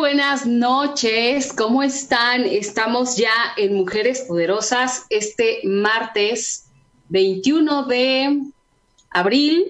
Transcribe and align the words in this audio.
Buenas 0.00 0.46
noches, 0.46 1.52
¿cómo 1.52 1.82
están? 1.82 2.46
Estamos 2.46 3.16
ya 3.16 3.32
en 3.58 3.74
Mujeres 3.74 4.22
Poderosas 4.22 5.04
este 5.10 5.60
martes 5.64 6.70
21 7.10 7.84
de 7.84 8.40
abril. 9.10 9.66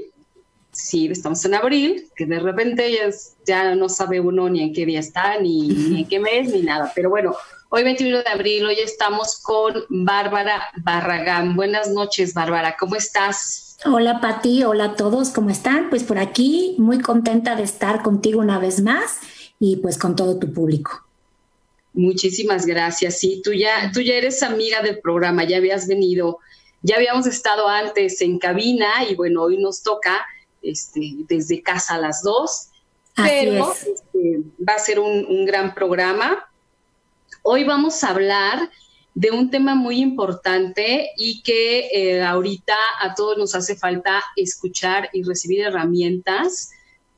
Sí, 0.71 1.09
estamos 1.09 1.45
en 1.45 1.55
abril, 1.55 2.09
que 2.15 2.27
de 2.27 2.39
repente 2.39 2.93
ya, 2.93 3.11
ya 3.45 3.75
no 3.75 3.89
sabe 3.89 4.21
uno 4.21 4.49
ni 4.49 4.63
en 4.63 4.73
qué 4.73 4.87
día 4.87 5.01
está, 5.01 5.41
ni, 5.41 5.67
ni 5.67 6.03
en 6.03 6.09
qué 6.09 6.21
mes, 6.21 6.53
ni 6.53 6.63
nada. 6.63 6.93
Pero 6.95 7.11
bueno, 7.11 7.35
hoy 7.69 7.83
21 7.83 8.19
de 8.19 8.29
abril, 8.29 8.67
hoy 8.67 8.79
estamos 8.79 9.41
con 9.43 9.75
Bárbara 9.89 10.69
Barragán. 10.77 11.57
Buenas 11.57 11.91
noches, 11.91 12.35
Bárbara, 12.35 12.77
¿cómo 12.79 12.95
estás? 12.95 13.77
Hola 13.85 14.21
Pati, 14.21 14.63
hola 14.63 14.85
a 14.85 14.95
todos, 14.95 15.31
¿cómo 15.31 15.51
están? 15.51 15.91
Pues 15.91 16.05
por 16.05 16.19
aquí 16.19 16.77
muy 16.79 17.01
contenta 17.01 17.57
de 17.57 17.65
estar 17.65 18.03
contigo 18.03 18.39
una 18.39 18.61
vez 18.61 18.81
más 18.83 19.19
y 19.61 19.77
pues 19.77 19.99
con 19.99 20.17
todo 20.17 20.39
tu 20.39 20.53
público. 20.53 21.07
Muchísimas 21.93 22.67
gracias. 22.67 23.19
Sí, 23.19 23.43
tú 23.45 23.53
ya, 23.53 23.93
tú 23.93 24.01
ya 24.01 24.15
eres 24.15 24.43
amiga 24.43 24.81
del 24.83 25.01
programa, 25.01 25.45
ya 25.45 25.59
habías 25.59 25.87
venido, 25.87 26.39
ya 26.83 26.97
habíamos 26.97 27.27
estado 27.27 27.69
antes 27.69 28.21
en 28.23 28.39
cabina 28.39 28.89
y 29.09 29.15
bueno, 29.15 29.43
hoy 29.43 29.59
nos 29.59 29.83
toca 29.83 30.25
este, 30.63 31.01
desde 31.29 31.63
casa 31.63 31.95
a 31.95 31.99
las 31.99 32.23
dos, 32.23 32.69
pero 33.15 33.73
este, 33.73 34.41
va 34.67 34.75
a 34.75 34.79
ser 34.79 34.99
un, 34.99 35.45
gran 35.45 35.75
programa. 35.75 36.49
Hoy 37.43 37.65
vamos 37.65 38.03
a 38.03 38.11
hablar 38.11 38.71
de 39.15 39.31
un 39.31 39.51
tema 39.51 39.75
muy 39.75 40.01
importante 40.01 41.11
y 41.17 41.43
que 41.43 41.89
eh, 41.93 42.23
ahorita 42.23 42.77
a 43.03 43.15
todos 43.15 43.37
nos 43.37 43.55
hace 43.55 43.77
falta 43.77 44.23
escuchar 44.37 45.11
y 45.13 45.23
recibir 45.23 45.63
herramientas 45.63 46.71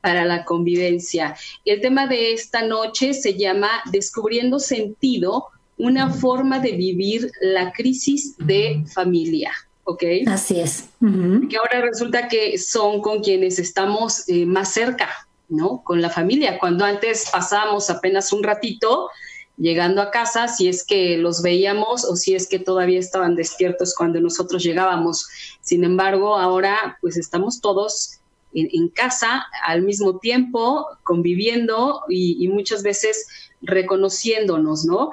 para 0.03 0.27
la 0.27 0.45
convivencia. 0.45 1.35
El 1.65 1.81
tema 1.81 2.07
de 2.07 2.35
esta 2.35 2.63
noche 2.63 3.15
se 3.15 3.39
llama 3.39 3.71
Descubriendo 3.91 4.59
sentido, 4.59 5.47
una 5.79 6.11
forma 6.11 6.59
de 6.59 6.73
vivir 6.73 7.31
la 7.41 7.73
crisis 7.73 8.37
de 8.37 8.85
familia. 8.93 9.53
¿Ok? 9.85 10.05
Así 10.27 10.61
es. 10.61 10.91
Que 11.01 11.57
ahora 11.57 11.81
resulta 11.81 12.29
que 12.29 12.59
son 12.59 13.01
con 13.01 13.21
quienes 13.21 13.59
estamos 13.59 14.29
eh, 14.29 14.45
más 14.45 14.73
cerca, 14.73 15.09
¿no? 15.49 15.83
Con 15.83 16.01
la 16.01 16.11
familia. 16.11 16.59
Cuando 16.59 16.85
antes 16.85 17.29
pasábamos 17.33 17.91
apenas 17.91 18.33
un 18.33 18.43
ratito 18.43 19.09
llegando 19.57 20.01
a 20.01 20.11
casa, 20.11 20.49
si 20.49 20.69
es 20.69 20.85
que 20.85 21.17
los 21.17 21.43
veíamos 21.43 22.05
o 22.05 22.17
si 22.17 22.35
es 22.35 22.49
que 22.49 22.59
todavía 22.59 22.99
estaban 22.99 23.35
despiertos 23.35 23.95
cuando 23.97 24.21
nosotros 24.21 24.63
llegábamos. 24.63 25.29
Sin 25.61 25.85
embargo, 25.85 26.37
ahora 26.37 26.99
pues 27.01 27.17
estamos 27.17 27.61
todos 27.61 28.22
en, 28.55 28.89
casa 28.89 29.45
al 29.65 29.83
mismo 29.83 30.19
tiempo, 30.19 30.87
conviviendo 31.03 32.03
y, 32.09 32.49
muchas 32.49 32.83
veces 32.83 33.27
reconociéndonos, 33.63 34.85
¿no? 34.85 35.13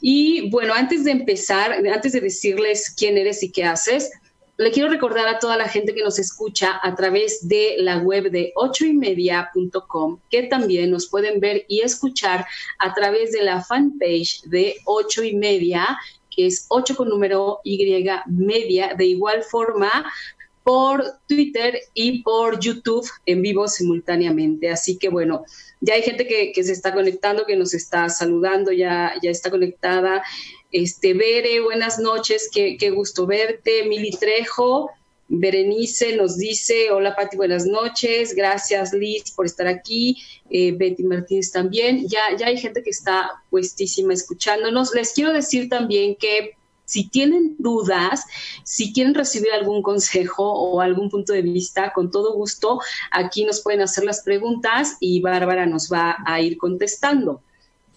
Y 0.00 0.50
bueno, 0.50 0.74
antes 0.74 1.04
de 1.04 1.12
empezar, 1.12 1.72
antes 1.72 2.12
de 2.12 2.20
decirles 2.20 2.94
quién 2.96 3.16
eres 3.18 3.42
y 3.42 3.50
qué 3.50 3.64
haces, 3.64 4.10
le 4.58 4.70
quiero 4.70 4.88
recordar 4.88 5.28
a 5.28 5.38
toda 5.38 5.56
la 5.56 5.68
gente 5.68 5.94
que 5.94 6.02
nos 6.02 6.18
escucha 6.18 6.80
a 6.82 6.94
través 6.94 7.46
de 7.46 7.76
la 7.78 7.98
web 7.98 8.30
de 8.30 8.52
ochoymedia.com, 8.56 10.18
que 10.30 10.44
también 10.44 10.90
nos 10.90 11.08
pueden 11.08 11.40
ver 11.40 11.66
y 11.68 11.80
escuchar 11.80 12.46
a 12.78 12.94
través 12.94 13.32
de 13.32 13.42
la 13.42 13.62
fanpage 13.62 14.42
de 14.44 14.76
ocho 14.86 15.22
y 15.22 15.34
media, 15.34 15.98
que 16.36 16.46
es 16.46 16.66
8 16.68 16.96
con 16.96 17.08
número 17.08 17.60
Y 17.64 17.78
media. 18.26 18.94
De 18.96 19.06
igual 19.06 19.42
forma, 19.42 19.90
por 20.66 21.20
Twitter 21.28 21.78
y 21.94 22.24
por 22.24 22.58
YouTube 22.58 23.08
en 23.24 23.40
vivo 23.40 23.68
simultáneamente. 23.68 24.68
Así 24.68 24.98
que 24.98 25.08
bueno, 25.08 25.44
ya 25.80 25.94
hay 25.94 26.02
gente 26.02 26.26
que, 26.26 26.52
se 26.60 26.72
está 26.72 26.92
conectando, 26.92 27.46
que 27.46 27.54
nos 27.54 27.72
está 27.72 28.08
saludando, 28.08 28.72
ya, 28.72 29.14
ya 29.22 29.30
está 29.30 29.48
conectada. 29.48 30.24
Este, 30.72 31.14
Bere, 31.14 31.60
buenas 31.60 32.00
noches, 32.00 32.50
qué, 32.52 32.90
gusto 32.90 33.28
verte. 33.28 33.84
Mili 33.84 34.10
Trejo, 34.10 34.90
Berenice 35.28 36.16
nos 36.16 36.36
dice, 36.36 36.90
hola 36.90 37.14
Pati, 37.14 37.36
buenas 37.36 37.64
noches, 37.64 38.34
gracias 38.34 38.92
Liz 38.92 39.30
por 39.36 39.46
estar 39.46 39.68
aquí, 39.68 40.20
eh, 40.50 40.72
Betty 40.72 41.04
Martínez 41.04 41.52
también, 41.52 42.08
ya, 42.08 42.22
ya 42.36 42.48
hay 42.48 42.58
gente 42.58 42.82
que 42.82 42.90
está 42.90 43.30
puestísima 43.50 44.14
escuchándonos. 44.14 44.92
Les 44.96 45.12
quiero 45.12 45.32
decir 45.32 45.68
también 45.68 46.16
que 46.16 46.56
si 46.86 47.08
tienen 47.08 47.56
dudas, 47.58 48.24
si 48.64 48.92
quieren 48.94 49.14
recibir 49.14 49.52
algún 49.52 49.82
consejo 49.82 50.50
o 50.50 50.80
algún 50.80 51.10
punto 51.10 51.34
de 51.34 51.42
vista, 51.42 51.92
con 51.92 52.10
todo 52.10 52.32
gusto, 52.32 52.80
aquí 53.10 53.44
nos 53.44 53.60
pueden 53.60 53.82
hacer 53.82 54.04
las 54.04 54.22
preguntas 54.22 54.96
y 55.00 55.20
Bárbara 55.20 55.66
nos 55.66 55.92
va 55.92 56.16
a 56.24 56.40
ir 56.40 56.56
contestando. 56.56 57.42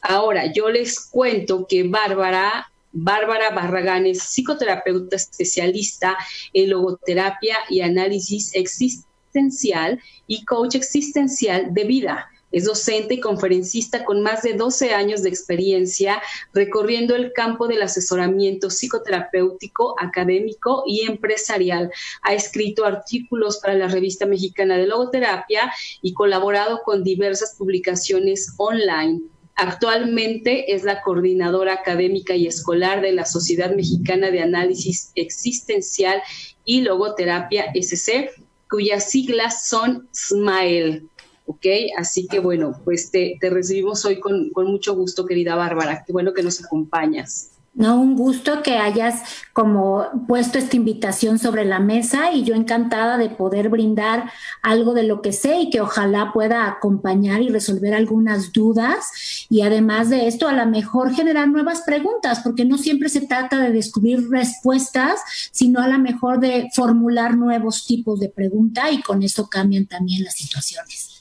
Ahora, 0.01 0.51
yo 0.51 0.69
les 0.69 0.99
cuento 0.99 1.67
que 1.67 1.83
Bárbara, 1.83 2.71
Bárbara 2.91 3.51
Barragán 3.51 4.07
es 4.07 4.23
psicoterapeuta 4.23 5.15
especialista 5.15 6.17
en 6.53 6.71
logoterapia 6.71 7.57
y 7.69 7.81
análisis 7.81 8.55
existencial 8.55 10.01
y 10.25 10.43
coach 10.45 10.75
existencial 10.75 11.73
de 11.73 11.83
vida. 11.83 12.29
Es 12.51 12.65
docente 12.65 13.15
y 13.15 13.19
conferencista 13.19 14.03
con 14.05 14.23
más 14.23 14.41
de 14.41 14.53
12 14.53 14.93
años 14.93 15.21
de 15.21 15.29
experiencia 15.29 16.21
recorriendo 16.53 17.15
el 17.15 17.31
campo 17.31 17.67
del 17.67 17.83
asesoramiento 17.83 18.69
psicoterapéutico, 18.69 19.95
académico 19.99 20.83
y 20.87 21.01
empresarial. 21.01 21.91
Ha 22.23 22.33
escrito 22.33 22.85
artículos 22.85 23.59
para 23.59 23.75
la 23.75 23.87
revista 23.87 24.25
mexicana 24.25 24.77
de 24.77 24.87
logoterapia 24.87 25.71
y 26.01 26.13
colaborado 26.13 26.81
con 26.83 27.03
diversas 27.03 27.55
publicaciones 27.55 28.53
online. 28.57 29.21
Actualmente 29.55 30.73
es 30.73 30.83
la 30.83 31.01
coordinadora 31.01 31.73
académica 31.73 32.33
y 32.33 32.47
escolar 32.47 33.01
de 33.01 33.11
la 33.11 33.25
Sociedad 33.25 33.75
Mexicana 33.75 34.31
de 34.31 34.41
Análisis 34.41 35.11
Existencial 35.15 36.21
y 36.63 36.81
Logoterapia 36.81 37.65
SC, 37.73 38.31
cuyas 38.69 39.09
siglas 39.09 39.67
son 39.67 40.07
SMILE. 40.13 41.09
¿Ok? 41.49 41.65
Así 41.97 42.27
que 42.27 42.39
bueno, 42.39 42.79
pues 42.85 43.09
te, 43.09 43.37
recibimos 43.41 44.05
hoy 44.05 44.19
con, 44.19 44.51
mucho 44.55 44.95
gusto, 44.95 45.25
querida 45.25 45.55
Bárbara. 45.55 46.03
Qué 46.05 46.13
bueno 46.13 46.31
que 46.33 46.43
nos 46.43 46.63
acompañas. 46.63 47.49
No, 47.73 47.99
un 47.99 48.15
gusto 48.15 48.61
que 48.61 48.77
hayas 48.77 49.23
como 49.53 50.05
puesto 50.27 50.57
esta 50.57 50.75
invitación 50.75 51.39
sobre 51.39 51.65
la 51.65 51.79
mesa 51.79 52.31
y 52.33 52.43
yo 52.43 52.53
encantada 52.53 53.17
de 53.17 53.29
poder 53.29 53.69
brindar 53.69 54.31
algo 54.61 54.93
de 54.93 55.03
lo 55.03 55.21
que 55.21 55.31
sé 55.31 55.61
y 55.61 55.69
que 55.69 55.81
ojalá 55.81 56.31
pueda 56.33 56.67
acompañar 56.67 57.41
y 57.41 57.49
resolver 57.49 57.93
algunas 57.93 58.51
dudas 58.51 59.47
y 59.49 59.61
además 59.61 60.09
de 60.09 60.27
esto 60.27 60.47
a 60.47 60.53
lo 60.53 60.65
mejor 60.65 61.13
generar 61.13 61.47
nuevas 61.47 61.81
preguntas 61.81 62.41
porque 62.43 62.65
no 62.65 62.77
siempre 62.77 63.07
se 63.07 63.21
trata 63.21 63.61
de 63.61 63.71
descubrir 63.71 64.29
respuestas, 64.29 65.21
sino 65.51 65.79
a 65.79 65.87
lo 65.87 65.99
mejor 65.99 66.39
de 66.39 66.67
formular 66.75 67.37
nuevos 67.37 67.85
tipos 67.85 68.19
de 68.19 68.29
pregunta 68.29 68.91
y 68.91 69.01
con 69.01 69.23
eso 69.23 69.47
cambian 69.47 69.85
también 69.85 70.23
las 70.23 70.35
situaciones. 70.35 71.18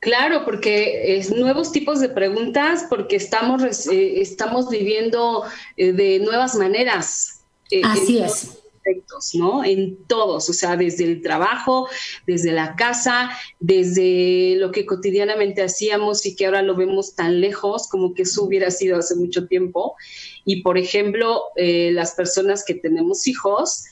Claro, 0.00 0.44
porque 0.44 1.18
es 1.18 1.30
nuevos 1.30 1.72
tipos 1.72 2.00
de 2.00 2.08
preguntas, 2.08 2.86
porque 2.88 3.16
estamos, 3.16 3.88
eh, 3.88 4.20
estamos 4.20 4.68
viviendo 4.68 5.44
eh, 5.76 5.92
de 5.92 6.20
nuevas 6.20 6.54
maneras. 6.54 7.40
Eh, 7.70 7.82
Así 7.84 8.18
es. 8.18 8.60
Aspectos, 8.76 9.34
¿no? 9.34 9.64
En 9.64 9.96
todos, 10.04 10.48
o 10.48 10.52
sea, 10.52 10.76
desde 10.76 11.04
el 11.04 11.20
trabajo, 11.20 11.88
desde 12.28 12.52
la 12.52 12.76
casa, 12.76 13.30
desde 13.58 14.54
lo 14.56 14.70
que 14.70 14.86
cotidianamente 14.86 15.62
hacíamos 15.62 16.24
y 16.26 16.36
que 16.36 16.46
ahora 16.46 16.62
lo 16.62 16.76
vemos 16.76 17.16
tan 17.16 17.40
lejos 17.40 17.88
como 17.88 18.14
que 18.14 18.22
eso 18.22 18.44
hubiera 18.44 18.70
sido 18.70 18.98
hace 18.98 19.16
mucho 19.16 19.48
tiempo. 19.48 19.96
Y, 20.44 20.62
por 20.62 20.78
ejemplo, 20.78 21.42
las 21.56 22.12
personas 22.12 22.64
que 22.64 22.74
tenemos 22.74 23.26
hijos, 23.26 23.84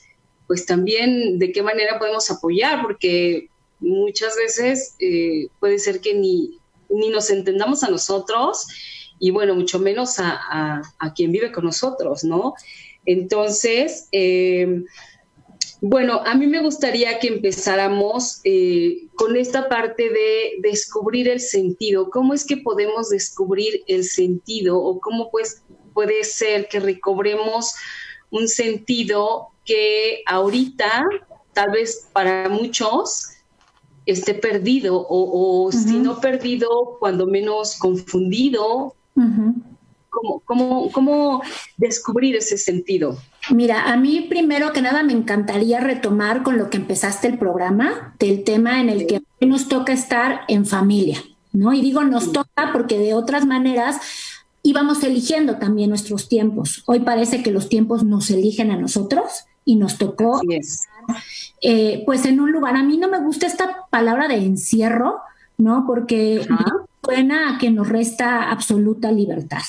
pues 0.47 0.65
también 0.65 1.39
de 1.39 1.53
qué 1.53 1.63
manera 1.63 1.99
podemos 1.99 2.31
apoyar, 2.31 2.81
porque 2.81 3.51
muchas 3.81 4.37
veces 4.37 4.97
eh, 4.99 5.49
puede 5.61 5.79
ser 5.79 6.01
que 6.01 6.15
ni, 6.15 6.59
ni 6.89 7.11
nos 7.11 7.31
entendamos 7.31 7.83
a 7.83 7.91
nosotros 7.91 8.67
y 9.19 9.31
bueno, 9.31 9.55
mucho 9.55 9.79
menos 9.79 10.17
a, 10.19 10.83
quien 11.15 11.33
vive 11.33 11.53
con 11.53 11.65
nosotros, 11.65 12.25
¿no? 12.25 12.55
Entonces, 13.07 14.09
eh, 14.13 14.85
bueno, 15.81 16.21
a 16.25 16.35
mí 16.35 16.47
me 16.47 16.63
gustaría 16.63 17.19
que 17.19 17.29
empezáramos 17.29 18.41
eh, 18.45 19.09
con 19.15 19.37
esta 19.37 19.69
parte 19.69 20.11
de 20.11 20.53
descubrir 20.61 21.29
el 21.29 21.41
sentido. 21.41 22.11
¿Cómo 22.11 22.35
es 22.35 22.45
que 22.45 22.57
podemos 22.57 23.11
descubrir 23.11 23.83
el 23.87 24.05
sentido 24.05 24.79
o 24.79 25.01
cómo 25.01 25.31
pues 25.31 25.63
puede 25.95 26.25
ser 26.25 26.69
que 26.69 26.81
recobremos 26.81 27.75
un 28.31 28.49
sentido 28.49 29.49
que 29.65 30.23
ahorita, 30.27 31.05
tal 31.53 31.71
vez 31.71 32.09
para 32.13 32.49
muchos, 32.49 33.36
esté 34.07 34.35
perdido 34.35 35.05
o, 35.09 35.71
si 35.73 35.99
no 35.99 36.21
perdido, 36.21 36.97
cuando 36.99 37.27
menos 37.27 37.77
confundido. 37.77 38.95
¿Cómo, 40.45 41.43
descubrir 41.77 42.37
ese 42.37 42.57
sentido? 42.57 43.19
Mira, 43.51 43.93
a 43.93 43.97
mí 43.97 44.27
primero 44.29 44.73
que 44.73 44.81
nada 44.81 45.03
me 45.03 45.13
encantaría 45.13 45.81
retomar 45.81 46.43
con 46.43 46.57
lo 46.57 46.71
que 46.71 46.79
empezaste 46.79 47.29
el 47.29 47.39
programa, 47.39 48.15
del 48.19 48.43
tema 48.45 48.81
en 48.81 48.89
el 48.89 49.07
que 49.07 49.21
nos 49.47 49.69
toca 49.69 49.93
estar 49.93 50.41
en 50.49 50.65
familia, 50.65 51.23
¿no? 51.53 51.73
Y 51.75 51.83
digo 51.83 52.03
nos 52.03 52.33
toca 52.33 52.73
porque 52.73 52.99
de 52.99 53.13
otras 53.13 53.45
maneras 53.45 54.01
íbamos 54.63 55.03
eligiendo 55.05 55.59
también 55.59 55.91
nuestros 55.91 56.29
tiempos. 56.29 56.83
Hoy 56.87 57.01
parece 57.01 57.43
que 57.43 57.53
los 57.53 57.69
tiempos 57.69 58.03
nos 58.03 58.31
eligen 58.31 58.71
a 58.71 58.77
nosotros 58.77 59.45
y 59.65 59.77
nos 59.77 59.99
tocó, 59.99 60.41
eh, 61.61 62.03
pues 62.05 62.25
en 62.27 62.41
un 62.41 62.53
lugar, 62.53 62.77
a 62.77 62.83
mí 62.83 62.97
no 62.97 63.09
me 63.09 63.21
gusta 63.21 63.47
esta 63.47 63.87
palabra 63.91 64.29
de 64.29 64.37
encierro, 64.37 65.21
¿no? 65.59 65.85
Porque 65.87 66.47
suena 67.03 67.55
a 67.55 67.59
que 67.59 67.71
nos 67.71 67.89
resta 67.89 68.51
absoluta 68.51 69.13
libertad. 69.13 69.63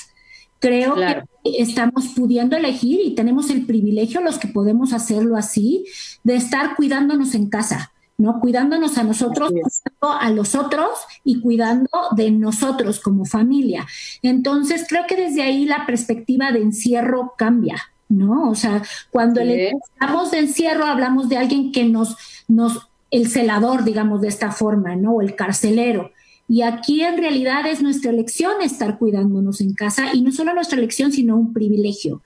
Creo 0.60 0.96
que 0.96 1.22
estamos 1.44 2.08
pudiendo 2.16 2.56
elegir 2.56 3.00
y 3.04 3.14
tenemos 3.14 3.48
el 3.50 3.64
privilegio, 3.64 4.20
los 4.20 4.38
que 4.38 4.48
podemos 4.48 4.92
hacerlo 4.92 5.36
así, 5.36 5.84
de 6.24 6.34
estar 6.34 6.74
cuidándonos 6.74 7.34
en 7.34 7.48
casa, 7.48 7.92
¿no? 8.16 8.40
Cuidándonos 8.40 8.98
a 8.98 9.04
nosotros, 9.04 9.52
a 10.00 10.30
los 10.30 10.56
otros 10.56 10.90
y 11.22 11.40
cuidando 11.40 11.88
de 12.16 12.32
nosotros 12.32 12.98
como 12.98 13.24
familia. 13.24 13.86
Entonces, 14.22 14.84
creo 14.88 15.04
que 15.06 15.14
desde 15.14 15.42
ahí 15.42 15.64
la 15.64 15.86
perspectiva 15.86 16.50
de 16.50 16.62
encierro 16.62 17.34
cambia, 17.38 17.76
¿no? 18.08 18.50
O 18.50 18.54
sea, 18.54 18.82
cuando 19.10 19.42
le 19.42 19.72
hablamos 19.98 20.30
de 20.30 20.38
encierro, 20.38 20.84
hablamos 20.84 21.28
de 21.28 21.36
alguien 21.36 21.72
que 21.72 21.84
nos, 21.84 22.16
nos, 22.48 22.88
el 23.10 23.28
celador, 23.28 23.84
digamos, 23.84 24.20
de 24.20 24.28
esta 24.28 24.50
forma, 24.50 24.96
¿no? 24.96 25.14
O 25.14 25.22
el 25.22 25.34
carcelero. 25.34 26.12
Y 26.48 26.62
aquí 26.62 27.02
en 27.02 27.18
realidad 27.18 27.66
es 27.66 27.82
nuestra 27.82 28.10
elección 28.10 28.62
estar 28.62 28.98
cuidándonos 28.98 29.60
en 29.60 29.74
casa 29.74 30.14
y 30.14 30.22
no 30.22 30.32
solo 30.32 30.54
nuestra 30.54 30.78
elección, 30.78 31.12
sino 31.12 31.36
un 31.36 31.52
privilegio. 31.52 32.22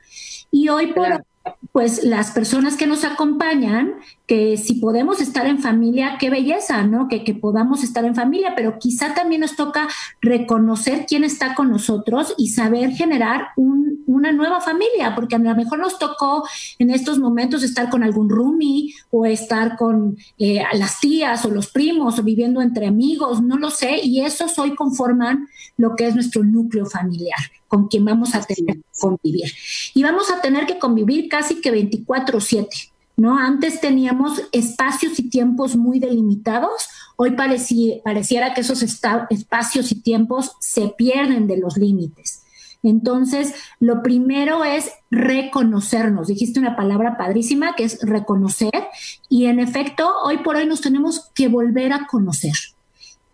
Y 0.52 0.68
hoy 0.68 0.92
por 0.92 1.24
pues 1.72 2.04
las 2.04 2.30
personas 2.30 2.76
que 2.76 2.86
nos 2.86 3.04
acompañan, 3.04 3.94
que 4.32 4.56
si 4.56 4.76
podemos 4.76 5.20
estar 5.20 5.46
en 5.46 5.58
familia, 5.58 6.16
qué 6.18 6.30
belleza, 6.30 6.84
¿no? 6.84 7.06
Que, 7.06 7.22
que, 7.22 7.34
podamos 7.34 7.84
estar 7.84 8.02
en 8.06 8.14
familia, 8.14 8.54
pero 8.56 8.78
quizá 8.78 9.12
también 9.12 9.42
nos 9.42 9.56
toca 9.56 9.88
reconocer 10.22 11.04
quién 11.06 11.22
está 11.22 11.54
con 11.54 11.70
nosotros 11.70 12.32
y 12.38 12.48
saber 12.48 12.92
generar 12.92 13.48
una 13.56 14.32
nueva 14.32 14.62
familia, 14.62 15.14
porque 15.14 15.36
a 15.36 15.38
lo 15.38 15.54
mejor 15.54 15.80
nos 15.80 15.98
tocó 15.98 16.48
en 16.78 16.88
estos 16.88 17.18
momentos 17.18 17.62
estar 17.62 17.90
con 17.90 18.02
algún 18.04 18.30
roomie 18.30 18.94
o 19.10 19.26
estar 19.26 19.76
con 19.76 20.16
eh, 20.38 20.62
las 20.72 20.98
tías 20.98 21.44
o 21.44 21.50
los 21.50 21.70
primos 21.70 22.18
o 22.18 22.22
viviendo 22.22 22.62
entre 22.62 22.86
amigos, 22.86 23.42
no 23.42 23.58
lo 23.58 23.68
sé, 23.68 24.00
y 24.02 24.22
esos 24.22 24.58
hoy 24.58 24.74
conforman 24.74 25.46
lo 25.76 25.94
que 25.94 26.06
es 26.06 26.14
nuestro 26.14 26.42
núcleo 26.42 26.86
familiar 26.86 27.38
con 27.72 27.88
quien 27.88 28.04
vamos 28.04 28.34
a 28.34 28.42
tener 28.42 28.76
que 28.76 28.82
convivir. 28.98 29.50
Y 29.94 30.02
vamos 30.02 30.30
a 30.30 30.42
tener 30.42 30.66
que 30.66 30.78
convivir 30.78 31.30
casi 31.30 31.62
que 31.62 31.72
24/7, 31.72 32.91
¿no? 33.22 33.38
Antes 33.38 33.80
teníamos 33.80 34.42
espacios 34.50 35.20
y 35.20 35.30
tiempos 35.30 35.76
muy 35.76 36.00
delimitados, 36.00 36.88
hoy 37.14 37.36
pareciera 37.36 38.52
que 38.52 38.62
esos 38.62 38.82
espacios 38.82 39.92
y 39.92 40.00
tiempos 40.02 40.56
se 40.58 40.88
pierden 40.88 41.46
de 41.46 41.56
los 41.58 41.76
límites. 41.76 42.42
Entonces, 42.82 43.54
lo 43.78 44.02
primero 44.02 44.64
es 44.64 44.90
reconocernos. 45.12 46.26
Dijiste 46.26 46.58
una 46.58 46.74
palabra 46.74 47.16
padrísima 47.16 47.76
que 47.76 47.84
es 47.84 48.00
reconocer 48.02 48.88
y 49.28 49.46
en 49.46 49.60
efecto, 49.60 50.12
hoy 50.24 50.38
por 50.38 50.56
hoy 50.56 50.66
nos 50.66 50.80
tenemos 50.80 51.30
que 51.32 51.46
volver 51.46 51.92
a 51.92 52.08
conocer. 52.08 52.54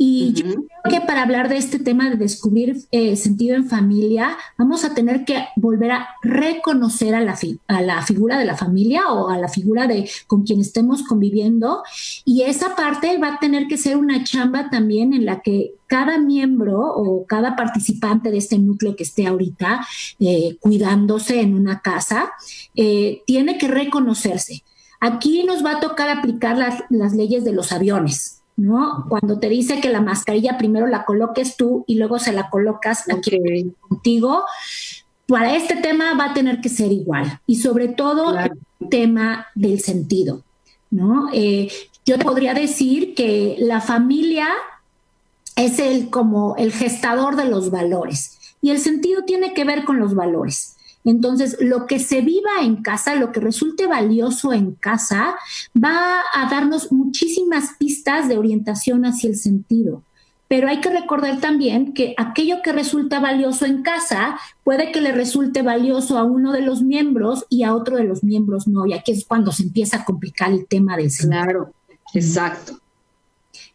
Y 0.00 0.32
yo 0.32 0.44
creo 0.44 1.00
que 1.00 1.00
para 1.04 1.22
hablar 1.22 1.48
de 1.48 1.56
este 1.56 1.80
tema 1.80 2.08
de 2.08 2.14
descubrir 2.14 2.84
eh, 2.92 3.16
sentido 3.16 3.56
en 3.56 3.66
familia, 3.66 4.38
vamos 4.56 4.84
a 4.84 4.94
tener 4.94 5.24
que 5.24 5.44
volver 5.56 5.90
a 5.90 6.08
reconocer 6.22 7.16
a 7.16 7.20
la, 7.20 7.36
a 7.66 7.82
la 7.82 8.02
figura 8.02 8.38
de 8.38 8.44
la 8.44 8.56
familia 8.56 9.08
o 9.08 9.28
a 9.28 9.36
la 9.38 9.48
figura 9.48 9.88
de 9.88 10.08
con 10.28 10.44
quien 10.44 10.60
estemos 10.60 11.02
conviviendo. 11.02 11.82
Y 12.24 12.42
esa 12.42 12.76
parte 12.76 13.18
va 13.18 13.34
a 13.34 13.38
tener 13.40 13.66
que 13.66 13.76
ser 13.76 13.96
una 13.96 14.22
chamba 14.22 14.70
también 14.70 15.12
en 15.14 15.26
la 15.26 15.40
que 15.40 15.74
cada 15.88 16.18
miembro 16.18 16.80
o 16.80 17.26
cada 17.26 17.56
participante 17.56 18.30
de 18.30 18.38
este 18.38 18.56
núcleo 18.56 18.94
que 18.94 19.02
esté 19.02 19.26
ahorita 19.26 19.84
eh, 20.20 20.58
cuidándose 20.60 21.40
en 21.40 21.54
una 21.54 21.80
casa, 21.80 22.30
eh, 22.76 23.22
tiene 23.26 23.58
que 23.58 23.66
reconocerse. 23.66 24.62
Aquí 25.00 25.42
nos 25.42 25.64
va 25.64 25.72
a 25.72 25.80
tocar 25.80 26.08
aplicar 26.08 26.56
las, 26.56 26.84
las 26.88 27.14
leyes 27.14 27.44
de 27.44 27.52
los 27.52 27.72
aviones. 27.72 28.37
¿No? 28.58 29.06
Cuando 29.08 29.38
te 29.38 29.48
dice 29.48 29.80
que 29.80 29.88
la 29.88 30.00
mascarilla 30.00 30.58
primero 30.58 30.88
la 30.88 31.04
coloques 31.04 31.56
tú 31.56 31.84
y 31.86 31.94
luego 31.94 32.18
se 32.18 32.32
la 32.32 32.50
colocas 32.50 33.04
aquí 33.08 33.72
contigo, 33.88 34.44
para 35.26 35.54
este 35.54 35.76
tema 35.76 36.14
va 36.14 36.26
a 36.26 36.34
tener 36.34 36.60
que 36.60 36.68
ser 36.68 36.90
igual. 36.90 37.40
Y 37.46 37.56
sobre 37.56 37.86
todo 37.86 38.36
el 38.36 38.50
tema 38.90 39.46
del 39.54 39.80
sentido, 39.80 40.42
¿no? 40.90 41.28
Eh, 41.32 41.70
yo 42.04 42.18
podría 42.18 42.52
decir 42.52 43.14
que 43.14 43.56
la 43.60 43.80
familia 43.80 44.48
es 45.54 45.78
el 45.78 46.10
como 46.10 46.56
el 46.56 46.72
gestador 46.72 47.36
de 47.36 47.44
los 47.44 47.70
valores 47.70 48.38
y 48.60 48.70
el 48.70 48.80
sentido 48.80 49.22
tiene 49.24 49.54
que 49.54 49.64
ver 49.64 49.84
con 49.84 50.00
los 50.00 50.16
valores. 50.16 50.77
Entonces, 51.04 51.56
lo 51.60 51.86
que 51.86 51.98
se 51.98 52.20
viva 52.20 52.62
en 52.62 52.82
casa, 52.82 53.14
lo 53.14 53.32
que 53.32 53.40
resulte 53.40 53.86
valioso 53.86 54.52
en 54.52 54.72
casa, 54.72 55.36
va 55.76 56.20
a 56.34 56.50
darnos 56.50 56.92
muchísimas 56.92 57.76
pistas 57.78 58.28
de 58.28 58.36
orientación 58.36 59.04
hacia 59.04 59.30
el 59.30 59.36
sentido. 59.36 60.02
Pero 60.48 60.68
hay 60.68 60.80
que 60.80 60.90
recordar 60.90 61.40
también 61.40 61.92
que 61.92 62.14
aquello 62.16 62.62
que 62.62 62.72
resulta 62.72 63.20
valioso 63.20 63.66
en 63.66 63.82
casa 63.82 64.38
puede 64.64 64.92
que 64.92 65.02
le 65.02 65.12
resulte 65.12 65.60
valioso 65.62 66.16
a 66.16 66.24
uno 66.24 66.52
de 66.52 66.62
los 66.62 66.82
miembros 66.82 67.44
y 67.50 67.64
a 67.64 67.74
otro 67.74 67.96
de 67.96 68.04
los 68.04 68.24
miembros 68.24 68.66
no. 68.66 68.86
Y 68.86 68.94
aquí 68.94 69.12
es 69.12 69.26
cuando 69.26 69.52
se 69.52 69.64
empieza 69.64 69.98
a 69.98 70.04
complicar 70.06 70.50
el 70.50 70.66
tema 70.66 70.96
del 70.96 71.10
sentido. 71.10 71.42
Claro, 71.42 71.72
exacto. 72.14 72.78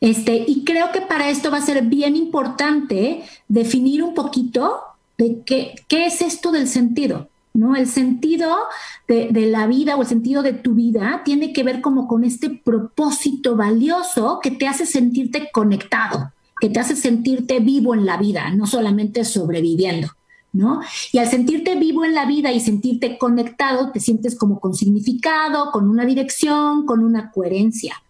Este, 0.02 0.44
y 0.48 0.64
creo 0.66 0.92
que 0.92 1.02
para 1.02 1.30
esto 1.30 1.52
va 1.52 1.60
a 1.60 1.62
ser 1.62 1.84
bien 1.84 2.16
importante 2.16 3.24
definir 3.48 4.04
un 4.04 4.16
poquito 4.16 4.82
de 5.24 5.42
qué, 5.46 6.06
es 6.06 6.22
esto 6.22 6.52
del 6.52 6.68
sentido. 6.68 7.30
¿no? 7.54 7.76
El 7.76 7.88
sentido 7.88 8.56
de, 9.08 9.32
la 9.48 9.68
vida 9.68 9.96
o 9.96 10.02
el 10.02 10.08
sentido 10.08 10.42
de 10.42 10.54
tu 10.54 10.74
vida 10.74 11.22
tiene 11.24 11.54
que 11.54 11.64
ver 11.64 11.82
como 11.82 12.08
con 12.08 12.24
este 12.24 12.50
propósito 12.50 13.56
valioso 13.56 14.40
que 14.42 14.52
te 14.52 14.68
hace 14.68 14.86
sentirte 14.86 15.50
conectado, 15.52 16.32
que 16.60 16.70
te 16.70 16.80
hace 16.80 16.96
sentirte 16.96 17.60
vivo 17.60 17.94
en 17.94 18.06
la 18.06 18.18
vida, 18.18 18.50
no 18.52 18.66
solamente 18.66 19.24
sobreviviendo, 19.24 20.10
¿no? 20.52 20.82
Y 21.12 21.20
al 21.20 21.28
sentirte 21.28 21.76
vivo 21.76 22.04
en 22.06 22.16
la 22.16 22.26
vida 22.26 22.52
y 22.52 22.60
sentirte 22.60 23.20
conectado, 23.20 23.92
te 23.92 24.00
sientes 24.00 24.36
como 24.36 24.60
con 24.60 24.74
significado, 24.74 25.72
con 25.72 25.88
una 25.88 26.06
dirección, 26.06 26.86
con 26.86 27.04
una 27.04 27.32
coherencia. 27.32 28.02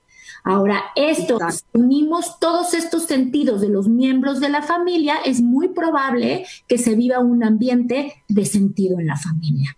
Ahora, 0.43 0.91
esto, 0.95 1.39
unimos 1.71 2.37
todos 2.39 2.73
estos 2.73 3.03
sentidos 3.03 3.61
de 3.61 3.69
los 3.69 3.87
miembros 3.87 4.41
de 4.41 4.49
la 4.49 4.61
familia, 4.61 5.15
es 5.23 5.39
muy 5.41 5.69
probable 5.69 6.45
que 6.67 6.77
se 6.77 6.95
viva 6.95 7.19
un 7.19 7.45
ambiente 7.45 8.23
de 8.27 8.45
sentido 8.45 8.99
en 8.99 9.07
la 9.07 9.15
familia. 9.15 9.77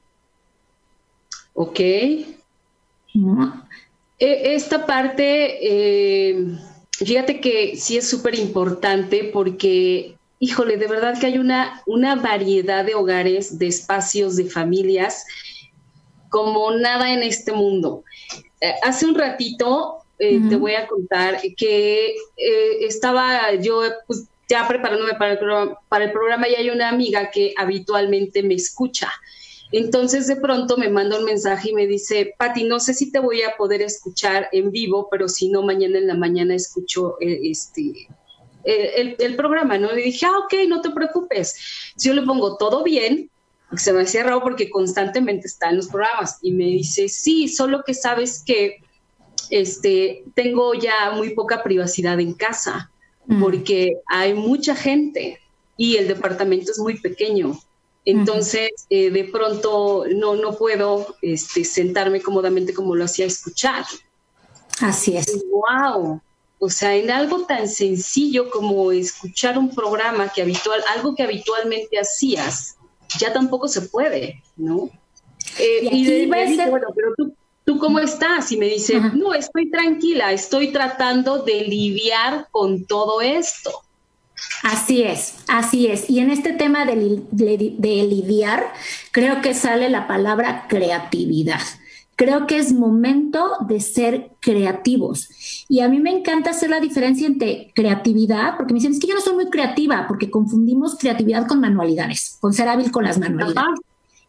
Ok. 1.53 1.79
E, 1.79 2.25
esta 4.19 4.87
parte, 4.87 5.59
eh, 5.61 6.57
fíjate 6.91 7.39
que 7.39 7.77
sí 7.77 7.97
es 7.97 8.09
súper 8.09 8.33
importante 8.33 9.29
porque, 9.31 10.17
híjole, 10.39 10.77
de 10.77 10.87
verdad 10.87 11.19
que 11.19 11.27
hay 11.27 11.37
una, 11.37 11.83
una 11.85 12.15
variedad 12.15 12.83
de 12.83 12.95
hogares, 12.95 13.59
de 13.59 13.67
espacios, 13.67 14.35
de 14.35 14.45
familias, 14.45 15.25
como 16.29 16.71
nada 16.71 17.13
en 17.13 17.21
este 17.21 17.51
mundo. 17.51 18.03
Eh, 18.61 18.73
hace 18.83 19.05
un 19.05 19.13
ratito 19.13 20.04
eh, 20.19 20.41
te 20.49 20.55
voy 20.55 20.73
a 20.75 20.87
contar 20.87 21.41
que 21.57 22.15
eh, 22.37 22.77
estaba 22.81 23.53
yo 23.55 23.81
pues, 24.07 24.27
ya 24.47 24.67
preparándome 24.67 25.13
para 25.15 25.33
el, 25.33 25.39
programa, 25.39 25.79
para 25.89 26.05
el 26.05 26.11
programa 26.11 26.47
y 26.47 26.55
hay 26.55 26.69
una 26.69 26.89
amiga 26.89 27.31
que 27.31 27.53
habitualmente 27.57 28.43
me 28.43 28.55
escucha. 28.55 29.11
Entonces 29.71 30.27
de 30.27 30.35
pronto 30.35 30.77
me 30.77 30.89
manda 30.89 31.17
un 31.17 31.25
mensaje 31.25 31.71
y 31.71 31.73
me 31.73 31.87
dice, 31.87 32.33
Pati, 32.37 32.63
no 32.63 32.79
sé 32.79 32.93
si 32.93 33.11
te 33.11 33.19
voy 33.19 33.41
a 33.41 33.57
poder 33.57 33.81
escuchar 33.81 34.47
en 34.51 34.71
vivo, 34.71 35.07
pero 35.09 35.27
si 35.27 35.49
no, 35.49 35.63
mañana 35.63 35.97
en 35.97 36.07
la 36.07 36.15
mañana 36.15 36.55
escucho 36.55 37.17
eh, 37.19 37.39
este, 37.43 38.07
eh, 38.63 39.15
el, 39.19 39.35
programa, 39.35 39.77
¿no? 39.77 39.91
Le 39.91 40.03
dije, 40.03 40.25
ah, 40.25 40.37
ok, 40.45 40.53
no 40.67 40.81
te 40.81 40.91
preocupes. 40.91 41.55
Si 41.95 42.07
yo 42.07 42.13
le 42.13 42.21
pongo 42.21 42.57
todo 42.57 42.83
bien, 42.83 43.29
se 43.75 43.91
me 43.91 44.03
hacía 44.03 44.23
raro 44.23 44.41
porque 44.41 44.69
constantemente 44.69 45.47
está 45.47 45.69
en 45.69 45.77
los 45.77 45.87
programas 45.87 46.37
y 46.41 46.51
me 46.51 46.65
dice, 46.65 47.09
sí, 47.09 47.47
solo 47.47 47.83
que 47.83 47.93
sabes 47.93 48.43
que 48.45 48.77
este, 49.49 50.23
tengo 50.33 50.73
ya 50.73 51.11
muy 51.11 51.31
poca 51.31 51.63
privacidad 51.63 52.19
en 52.19 52.33
casa 52.33 52.91
mm. 53.27 53.41
porque 53.41 53.97
hay 54.07 54.33
mucha 54.33 54.75
gente 54.75 55.39
y 55.77 55.97
el 55.97 56.07
departamento 56.07 56.71
es 56.71 56.79
muy 56.79 56.99
pequeño. 56.99 57.57
Entonces, 58.05 58.69
eh, 58.89 59.09
de 59.09 59.23
pronto 59.23 60.05
no, 60.15 60.35
no 60.35 60.55
puedo 60.55 61.15
este, 61.21 61.63
sentarme 61.63 62.21
cómodamente 62.21 62.73
como 62.73 62.95
lo 62.95 63.05
hacía 63.05 63.25
escuchar. 63.25 63.83
Así 64.79 65.17
es. 65.17 65.43
¡Wow! 65.49 66.21
O 66.59 66.69
sea, 66.69 66.95
en 66.95 67.11
algo 67.11 67.45
tan 67.45 67.67
sencillo 67.67 68.49
como 68.49 68.91
escuchar 68.91 69.57
un 69.57 69.73
programa 69.73 70.29
que 70.29 70.41
habitual, 70.41 70.81
algo 70.95 71.15
que 71.15 71.23
habitualmente 71.23 71.99
hacías, 71.99 72.77
ya 73.19 73.33
tampoco 73.33 73.67
se 73.67 73.81
puede, 73.81 74.41
¿no? 74.55 74.89
Eh, 75.59 75.89
y, 75.91 76.05
de, 76.05 76.27
bueno, 76.27 76.87
pero 76.95 77.13
tú, 77.15 77.33
¿tú 77.65 77.79
cómo 77.79 77.99
estás? 77.99 78.51
Y 78.51 78.57
me 78.57 78.67
dice, 78.67 79.01
no, 79.13 79.33
estoy 79.33 79.69
tranquila, 79.69 80.31
estoy 80.31 80.71
tratando 80.71 81.39
de 81.39 81.61
lidiar 81.61 82.47
con 82.51 82.85
todo 82.85 83.21
esto. 83.21 83.71
Así 84.63 85.03
es, 85.03 85.35
así 85.47 85.87
es. 85.87 86.09
Y 86.09 86.19
en 86.19 86.29
este 86.29 86.53
tema 86.53 86.85
de, 86.85 86.95
lidiar, 86.95 88.71
creo 89.11 89.41
que 89.41 89.53
sale 89.53 89.89
la 89.89 90.07
palabra 90.07 90.65
creatividad. 90.67 91.61
Creo 92.17 92.47
que 92.47 92.57
es 92.57 92.71
momento 92.71 93.57
de 93.67 93.81
ser 93.81 94.31
creativos. 94.39 95.65
Y 95.67 95.81
a 95.81 95.89
mí 95.89 95.99
me 95.99 96.11
encanta 96.11 96.51
hacer 96.51 96.69
la 96.69 96.79
diferencia 96.79 97.27
entre 97.27 97.71
creatividad, 97.75 98.55
porque 98.55 98.73
me 98.73 98.79
dicen, 98.79 98.93
es 98.93 98.99
que 98.99 99.07
yo 99.07 99.15
no 99.15 99.21
soy 99.21 99.35
muy 99.35 99.49
creativa, 99.49 100.05
porque 100.07 100.29
confundimos 100.31 100.97
creatividad 100.97 101.47
con 101.47 101.59
manualidades, 101.59 102.37
con 102.39 102.53
ser 102.53 102.69
hábil 102.69 102.91
con 102.91 103.03
las 103.03 103.17
manualidades. 103.17 103.79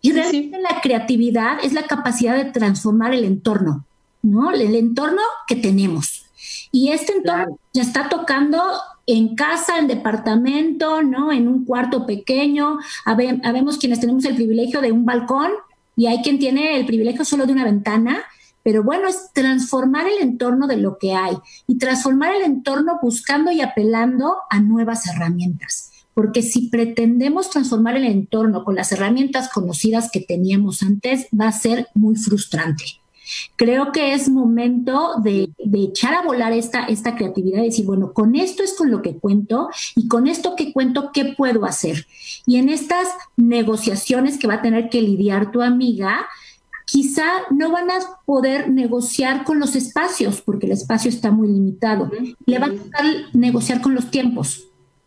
Y 0.00 0.12
realmente 0.12 0.59
la 0.61 0.81
creatividad 0.81 1.59
es 1.62 1.73
la 1.73 1.87
capacidad 1.87 2.37
de 2.37 2.50
transformar 2.50 3.15
el 3.15 3.25
entorno, 3.25 3.85
¿no? 4.23 4.53
El 4.53 4.75
entorno 4.75 5.23
que 5.47 5.57
tenemos. 5.57 6.26
Y 6.71 6.91
este 6.93 7.12
entorno 7.12 7.59
ya 7.73 7.83
está 7.83 8.09
tocando 8.09 8.62
en 9.07 9.35
casa, 9.35 9.79
en 9.79 9.87
departamento, 9.87 11.03
¿no? 11.03 11.33
En 11.33 11.49
un 11.49 11.65
cuarto 11.65 12.07
pequeño. 12.07 12.79
Habemos 13.05 13.79
quienes 13.79 14.00
tenemos 14.00 14.25
el 14.25 14.37
privilegio 14.37 14.81
de 14.81 14.93
un 14.93 15.05
balcón 15.05 15.53
y 15.97 16.07
hay 16.07 16.23
quien 16.23 16.38
tiene 16.38 16.76
el 16.79 16.87
privilegio 16.87 17.25
solo 17.25 17.47
de 17.47 17.53
una 17.53 17.65
ventana. 17.65 18.23
Pero 18.62 18.83
bueno, 18.83 19.09
es 19.09 19.33
transformar 19.33 20.07
el 20.09 20.21
entorno 20.21 20.67
de 20.67 20.76
lo 20.76 20.99
que 20.99 21.15
hay 21.15 21.37
y 21.67 21.79
transformar 21.79 22.35
el 22.35 22.43
entorno 22.43 22.99
buscando 23.00 23.53
y 23.53 23.61
apelando 23.61 24.37
a 24.50 24.61
nuevas 24.61 25.07
herramientas 25.07 25.93
porque 26.16 26.40
si 26.40 26.70
pretendemos 26.70 27.50
transformar 27.50 27.94
el 27.94 28.04
entorno 28.04 28.64
con 28.64 28.75
las 28.75 28.90
herramientas 28.90 29.50
conocidas 29.50 30.08
que 30.11 30.20
teníamos 30.20 30.82
antes, 30.82 31.26
va 31.38 31.49
a 31.49 31.52
ser 31.52 31.88
muy 31.92 32.16
frustrante. 32.16 32.85
Creo 33.56 33.92
que 33.92 34.14
es 34.14 34.30
momento 34.30 35.16
de, 35.23 35.50
echar 35.75 36.14
a 36.14 36.23
volar 36.23 36.54
esta, 36.54 36.87
esta 36.87 37.16
creatividad 37.16 37.61
y 37.61 37.66
decir, 37.66 37.85
bueno, 37.85 38.14
con 38.14 38.35
esto 38.35 38.62
es 38.62 38.73
con 38.73 38.90
lo 38.90 39.02
que 39.02 39.18
cuento 39.18 39.68
y 39.94 40.08
con 40.08 40.26
esto 40.26 40.56
que 40.56 40.73
cuento, 40.73 41.11
¿qué 41.12 41.35
puedo 41.37 41.66
hacer? 41.66 42.06
Y 42.46 42.56
en 42.56 42.70
estas 42.70 43.08
negociaciones 43.37 44.38
que 44.38 44.46
va 44.46 44.54
a 44.54 44.62
tener 44.62 44.88
que 44.88 45.02
lidiar 45.02 45.50
tu 45.52 45.61
amiga, 45.61 46.26
quizá 46.87 47.26
no 47.50 47.70
van 47.73 47.90
a 47.90 47.99
poder 48.25 48.70
negociar 48.70 49.44
con 49.44 49.61
los 49.61 49.76
espacios, 49.76 50.40
porque 50.40 50.64
el 50.64 50.73
espacio 50.73 51.11
está 51.11 51.30
muy 51.30 51.49
limitado. 51.49 52.11
Le 52.46 52.58
van 52.58 52.78
a 52.78 52.82
tocar 52.82 53.04
negociar 53.35 53.82
con 53.82 53.94
los 53.94 54.11
tiempos. 54.11 54.66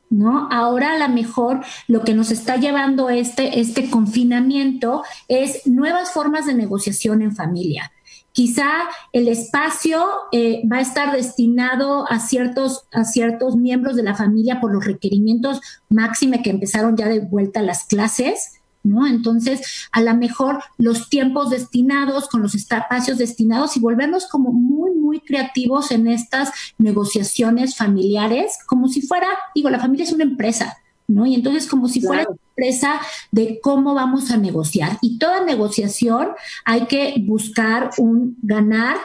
¿No? 0.10 0.48
Ahora 0.52 0.94
a 0.94 1.08
lo 1.08 1.14
mejor 1.14 1.62
lo 1.88 2.04
que 2.04 2.14
nos 2.14 2.32
está 2.32 2.58
llevando 2.58 3.10
este, 3.10 3.60
este 3.60 3.90
confinamiento 3.90 5.04
es 5.28 5.66
nuevas 5.68 6.12
formas 6.12 6.46
de 6.46 6.54
negociación 6.54 7.22
en 7.22 7.36
familia. 7.36 7.92
Quizá 8.32 8.70
el 9.12 9.28
espacio 9.28 10.06
eh, 10.32 10.62
va 10.72 10.78
a 10.78 10.82
estar 10.82 11.12
destinado 11.12 12.10
a 12.10 12.20
ciertos, 12.20 12.86
a 12.92 13.04
ciertos 13.04 13.56
miembros 13.56 13.96
de 13.96 14.04
la 14.04 14.16
familia 14.16 14.62
por 14.62 14.72
los 14.72 14.86
requerimientos 14.86 15.60
máxime 15.90 16.42
que 16.42 16.52
empezaron 16.52 16.96
ya 16.96 17.08
de 17.08 17.20
vuelta 17.20 17.62
las 17.62 17.86
clases, 17.86 18.60
¿no? 18.84 19.08
Entonces, 19.08 19.90
a 19.92 20.02
lo 20.02 20.16
mejor 20.16 20.64
los 20.78 21.10
tiempos 21.10 21.50
destinados 21.50 22.30
con 22.30 22.42
los 22.42 22.56
espacios 22.56 23.18
destinados 23.18 23.76
y 23.76 23.80
volvernos 23.80 24.28
como 24.28 24.54
muy, 24.54 24.94
muy 25.10 25.22
creativos 25.22 25.90
en 25.90 26.08
estas 26.08 26.52
negociaciones 26.78 27.76
familiares, 27.76 28.60
como 28.68 28.88
si 28.88 29.02
fuera, 29.02 29.28
digo, 29.56 29.72
la 29.72 29.80
familia 29.80 30.04
es 30.04 30.14
una 30.14 30.24
empresa, 30.24 30.78
¿no? 31.08 31.26
Y 31.26 31.34
entonces 31.34 31.66
como 31.66 31.88
si 31.88 32.00
fuera 32.00 32.28
una 32.30 32.38
empresa 32.56 33.02
de 33.32 33.60
cómo 33.60 33.96
vamos 33.96 34.30
a 34.30 34.38
negociar. 34.38 35.00
Y 35.02 35.18
toda 35.18 35.44
negociación 35.44 36.30
hay 36.64 36.86
que 36.86 37.16
buscar 37.26 37.90
un 37.98 38.38
ganar 38.44 38.98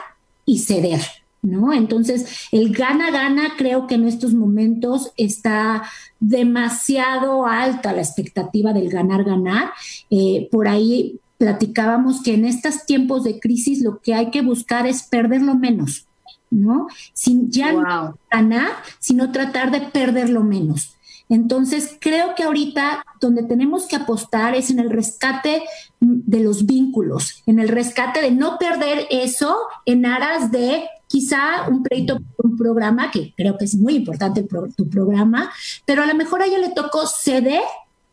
y 0.45 0.59
ceder, 0.59 1.01
¿no? 1.41 1.73
Entonces, 1.73 2.47
el 2.51 2.71
gana-gana 2.71 3.53
creo 3.57 3.87
que 3.87 3.95
en 3.95 4.07
estos 4.07 4.35
momentos 4.35 5.11
está 5.17 5.83
demasiado 6.19 7.47
alta 7.47 7.93
la 7.93 8.01
expectativa 8.01 8.73
del 8.73 8.89
ganar-ganar. 8.89 9.71
Eh, 10.11 10.47
por 10.51 10.67
ahí 10.67 11.19
platicábamos 11.37 12.21
que 12.21 12.33
en 12.33 12.45
estos 12.45 12.85
tiempos 12.85 13.23
de 13.23 13.39
crisis 13.39 13.81
lo 13.81 13.99
que 13.99 14.13
hay 14.13 14.31
que 14.31 14.41
buscar 14.41 14.87
es 14.87 15.03
perderlo 15.03 15.55
menos, 15.55 16.07
¿no? 16.49 16.87
Sin 17.13 17.51
ya 17.51 17.73
no 17.73 18.17
ganar, 18.31 18.71
sino 18.99 19.31
tratar 19.31 19.71
de 19.71 19.81
perderlo 19.81 20.43
menos. 20.43 20.95
Entonces, 21.27 21.97
creo 21.99 22.35
que 22.35 22.43
ahorita 22.43 23.03
donde 23.19 23.43
tenemos 23.43 23.87
que 23.87 23.95
apostar 23.95 24.53
es 24.53 24.69
en 24.69 24.79
el 24.79 24.91
rescate 24.91 25.63
de 25.99 26.39
los 26.39 26.65
vínculos, 26.67 27.41
en 27.47 27.59
el 27.59 27.67
rescate 27.67 28.21
de 28.21 28.31
no 28.31 28.59
perder 28.59 29.07
eso 29.09 29.57
en 29.85 30.05
aras 30.05 30.51
de 30.51 30.83
quizá 31.07 31.67
un 31.67 31.83
crédito 31.83 32.19
un 32.37 32.57
programa, 32.57 33.09
que 33.11 33.33
creo 33.35 33.57
que 33.57 33.65
es 33.65 33.75
muy 33.75 33.95
importante 33.95 34.45
tu 34.75 34.89
programa, 34.89 35.51
pero 35.85 36.03
a 36.03 36.05
lo 36.05 36.13
mejor 36.13 36.41
a 36.41 36.45
ella 36.45 36.59
le 36.59 36.69
tocó 36.69 37.07
ceder 37.07 37.61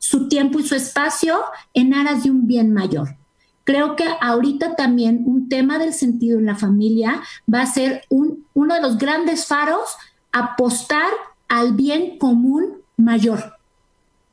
su 0.02 0.26
tiempo 0.26 0.58
y 0.58 0.66
su 0.66 0.74
espacio 0.74 1.38
en 1.74 1.94
aras 1.94 2.24
de 2.24 2.30
un 2.32 2.48
bien 2.48 2.72
mayor. 2.72 3.16
Creo 3.62 3.94
que 3.94 4.04
ahorita 4.20 4.74
también 4.74 5.22
un 5.26 5.48
tema 5.48 5.78
del 5.78 5.94
sentido 5.94 6.40
en 6.40 6.46
la 6.46 6.56
familia 6.56 7.22
va 7.52 7.60
a 7.60 7.66
ser 7.66 8.02
un, 8.08 8.44
uno 8.52 8.74
de 8.74 8.82
los 8.82 8.98
grandes 8.98 9.46
faros, 9.46 9.94
apostar 10.32 11.08
al 11.46 11.74
bien 11.74 12.18
común 12.18 12.78
mayor. 12.96 13.54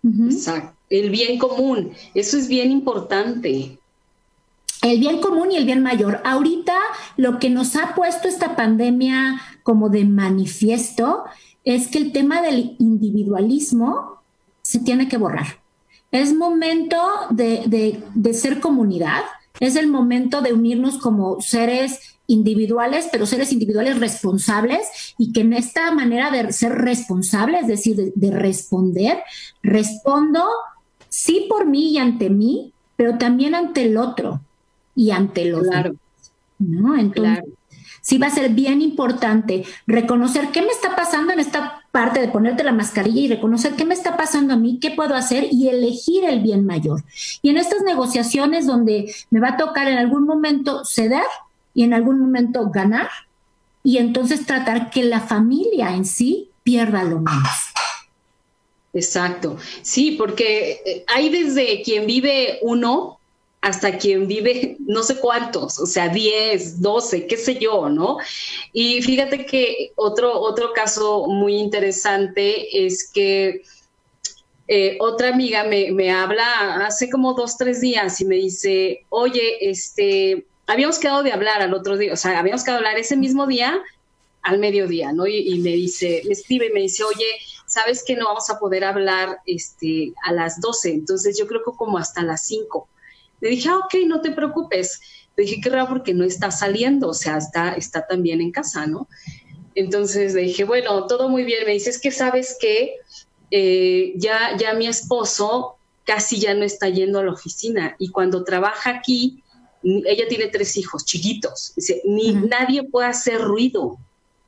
Exacto, 0.03 0.75
el 0.89 1.11
bien 1.11 1.37
común, 1.37 1.91
eso 2.15 2.39
es 2.39 2.47
bien 2.47 2.71
importante. 2.71 3.77
El 4.81 4.99
bien 4.99 5.21
común 5.21 5.51
y 5.51 5.57
el 5.57 5.65
bien 5.65 5.83
mayor. 5.83 6.19
Ahorita 6.25 6.79
lo 7.15 7.37
que 7.37 7.51
nos 7.51 7.75
ha 7.75 7.93
puesto 7.93 8.27
esta 8.27 8.55
pandemia 8.55 9.39
como 9.61 9.89
de 9.89 10.05
manifiesto 10.05 11.25
es 11.63 11.89
que 11.89 11.99
el 11.99 12.11
tema 12.11 12.41
del 12.41 12.75
individualismo 12.79 14.18
se 14.69 14.77
tiene 14.77 15.07
que 15.07 15.17
borrar. 15.17 15.47
Es 16.11 16.31
momento 16.35 17.01
de, 17.31 18.03
de 18.13 18.33
ser 18.35 18.59
comunidad, 18.59 19.23
es 19.59 19.75
el 19.75 19.87
momento 19.87 20.41
de 20.41 20.53
unirnos 20.53 20.99
como 20.99 21.41
seres 21.41 22.19
individuales, 22.27 23.09
pero 23.11 23.25
seres 23.25 23.51
individuales 23.51 23.99
responsables 23.99 25.15
y 25.17 25.33
que 25.33 25.41
en 25.41 25.53
esta 25.53 25.89
manera 25.89 26.29
de 26.29 26.53
ser 26.53 26.73
responsable, 26.73 27.57
es 27.57 27.67
decir, 27.67 28.13
de, 28.13 28.31
responder, 28.31 29.23
respondo 29.63 30.45
sí 31.09 31.47
por 31.49 31.65
mí 31.65 31.93
y 31.93 31.97
ante 31.97 32.29
mí, 32.29 32.71
pero 32.95 33.17
también 33.17 33.55
ante 33.55 33.85
el 33.85 33.97
otro 33.97 34.41
y 34.93 35.09
ante 35.09 35.45
los 35.45 35.63
claro. 35.63 35.95
¿no? 36.59 36.95
Entonces, 36.95 37.43
sí 38.01 38.19
va 38.19 38.27
a 38.27 38.31
ser 38.31 38.51
bien 38.51 38.83
importante 38.83 39.65
reconocer 39.87 40.49
qué 40.49 40.61
me 40.61 40.69
está 40.69 40.95
pasando 40.95 41.33
en 41.33 41.39
esta 41.39 41.78
parte 41.91 42.21
de 42.21 42.27
ponerte 42.27 42.63
la 42.63 42.71
mascarilla 42.71 43.21
y 43.21 43.27
reconocer 43.27 43.73
qué 43.73 43.85
me 43.85 43.93
está 43.93 44.15
pasando 44.15 44.53
a 44.53 44.57
mí, 44.57 44.79
qué 44.79 44.91
puedo 44.91 45.15
hacer 45.15 45.47
y 45.51 45.69
elegir 45.69 46.25
el 46.25 46.41
bien 46.41 46.65
mayor. 46.65 47.03
Y 47.41 47.49
en 47.49 47.57
estas 47.57 47.81
negociaciones 47.83 48.67
donde 48.67 49.13
me 49.29 49.39
va 49.39 49.49
a 49.49 49.57
tocar 49.57 49.87
en 49.87 49.97
algún 49.97 50.25
momento 50.25 50.83
ceder, 50.85 51.23
y 51.73 51.83
en 51.83 51.93
algún 51.93 52.19
momento 52.19 52.69
ganar 52.69 53.09
y 53.83 53.97
entonces 53.97 54.45
tratar 54.45 54.89
que 54.89 55.03
la 55.03 55.21
familia 55.21 55.95
en 55.95 56.05
sí 56.05 56.49
pierda 56.63 57.03
lo 57.03 57.19
menos. 57.19 57.47
Exacto, 58.91 59.57
sí, 59.81 60.11
porque 60.17 60.81
eh, 60.85 61.05
hay 61.07 61.29
desde 61.29 61.81
quien 61.83 62.07
vive 62.07 62.59
uno 62.63 63.18
hasta 63.61 63.97
quien 63.97 64.27
vive 64.27 64.77
no 64.79 65.03
sé 65.03 65.17
cuántos, 65.17 65.79
o 65.79 65.85
sea, 65.85 66.07
10, 66.07 66.81
12, 66.81 67.27
qué 67.27 67.37
sé 67.37 67.55
yo, 67.59 67.89
¿no? 67.89 68.17
Y 68.71 69.01
fíjate 69.01 69.45
que 69.45 69.91
otro, 69.95 70.39
otro 70.39 70.71
caso 70.73 71.27
muy 71.27 71.55
interesante 71.55 72.85
es 72.85 73.11
que 73.11 73.63
eh, 74.67 74.97
otra 74.99 75.29
amiga 75.29 75.63
me, 75.63 75.91
me, 75.91 76.11
habla 76.11 76.85
hace 76.85 77.09
como 77.09 77.33
dos, 77.33 77.57
tres 77.57 77.81
días 77.81 78.21
y 78.21 78.25
me 78.25 78.35
dice, 78.35 79.05
oye, 79.09 79.69
este, 79.69 80.45
habíamos 80.67 80.99
quedado 80.99 81.23
de 81.23 81.33
hablar 81.33 81.61
al 81.61 81.73
otro 81.73 81.97
día, 81.97 82.13
o 82.13 82.15
sea, 82.15 82.39
habíamos 82.39 82.63
quedado 82.63 82.81
de 82.81 82.87
hablar 82.87 83.01
ese 83.01 83.17
mismo 83.17 83.47
día 83.47 83.81
al 84.43 84.59
mediodía, 84.59 85.11
¿no? 85.11 85.27
Y, 85.27 85.59
me 85.59 85.71
dice, 85.71 86.21
me 86.25 86.33
escribe 86.33 86.67
y 86.67 86.73
me 86.73 86.81
dice, 86.81 87.03
oye, 87.03 87.25
sabes 87.65 88.03
que 88.03 88.15
no 88.15 88.25
vamos 88.25 88.49
a 88.49 88.59
poder 88.59 88.83
hablar 88.85 89.39
este, 89.45 90.13
a 90.23 90.31
las 90.31 90.61
12, 90.61 90.91
entonces 90.91 91.37
yo 91.37 91.45
creo 91.47 91.61
que 91.63 91.71
como 91.75 91.97
hasta 91.97 92.21
las 92.23 92.45
5. 92.45 92.87
Le 93.41 93.49
dije, 93.49 93.69
ah, 93.69 93.77
ok, 93.77 93.95
no 94.05 94.21
te 94.21 94.31
preocupes. 94.31 94.99
Le 95.35 95.43
dije, 95.43 95.61
qué 95.61 95.69
raro 95.69 95.87
porque 95.87 96.13
no 96.13 96.23
está 96.23 96.51
saliendo, 96.51 97.09
o 97.09 97.13
sea, 97.13 97.37
está, 97.37 97.73
está 97.73 98.05
también 98.07 98.41
en 98.41 98.51
casa, 98.51 98.87
¿no? 98.87 99.07
Entonces 99.75 100.33
le 100.33 100.41
dije, 100.41 100.63
bueno, 100.63 101.07
todo 101.07 101.29
muy 101.29 101.43
bien. 101.43 101.65
Me 101.65 101.73
dice, 101.73 101.89
es 101.89 101.99
que 101.99 102.11
sabes 102.11 102.57
que 102.59 102.95
eh, 103.51 104.13
ya, 104.17 104.57
ya 104.57 104.73
mi 104.73 104.87
esposo 104.87 105.77
casi 106.03 106.39
ya 106.39 106.53
no 106.53 106.63
está 106.63 106.89
yendo 106.89 107.19
a 107.19 107.23
la 107.23 107.31
oficina 107.31 107.95
y 107.99 108.09
cuando 108.09 108.43
trabaja 108.43 108.89
aquí, 108.89 109.43
ella 109.83 110.27
tiene 110.27 110.47
tres 110.47 110.75
hijos 110.75 111.05
chiquitos, 111.05 111.73
dice, 111.75 112.01
ni 112.03 112.33
nadie 112.33 112.83
puede 112.83 113.07
hacer 113.07 113.39
ruido 113.39 113.97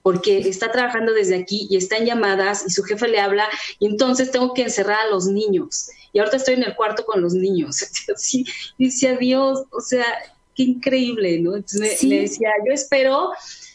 porque 0.01 0.39
está 0.39 0.72
trabajando 0.72 1.13
desde 1.13 1.36
aquí 1.36 1.67
y 1.70 1.77
está 1.77 1.98
en 1.98 2.05
llamadas 2.05 2.63
y 2.67 2.72
su 2.72 2.84
jefe 2.84 3.08
le 3.08 3.20
habla 3.20 3.48
y 3.79 3.88
entonces 3.88 4.31
tengo 4.31 4.53
que 4.53 4.63
encerrar 4.63 5.00
a 5.05 5.10
los 5.10 5.27
niños 5.27 5.89
y 6.13 6.20
ahorita 6.20 6.38
estoy 6.38 6.55
en 6.55 6.63
el 6.63 6.75
cuarto 6.75 7.05
con 7.05 7.22
los 7.22 7.34
niños. 7.34 7.77
Sí, 8.17 8.46
dice 8.77 9.10
adiós, 9.10 9.63
o 9.72 9.79
sea, 9.79 10.05
qué 10.55 10.63
increíble, 10.63 11.39
¿no? 11.39 11.55
Entonces 11.55 12.03
me, 12.03 12.22
decía, 12.22 12.50
yo 12.67 12.74
espero 12.74 13.31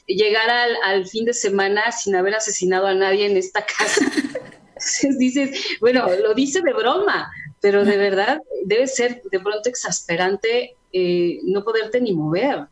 llegar 0.07 0.49
al, 0.49 0.77
al, 0.85 1.07
fin 1.07 1.25
de 1.25 1.33
semana 1.33 1.91
sin 1.91 2.15
haber 2.15 2.35
asesinado 2.35 2.87
a 2.87 2.95
nadie 2.95 3.27
en 3.27 3.37
esta 3.37 3.65
casa. 3.65 4.05
Entonces 4.69 5.19
dices, 5.19 5.79
bueno, 5.81 6.07
lo 6.23 6.35
dice 6.35 6.61
de 6.61 6.73
broma, 6.75 7.31
pero 7.61 7.85
de 7.85 7.97
verdad 7.97 8.41
debe 8.65 8.87
ser 8.87 9.23
de 9.31 9.41
pronto 9.41 9.69
exasperante 9.69 10.77
eh, 10.93 11.41
no 11.45 11.65
poderte 11.65 12.01
ni 12.01 12.13
mover. 12.13 12.67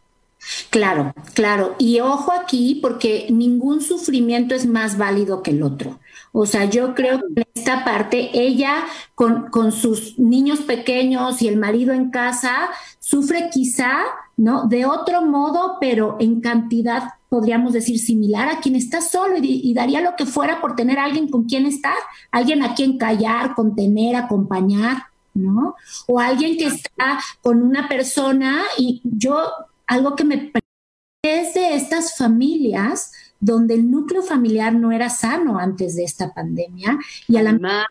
Claro, 0.70 1.14
claro. 1.34 1.74
Y 1.78 2.00
ojo 2.00 2.32
aquí, 2.32 2.78
porque 2.82 3.28
ningún 3.30 3.80
sufrimiento 3.80 4.54
es 4.54 4.66
más 4.66 4.98
válido 4.98 5.42
que 5.42 5.52
el 5.52 5.62
otro. 5.62 5.98
O 6.32 6.46
sea, 6.46 6.64
yo 6.64 6.94
creo 6.94 7.20
que 7.20 7.42
en 7.42 7.46
esta 7.54 7.84
parte, 7.84 8.30
ella 8.34 8.84
con, 9.14 9.50
con 9.50 9.72
sus 9.72 10.18
niños 10.18 10.60
pequeños 10.60 11.40
y 11.42 11.48
el 11.48 11.56
marido 11.56 11.92
en 11.92 12.10
casa, 12.10 12.68
sufre 12.98 13.50
quizá, 13.52 13.98
¿no? 14.36 14.66
De 14.66 14.84
otro 14.84 15.22
modo, 15.22 15.78
pero 15.80 16.16
en 16.18 16.40
cantidad, 16.40 17.04
podríamos 17.28 17.72
decir, 17.72 17.98
similar 17.98 18.48
a 18.48 18.60
quien 18.60 18.74
está 18.74 19.00
solo 19.00 19.36
y, 19.38 19.60
y 19.62 19.74
daría 19.74 20.00
lo 20.00 20.16
que 20.16 20.26
fuera 20.26 20.60
por 20.60 20.74
tener 20.74 20.98
a 20.98 21.04
alguien 21.04 21.28
con 21.28 21.44
quien 21.44 21.66
estar, 21.66 21.94
alguien 22.30 22.62
a 22.62 22.74
quien 22.74 22.98
callar, 22.98 23.54
contener, 23.54 24.16
acompañar. 24.16 25.04
¿no? 25.34 25.74
O 26.06 26.20
alguien 26.20 26.56
que 26.56 26.66
está 26.66 27.18
con 27.42 27.60
una 27.60 27.88
persona 27.88 28.62
y 28.78 29.02
yo 29.02 29.50
algo 29.86 30.16
que 30.16 30.24
me 30.24 30.52
es 31.22 31.54
de 31.54 31.74
estas 31.74 32.16
familias 32.16 33.12
donde 33.40 33.74
el 33.74 33.90
núcleo 33.90 34.22
familiar 34.22 34.74
no 34.74 34.92
era 34.92 35.08
sano 35.08 35.58
antes 35.58 35.96
de 35.96 36.04
esta 36.04 36.34
pandemia 36.34 36.98
y 37.28 37.36
a 37.36 37.42
la 37.42 37.52
lugar 37.52 37.86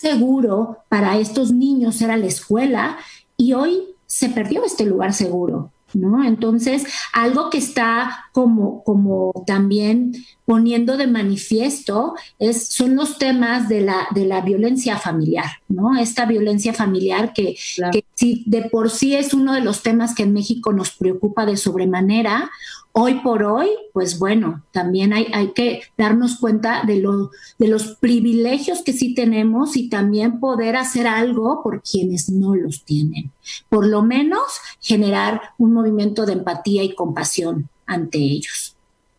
seguro 0.00 0.78
para 0.88 1.18
estos 1.18 1.52
niños 1.52 2.00
era 2.00 2.16
la 2.16 2.26
escuela 2.26 2.96
y 3.36 3.52
hoy 3.52 3.96
se 4.06 4.28
perdió 4.28 4.64
este 4.64 4.84
lugar 4.84 5.12
seguro. 5.12 5.72
¿no? 5.94 6.22
Entonces, 6.24 6.84
algo 7.12 7.50
que 7.50 7.58
está 7.58 8.26
como, 8.32 8.84
como 8.84 9.32
también 9.46 10.12
poniendo 10.48 10.96
de 10.96 11.06
manifiesto 11.06 12.14
es, 12.38 12.68
son 12.68 12.96
los 12.96 13.18
temas 13.18 13.68
de 13.68 13.82
la, 13.82 14.08
de 14.14 14.24
la 14.24 14.40
violencia 14.40 14.96
familiar, 14.96 15.44
¿no? 15.68 15.94
Esta 15.94 16.24
violencia 16.24 16.72
familiar 16.72 17.34
que, 17.34 17.54
que 17.92 18.06
si 18.14 18.44
de 18.46 18.62
por 18.62 18.88
sí 18.88 19.14
es 19.14 19.34
uno 19.34 19.52
de 19.52 19.60
los 19.60 19.82
temas 19.82 20.14
que 20.14 20.22
en 20.22 20.32
México 20.32 20.72
nos 20.72 20.92
preocupa 20.92 21.44
de 21.44 21.58
sobremanera, 21.58 22.50
hoy 22.92 23.20
por 23.20 23.42
hoy, 23.42 23.68
pues 23.92 24.18
bueno, 24.18 24.64
también 24.72 25.12
hay, 25.12 25.26
hay 25.34 25.52
que 25.52 25.82
darnos 25.98 26.38
cuenta 26.38 26.82
de, 26.82 26.96
lo, 26.96 27.30
de 27.58 27.68
los 27.68 27.96
privilegios 27.96 28.80
que 28.80 28.94
sí 28.94 29.12
tenemos 29.12 29.76
y 29.76 29.90
también 29.90 30.40
poder 30.40 30.76
hacer 30.76 31.06
algo 31.06 31.62
por 31.62 31.82
quienes 31.82 32.30
no 32.30 32.54
los 32.54 32.86
tienen. 32.86 33.32
Por 33.68 33.86
lo 33.86 34.00
menos 34.00 34.44
generar 34.80 35.42
un 35.58 35.74
movimiento 35.74 36.24
de 36.24 36.32
empatía 36.32 36.82
y 36.84 36.94
compasión 36.94 37.68
ante 37.84 38.16
ellos. 38.16 38.77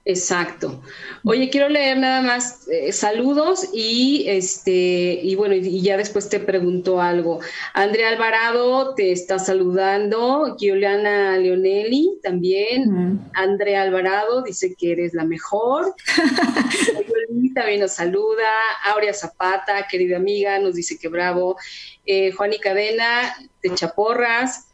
Exacto. 0.10 0.82
Oye, 1.24 1.52
quiero 1.52 1.69
leer 1.69 2.00
nada 2.00 2.24
más 2.24 2.67
eh, 2.67 2.91
saludos 2.91 3.69
y 3.72 4.26
este 4.28 5.19
y 5.22 5.36
bueno, 5.36 5.54
y 5.54 5.84
ya 5.84 5.98
después 5.98 6.30
te 6.30 6.39
pregunto 6.39 7.00
algo. 7.00 7.41
Andrea 7.76 8.10
Alvarado 8.10 8.95
te 8.95 9.12
está 9.12 9.38
saludando, 9.38 10.58
Giuliana 10.58 11.38
Leonelli 11.38 12.17
también. 12.24 13.22
Andrea 13.34 13.84
Alvarado 13.84 14.41
dice 14.41 14.74
que 14.76 14.93
eres 14.93 15.13
la 15.13 15.26
mejor. 15.26 15.93
también 17.54 17.82
nos 17.82 17.91
saluda. 17.91 18.50
Aurea 18.86 19.13
Zapata, 19.13 19.86
querida 19.88 20.17
amiga, 20.17 20.58
nos 20.58 20.74
dice 20.74 20.98
que 20.98 21.08
bravo. 21.08 21.56
Eh, 22.04 22.32
Juan 22.32 22.54
y 22.54 22.58
Cadena 22.58 23.36
de 23.62 23.76
Chaporras. 23.76 24.68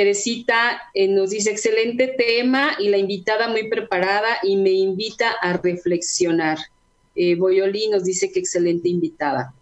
Teresita 0.00 0.80
eh, 0.94 1.08
nos 1.08 1.28
dice, 1.28 1.50
excelente 1.50 2.06
tema 2.16 2.74
y 2.78 2.88
la 2.88 2.96
invitada 2.96 3.48
muy 3.48 3.68
preparada 3.68 4.38
y 4.42 4.56
me 4.56 4.70
invita 4.70 5.32
a 5.42 5.58
reflexionar. 5.58 6.56
Eh, 7.14 7.34
Boyoli 7.34 7.90
nos 7.90 8.04
dice 8.04 8.32
que 8.32 8.40
excelente 8.40 8.88
invitada. 8.88 9.52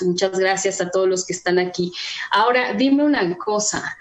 Muchas 0.00 0.38
gracias 0.38 0.80
a 0.80 0.90
todos 0.90 1.06
los 1.06 1.26
que 1.26 1.34
están 1.34 1.58
aquí. 1.58 1.92
Ahora, 2.30 2.72
dime 2.72 3.04
una 3.04 3.36
cosa. 3.36 3.94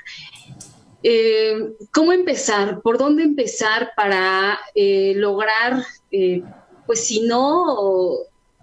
Eh, 1.04 1.74
¿Cómo 1.94 2.14
empezar? 2.14 2.82
¿Por 2.82 2.98
dónde 2.98 3.24
empezar 3.24 3.92
para 3.98 4.58
lograr, 4.74 5.84
pues 6.86 7.06
si 7.06 7.24
no, 7.24 8.20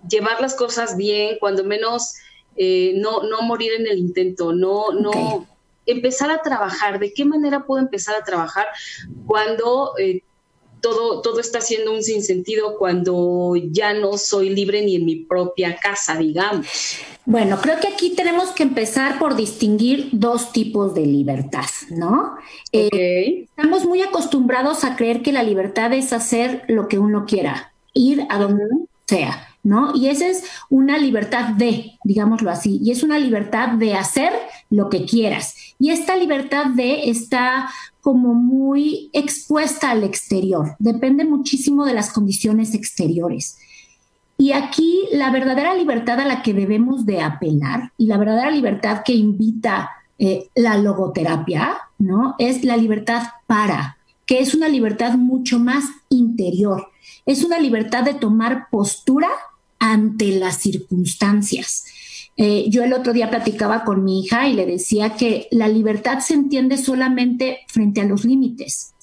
llevar 0.09 0.41
las 0.41 0.55
cosas 0.55 0.97
bien, 0.97 1.37
cuando 1.39 1.65
menos 1.65 2.15
no, 2.57 3.25
no 3.25 3.43
morir 3.43 3.73
en 3.79 3.87
el 3.87 3.99
intento, 3.99 4.55
no, 4.55 4.93
no 4.93 5.47
empezar 5.89 6.31
a 6.31 6.43
trabajar, 6.43 6.99
de 6.99 7.13
qué 7.13 7.25
manera 7.25 7.65
puedo 7.67 7.83
empezar 7.83 8.15
a 8.15 8.25
trabajar 8.25 8.67
cuando 9.27 9.95
eh, 9.99 10.23
todo, 10.81 11.23
todo 11.23 11.41
está 11.41 11.61
siendo 11.61 11.93
un 11.93 12.03
sinsentido, 12.03 12.77
cuando 12.79 13.55
ya 13.57 13.95
no 13.95 14.17
soy 14.17 14.51
libre 14.51 14.85
ni 14.85 14.97
en 14.97 15.05
mi 15.05 15.17
propia 15.17 15.77
casa, 15.77 16.17
digamos. 16.17 16.67
Bueno, 17.25 17.59
creo 17.61 17.79
que 17.81 17.89
aquí 17.89 18.15
tenemos 18.15 18.51
que 18.51 18.63
empezar 18.63 19.19
por 19.19 19.37
distinguir 19.37 20.09
dos 20.13 20.53
tipos 20.53 20.95
de 20.95 21.07
libertad, 21.07 21.67
¿no? 21.91 22.37
Eh, 22.73 23.47
estamos 23.49 23.85
muy 23.85 24.03
acostumbrados 24.03 24.85
a 24.85 24.97
creer 24.97 25.23
que 25.23 25.33
la 25.33 25.43
libertad 25.43 25.93
es 25.93 26.13
hacer 26.13 26.65
lo 26.69 26.89
que 26.89 26.99
uno 26.99 27.27
quiera, 27.27 27.73
ir 27.93 28.27
a 28.31 28.39
donde 28.39 28.65
sea. 29.07 29.49
¿No? 29.63 29.95
Y 29.95 30.09
esa 30.09 30.27
es 30.27 30.45
una 30.71 30.99
libertad 30.99 31.51
de, 31.55 31.93
digámoslo 32.05 32.51
así, 32.51 32.81
y 32.83 32.91
es 32.91 33.03
una 33.03 33.19
libertad 33.19 33.71
de 33.71 33.95
hacer 33.95 34.33
lo 34.71 34.89
que 34.89 35.05
quieras. 35.05 35.55
Y 35.79 35.91
esta 35.91 36.17
libertad 36.17 36.67
de 36.67 37.09
está 37.11 37.69
como 38.01 38.35
muy 38.35 39.11
expuesta 39.13 39.91
al 39.91 40.05
exterior, 40.05 40.77
depende 40.79 41.25
muchísimo 41.25 41.85
de 41.85 41.95
las 41.95 42.11
condiciones 42.11 42.75
exteriores. 42.75 43.59
Y 44.41 44.53
aquí 44.53 45.01
la 45.13 45.31
verdadera 45.31 45.75
libertad 45.75 46.21
a 46.21 46.25
la 46.25 46.43
que 46.43 46.55
debemos 46.55 47.05
de 47.05 47.21
apelar 47.21 47.93
y 47.99 48.07
la 48.07 48.17
verdadera 48.19 48.53
libertad 48.53 49.03
que 49.05 49.13
invita 49.13 49.91
eh, 50.21 50.49
la 50.55 50.79
logoterapia, 50.79 51.77
¿no? 51.99 52.37
Es 52.39 52.65
la 52.65 52.77
libertad 52.77 53.25
para, 53.47 53.99
que 54.27 54.39
es 54.39 54.55
una 54.55 54.69
libertad 54.69 55.15
mucho 55.15 55.59
más 55.59 55.85
interior. 56.09 56.89
Es 57.29 57.45
una 57.45 57.61
libertad 57.61 58.05
de 58.05 58.15
tomar 58.15 58.71
postura 58.71 59.29
ante 59.79 60.39
las 60.39 60.63
circunstancias. 60.63 61.85
Eh, 62.39 62.71
yo 62.71 62.83
el 62.83 62.95
otro 62.95 63.13
día 63.13 63.29
platicaba 63.29 63.85
con 63.85 64.03
mi 64.03 64.21
hija 64.21 64.49
y 64.49 64.55
le 64.55 64.65
decía 64.65 65.15
que 65.15 65.47
la 65.51 65.69
libertad 65.69 66.21
se 66.21 66.33
entiende 66.33 66.79
solamente 66.79 67.59
frente 67.67 68.01
a 68.01 68.07
los 68.07 68.25
límites. 68.25 68.95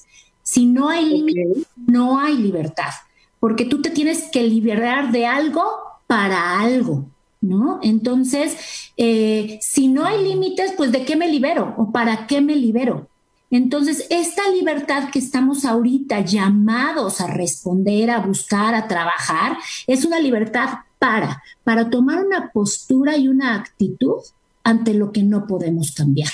Si 0.42 0.66
no 0.66 0.88
hay 0.88 1.08
límites, 1.08 1.68
no 1.76 2.18
hay 2.18 2.36
libertad, 2.36 2.90
porque 3.38 3.64
tú 3.64 3.80
te 3.80 3.90
tienes 3.90 4.24
que 4.32 4.42
liberar 4.42 5.12
de 5.12 5.24
algo 5.26 5.62
para 6.08 6.58
algo, 6.58 7.06
¿no? 7.40 7.78
Entonces, 7.80 8.56
eh, 8.96 9.60
si 9.62 9.86
no 9.86 10.04
hay 10.04 10.24
límites, 10.24 10.72
pues 10.76 10.90
¿de 10.90 11.04
qué 11.04 11.14
me 11.14 11.28
libero 11.28 11.76
o 11.78 11.92
para 11.92 12.26
qué 12.26 12.40
me 12.40 12.56
libero? 12.56 13.08
Entonces, 13.50 14.06
esta 14.10 14.50
libertad 14.50 15.10
que 15.10 15.18
estamos 15.18 15.64
ahorita 15.64 16.20
llamados 16.20 17.20
a 17.20 17.28
responder, 17.28 18.10
a 18.10 18.20
buscar, 18.20 18.74
a 18.74 18.88
trabajar, 18.88 19.56
es 19.86 20.04
una 20.04 20.18
libertad 20.18 20.80
para, 20.98 21.42
para 21.62 21.88
tomar 21.90 22.24
una 22.24 22.50
postura 22.50 23.16
y 23.16 23.28
una 23.28 23.54
actitud 23.54 24.16
ante 24.64 24.94
lo 24.94 25.12
que 25.12 25.22
no 25.22 25.46
podemos 25.46 25.92
cambiar. 25.92 26.30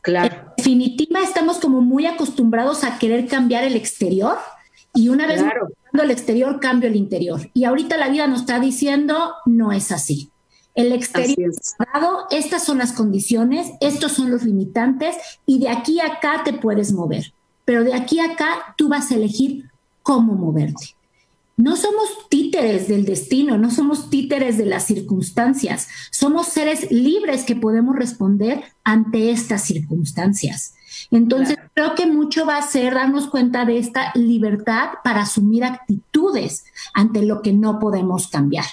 Claro. 0.00 0.34
En 0.34 0.54
definitiva, 0.56 1.20
estamos 1.20 1.58
como 1.58 1.80
muy 1.80 2.06
acostumbrados 2.06 2.84
a 2.84 2.98
querer 2.98 3.26
cambiar 3.26 3.64
el 3.64 3.76
exterior 3.76 4.36
y 4.94 5.08
una 5.08 5.26
vez 5.26 5.42
cambiando 5.42 6.02
el 6.02 6.10
exterior, 6.10 6.60
cambio 6.60 6.88
el 6.88 6.96
interior. 6.96 7.50
Y 7.54 7.64
ahorita 7.64 7.96
la 7.96 8.08
vida 8.08 8.26
nos 8.26 8.40
está 8.40 8.60
diciendo, 8.60 9.34
no 9.46 9.72
es 9.72 9.90
así. 9.90 10.31
El 10.74 10.92
exterior 10.92 11.52
dado, 11.92 12.26
estas 12.30 12.64
son 12.64 12.78
las 12.78 12.92
condiciones, 12.92 13.72
estos 13.80 14.12
son 14.12 14.30
los 14.30 14.42
limitantes 14.42 15.16
y 15.44 15.58
de 15.58 15.68
aquí 15.68 16.00
a 16.00 16.14
acá 16.14 16.42
te 16.44 16.54
puedes 16.54 16.92
mover. 16.92 17.34
Pero 17.64 17.84
de 17.84 17.94
aquí 17.94 18.20
a 18.20 18.32
acá 18.32 18.74
tú 18.76 18.88
vas 18.88 19.10
a 19.10 19.16
elegir 19.16 19.70
cómo 20.02 20.34
moverte. 20.34 20.96
No 21.56 21.76
somos 21.76 22.28
títeres 22.30 22.88
del 22.88 23.04
destino, 23.04 23.58
no 23.58 23.70
somos 23.70 24.08
títeres 24.08 24.56
de 24.56 24.64
las 24.64 24.86
circunstancias, 24.86 25.86
somos 26.10 26.48
seres 26.48 26.90
libres 26.90 27.44
que 27.44 27.54
podemos 27.54 27.94
responder 27.94 28.64
ante 28.82 29.30
estas 29.30 29.62
circunstancias. 29.62 30.74
Entonces, 31.10 31.58
creo 31.74 31.94
que 31.94 32.06
mucho 32.06 32.46
va 32.46 32.56
a 32.56 32.66
ser 32.66 32.94
darnos 32.94 33.28
cuenta 33.28 33.66
de 33.66 33.78
esta 33.78 34.12
libertad 34.14 34.90
para 35.04 35.22
asumir 35.22 35.64
actitudes 35.64 36.64
ante 36.94 37.22
lo 37.22 37.42
que 37.42 37.52
no 37.52 37.78
podemos 37.78 38.28
cambiar. 38.28 38.64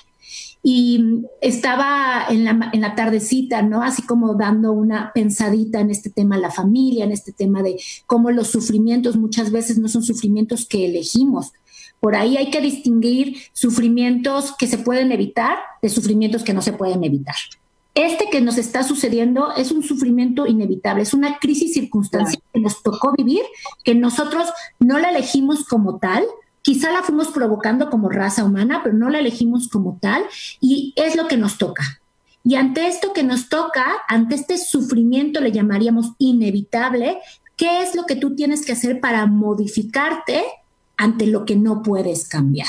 Y 0.61 1.23
estaba 1.41 2.25
en 2.29 2.43
la, 2.43 2.69
en 2.73 2.81
la 2.81 2.95
tardecita, 2.95 3.61
¿no? 3.61 3.81
Así 3.81 4.01
como 4.01 4.35
dando 4.35 4.73
una 4.73 5.11
pensadita 5.13 5.79
en 5.79 5.89
este 5.89 6.09
tema 6.09 6.35
de 6.35 6.41
la 6.41 6.51
familia, 6.51 7.05
en 7.05 7.11
este 7.11 7.31
tema 7.31 7.63
de 7.63 7.79
cómo 8.05 8.31
los 8.31 8.49
sufrimientos 8.49 9.15
muchas 9.15 9.51
veces 9.51 9.77
no 9.77 9.87
son 9.87 10.03
sufrimientos 10.03 10.67
que 10.67 10.85
elegimos, 10.85 11.53
por 11.99 12.15
ahí 12.15 12.37
hay 12.37 12.49
que 12.49 12.61
distinguir 12.61 13.37
sufrimientos 13.53 14.55
que 14.57 14.67
se 14.67 14.77
pueden 14.77 15.11
evitar 15.11 15.57
de 15.81 15.89
sufrimientos 15.89 16.43
que 16.43 16.53
no 16.53 16.61
se 16.61 16.73
pueden 16.73 17.03
evitar. 17.03 17.35
Este 17.95 18.29
que 18.29 18.39
nos 18.39 18.57
está 18.57 18.83
sucediendo 18.83 19.53
es 19.57 19.71
un 19.71 19.83
sufrimiento 19.83 20.47
inevitable, 20.47 21.03
es 21.03 21.13
una 21.13 21.37
crisis 21.39 21.73
circunstancial 21.73 22.41
que 22.53 22.61
nos 22.61 22.81
tocó 22.81 23.13
vivir, 23.17 23.41
que 23.83 23.95
nosotros 23.95 24.47
no 24.79 24.99
la 24.99 25.09
elegimos 25.09 25.65
como 25.65 25.97
tal, 25.97 26.23
quizá 26.61 26.91
la 26.91 27.03
fuimos 27.03 27.29
provocando 27.29 27.89
como 27.89 28.09
raza 28.09 28.43
humana, 28.43 28.81
pero 28.83 28.95
no 28.95 29.09
la 29.09 29.19
elegimos 29.19 29.67
como 29.67 29.97
tal 30.01 30.23
y 30.59 30.93
es 30.95 31.15
lo 31.15 31.27
que 31.27 31.37
nos 31.37 31.57
toca. 31.57 32.01
Y 32.43 32.55
ante 32.55 32.87
esto 32.87 33.13
que 33.13 33.23
nos 33.23 33.49
toca, 33.49 33.85
ante 34.07 34.35
este 34.35 34.57
sufrimiento 34.57 35.41
le 35.41 35.51
llamaríamos 35.51 36.13
inevitable, 36.17 37.19
¿qué 37.55 37.81
es 37.81 37.95
lo 37.95 38.05
que 38.05 38.15
tú 38.15 38.35
tienes 38.35 38.65
que 38.65 38.71
hacer 38.71 38.99
para 38.99 39.25
modificarte 39.25 40.43
ante 40.99 41.27
lo 41.27 41.45
que 41.45 41.55
no 41.55 41.81
puedes 41.81 42.27
cambiar. 42.27 42.67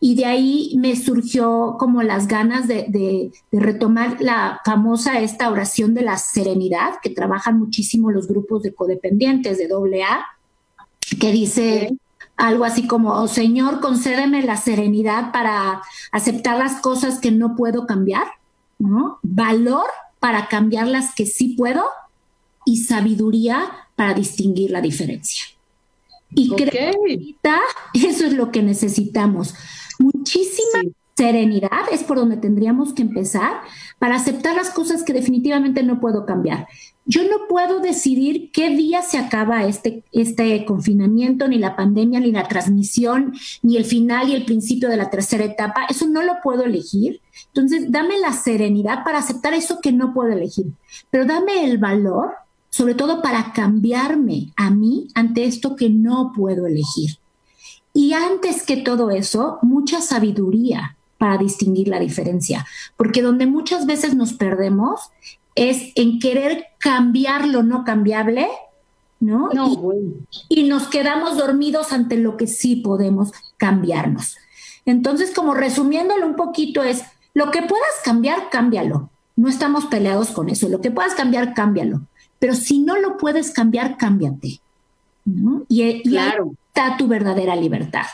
Y 0.00 0.16
de 0.16 0.24
ahí 0.24 0.74
me 0.76 0.96
surgió 0.96 1.76
como 1.78 2.02
las 2.02 2.26
ganas 2.26 2.66
de, 2.66 3.30
retomar 3.52 4.20
la 4.20 4.60
famosa 4.64 5.20
esta 5.20 5.48
oración 5.48 5.94
de 5.94 6.02
la 6.02 6.18
serenidad, 6.18 6.94
que 7.00 7.10
trabajan 7.10 7.60
muchísimo 7.60 8.10
los 8.10 8.26
grupos 8.26 8.64
de 8.64 8.74
codependientes 8.74 9.58
de 9.58 9.68
AA, 9.72 10.26
que 11.20 11.30
dice 11.30 11.96
algo 12.36 12.64
así 12.64 12.86
como, 12.86 13.12
oh, 13.12 13.28
Señor, 13.28 13.80
concédeme 13.80 14.42
la 14.42 14.56
serenidad 14.56 15.32
para 15.32 15.82
aceptar 16.10 16.58
las 16.58 16.80
cosas 16.80 17.20
que 17.20 17.30
no 17.30 17.54
puedo 17.56 17.86
cambiar, 17.86 18.26
¿no? 18.78 19.18
Valor 19.22 19.86
para 20.18 20.48
cambiar 20.48 20.88
las 20.88 21.14
que 21.14 21.26
sí 21.26 21.54
puedo 21.56 21.84
y 22.64 22.84
sabiduría 22.84 23.88
para 23.96 24.14
distinguir 24.14 24.70
la 24.70 24.80
diferencia. 24.80 25.44
Y 26.34 26.50
creo 26.50 26.92
que 27.04 28.08
eso 28.08 28.26
es 28.26 28.32
lo 28.32 28.50
que 28.50 28.62
necesitamos. 28.62 29.54
Muchísima 29.98 30.82
serenidad 31.22 31.82
es 31.92 32.02
por 32.02 32.16
donde 32.16 32.36
tendríamos 32.36 32.92
que 32.94 33.02
empezar 33.02 33.60
para 34.00 34.16
aceptar 34.16 34.56
las 34.56 34.70
cosas 34.70 35.04
que 35.04 35.12
definitivamente 35.12 35.84
no 35.84 36.00
puedo 36.00 36.26
cambiar. 36.26 36.66
Yo 37.04 37.22
no 37.22 37.46
puedo 37.48 37.78
decidir 37.78 38.50
qué 38.50 38.70
día 38.70 39.02
se 39.02 39.18
acaba 39.18 39.64
este, 39.64 40.02
este 40.10 40.64
confinamiento, 40.64 41.46
ni 41.46 41.58
la 41.58 41.76
pandemia, 41.76 42.18
ni 42.18 42.32
la 42.32 42.48
transmisión, 42.48 43.34
ni 43.62 43.76
el 43.76 43.84
final 43.84 44.30
y 44.30 44.34
el 44.34 44.44
principio 44.44 44.88
de 44.88 44.96
la 44.96 45.10
tercera 45.10 45.44
etapa. 45.44 45.86
Eso 45.88 46.08
no 46.08 46.22
lo 46.22 46.40
puedo 46.42 46.64
elegir. 46.64 47.20
Entonces, 47.46 47.92
dame 47.92 48.18
la 48.18 48.32
serenidad 48.32 49.04
para 49.04 49.18
aceptar 49.18 49.54
eso 49.54 49.78
que 49.80 49.92
no 49.92 50.12
puedo 50.12 50.32
elegir, 50.32 50.72
pero 51.10 51.24
dame 51.24 51.64
el 51.64 51.78
valor 51.78 52.32
sobre 52.68 52.94
todo 52.94 53.22
para 53.22 53.52
cambiarme 53.52 54.52
a 54.56 54.70
mí 54.70 55.06
ante 55.14 55.44
esto 55.44 55.76
que 55.76 55.88
no 55.88 56.32
puedo 56.34 56.66
elegir. 56.66 57.18
Y 57.92 58.14
antes 58.14 58.64
que 58.64 58.78
todo 58.78 59.10
eso, 59.10 59.58
mucha 59.60 60.00
sabiduría 60.00 60.96
para 61.22 61.38
distinguir 61.38 61.86
la 61.86 62.00
diferencia, 62.00 62.66
porque 62.96 63.22
donde 63.22 63.46
muchas 63.46 63.86
veces 63.86 64.16
nos 64.16 64.32
perdemos 64.32 65.10
es 65.54 65.92
en 65.94 66.18
querer 66.18 66.64
cambiar 66.78 67.46
lo 67.46 67.62
no 67.62 67.84
cambiable, 67.84 68.48
¿no? 69.20 69.50
y, 70.48 70.62
y 70.62 70.68
nos 70.68 70.88
quedamos 70.88 71.36
dormidos 71.36 71.92
ante 71.92 72.16
lo 72.16 72.36
que 72.36 72.48
sí 72.48 72.74
podemos 72.74 73.30
cambiarnos. 73.56 74.36
Entonces, 74.84 75.30
como 75.30 75.54
resumiéndolo 75.54 76.26
un 76.26 76.34
poquito 76.34 76.82
es, 76.82 77.04
lo 77.34 77.52
que 77.52 77.62
puedas 77.62 77.94
cambiar, 78.02 78.50
cámbialo. 78.50 79.10
No 79.36 79.48
estamos 79.48 79.86
peleados 79.86 80.32
con 80.32 80.48
eso. 80.48 80.68
Lo 80.68 80.80
que 80.80 80.90
puedas 80.90 81.14
cambiar, 81.14 81.54
cámbialo 81.54 82.00
pero 82.42 82.56
si 82.56 82.80
no 82.80 82.98
lo 82.98 83.18
puedes 83.18 83.52
cambiar, 83.52 83.96
cámbiate. 83.96 84.60
Y, 85.68 86.02
claro. 86.02 86.56
está 86.66 86.96
tu 86.96 87.06
verdadera 87.06 87.54
libertad. 87.54 88.06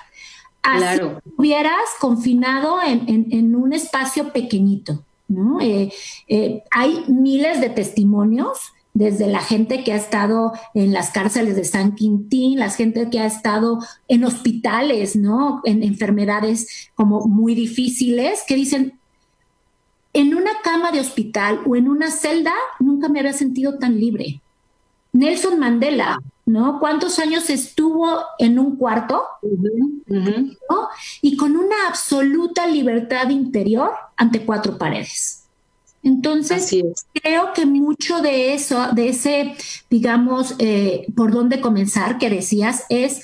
Así 0.68 0.78
claro. 0.80 1.20
hubieras 1.36 1.88
confinado 1.98 2.78
en, 2.84 3.54
un 3.56 3.72
espacio 3.72 4.32
pequeñito. 4.32 5.02
Eh, 5.60 5.90
eh, 6.28 6.62
hay 6.70 7.04
miles 7.08 7.60
de 7.60 7.70
testimonios 7.70 8.58
desde 8.92 9.28
la 9.28 9.40
gente 9.40 9.84
que 9.84 9.92
ha 9.92 9.96
estado 9.96 10.52
en 10.74 10.92
las 10.92 11.10
cárceles 11.10 11.56
de 11.56 11.64
San 11.64 11.94
Quintín, 11.94 12.58
la 12.58 12.70
gente 12.70 13.08
que 13.10 13.20
ha 13.20 13.26
estado 13.26 13.78
en 14.08 14.24
hospitales, 14.24 15.16
¿no? 15.16 15.62
En 15.64 15.82
enfermedades 15.82 16.90
como 16.94 17.26
muy 17.26 17.54
difíciles, 17.54 18.42
que 18.46 18.56
dicen, 18.56 18.98
en 20.12 20.34
una 20.34 20.50
cama 20.62 20.90
de 20.90 21.00
hospital 21.00 21.60
o 21.66 21.76
en 21.76 21.88
una 21.88 22.10
celda 22.10 22.54
nunca 22.80 23.08
me 23.08 23.20
había 23.20 23.32
sentido 23.32 23.78
tan 23.78 23.98
libre. 23.98 24.40
Nelson 25.12 25.58
Mandela, 25.58 26.20
¿no? 26.48 26.80
¿Cuántos 26.80 27.18
años 27.18 27.50
estuvo 27.50 28.20
en 28.38 28.58
un 28.58 28.76
cuarto? 28.76 29.22
Y 31.20 31.36
con 31.36 31.56
una 31.56 31.88
absoluta 31.88 32.66
libertad 32.66 33.28
interior 33.28 33.90
ante 34.16 34.44
cuatro 34.44 34.78
paredes. 34.78 35.44
Entonces, 36.02 36.74
creo 37.12 37.52
que 37.52 37.66
mucho 37.66 38.22
de 38.22 38.54
eso, 38.54 38.92
de 38.92 39.10
ese, 39.10 39.54
digamos, 39.90 40.54
eh, 40.58 41.06
por 41.14 41.32
dónde 41.32 41.60
comenzar 41.60 42.18
que 42.18 42.30
decías, 42.30 42.84
es 42.88 43.20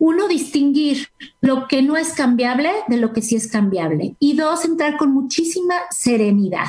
uno, 0.00 0.26
distinguir 0.26 1.08
lo 1.40 1.68
que 1.68 1.82
no 1.82 1.96
es 1.96 2.14
cambiable 2.14 2.72
de 2.88 2.96
lo 2.96 3.12
que 3.12 3.22
sí 3.22 3.36
es 3.36 3.46
cambiable. 3.46 4.16
Y 4.18 4.34
dos, 4.34 4.64
entrar 4.64 4.96
con 4.96 5.12
muchísima 5.12 5.74
serenidad. 5.90 6.66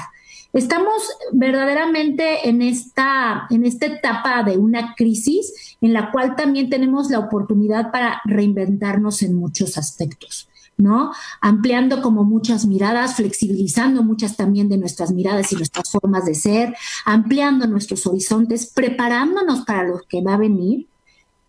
Estamos 0.53 1.03
verdaderamente 1.31 2.49
en 2.49 2.61
esta, 2.61 3.47
en 3.49 3.65
esta 3.65 3.85
etapa 3.85 4.43
de 4.43 4.57
una 4.57 4.95
crisis 4.95 5.77
en 5.81 5.93
la 5.93 6.11
cual 6.11 6.35
también 6.35 6.69
tenemos 6.69 7.09
la 7.09 7.19
oportunidad 7.19 7.91
para 7.91 8.21
reinventarnos 8.25 9.21
en 9.23 9.35
muchos 9.35 9.77
aspectos. 9.77 10.47
¿no? 10.77 11.11
Ampliando 11.41 12.01
como 12.01 12.23
muchas 12.23 12.65
miradas, 12.65 13.15
flexibilizando 13.15 14.01
muchas 14.03 14.35
también 14.35 14.67
de 14.67 14.77
nuestras 14.77 15.11
miradas 15.11 15.51
y 15.51 15.55
nuestras 15.55 15.91
formas 15.91 16.25
de 16.25 16.33
ser, 16.33 16.75
ampliando 17.05 17.67
nuestros 17.67 18.07
horizontes, 18.07 18.71
preparándonos 18.73 19.61
para 19.61 19.83
lo 19.83 20.01
que 20.09 20.21
va 20.21 20.33
a 20.33 20.37
venir 20.37 20.87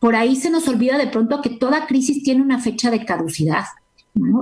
por 0.03 0.17
ahí 0.17 0.35
se 0.35 0.51
nos 0.51 0.67
olvida 0.67 0.99
de 0.99 1.07
pronto 1.07 1.41
que 1.41 1.49
toda 1.49 1.87
crisis 1.87 2.25
tiene 2.25 2.43
una 2.43 2.59
fecha 2.59 2.91
de 2.91 3.05
caducidad. 3.05 3.67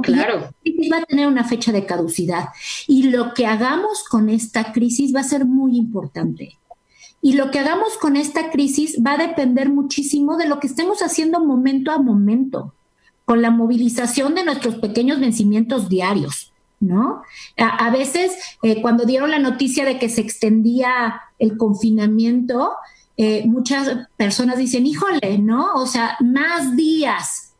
Claro. 0.02 0.52
crisis 0.62 0.90
va 0.92 0.98
a 0.98 1.04
tener 1.04 1.28
una 1.28 1.44
fecha 1.44 1.72
de 1.72 1.86
caducidad. 1.86 2.48
Y 2.86 3.04
lo 3.04 3.34
que 3.34 3.46
hagamos 3.46 4.04
con 4.04 4.28
esta 4.28 4.72
crisis 4.72 5.14
va 5.14 5.20
a 5.20 5.24
ser 5.24 5.44
muy 5.44 5.76
importante. 5.76 6.58
Y 7.22 7.34
lo 7.34 7.50
que 7.50 7.60
hagamos 7.60 7.96
con 7.98 8.16
esta 8.16 8.50
crisis 8.50 8.98
va 9.06 9.12
a 9.12 9.18
depender 9.18 9.68
muchísimo 9.68 10.36
de 10.36 10.48
lo 10.48 10.58
que 10.58 10.66
estemos 10.66 11.02
haciendo 11.02 11.44
momento 11.44 11.92
a 11.92 11.98
momento, 11.98 12.74
con 13.24 13.42
la 13.42 13.50
movilización 13.50 14.34
de 14.34 14.44
nuestros 14.44 14.76
pequeños 14.76 15.20
vencimientos 15.20 15.88
diarios. 15.88 16.52
¿No? 16.80 17.20
A, 17.58 17.90
veces, 17.90 18.32
eh, 18.62 18.80
cuando 18.80 19.04
dieron 19.04 19.30
la 19.30 19.38
noticia 19.38 19.84
de 19.84 19.98
que 19.98 20.08
se 20.08 20.22
extendía 20.22 21.20
el 21.38 21.58
confinamiento, 21.58 22.72
eh, 23.18 23.46
muchas 23.46 24.08
personas 24.16 24.56
dicen, 24.56 24.86
híjole, 24.86 25.36
¿no? 25.36 25.74
O 25.74 25.86
sea, 25.86 26.16
más 26.20 26.74
días. 26.76 27.52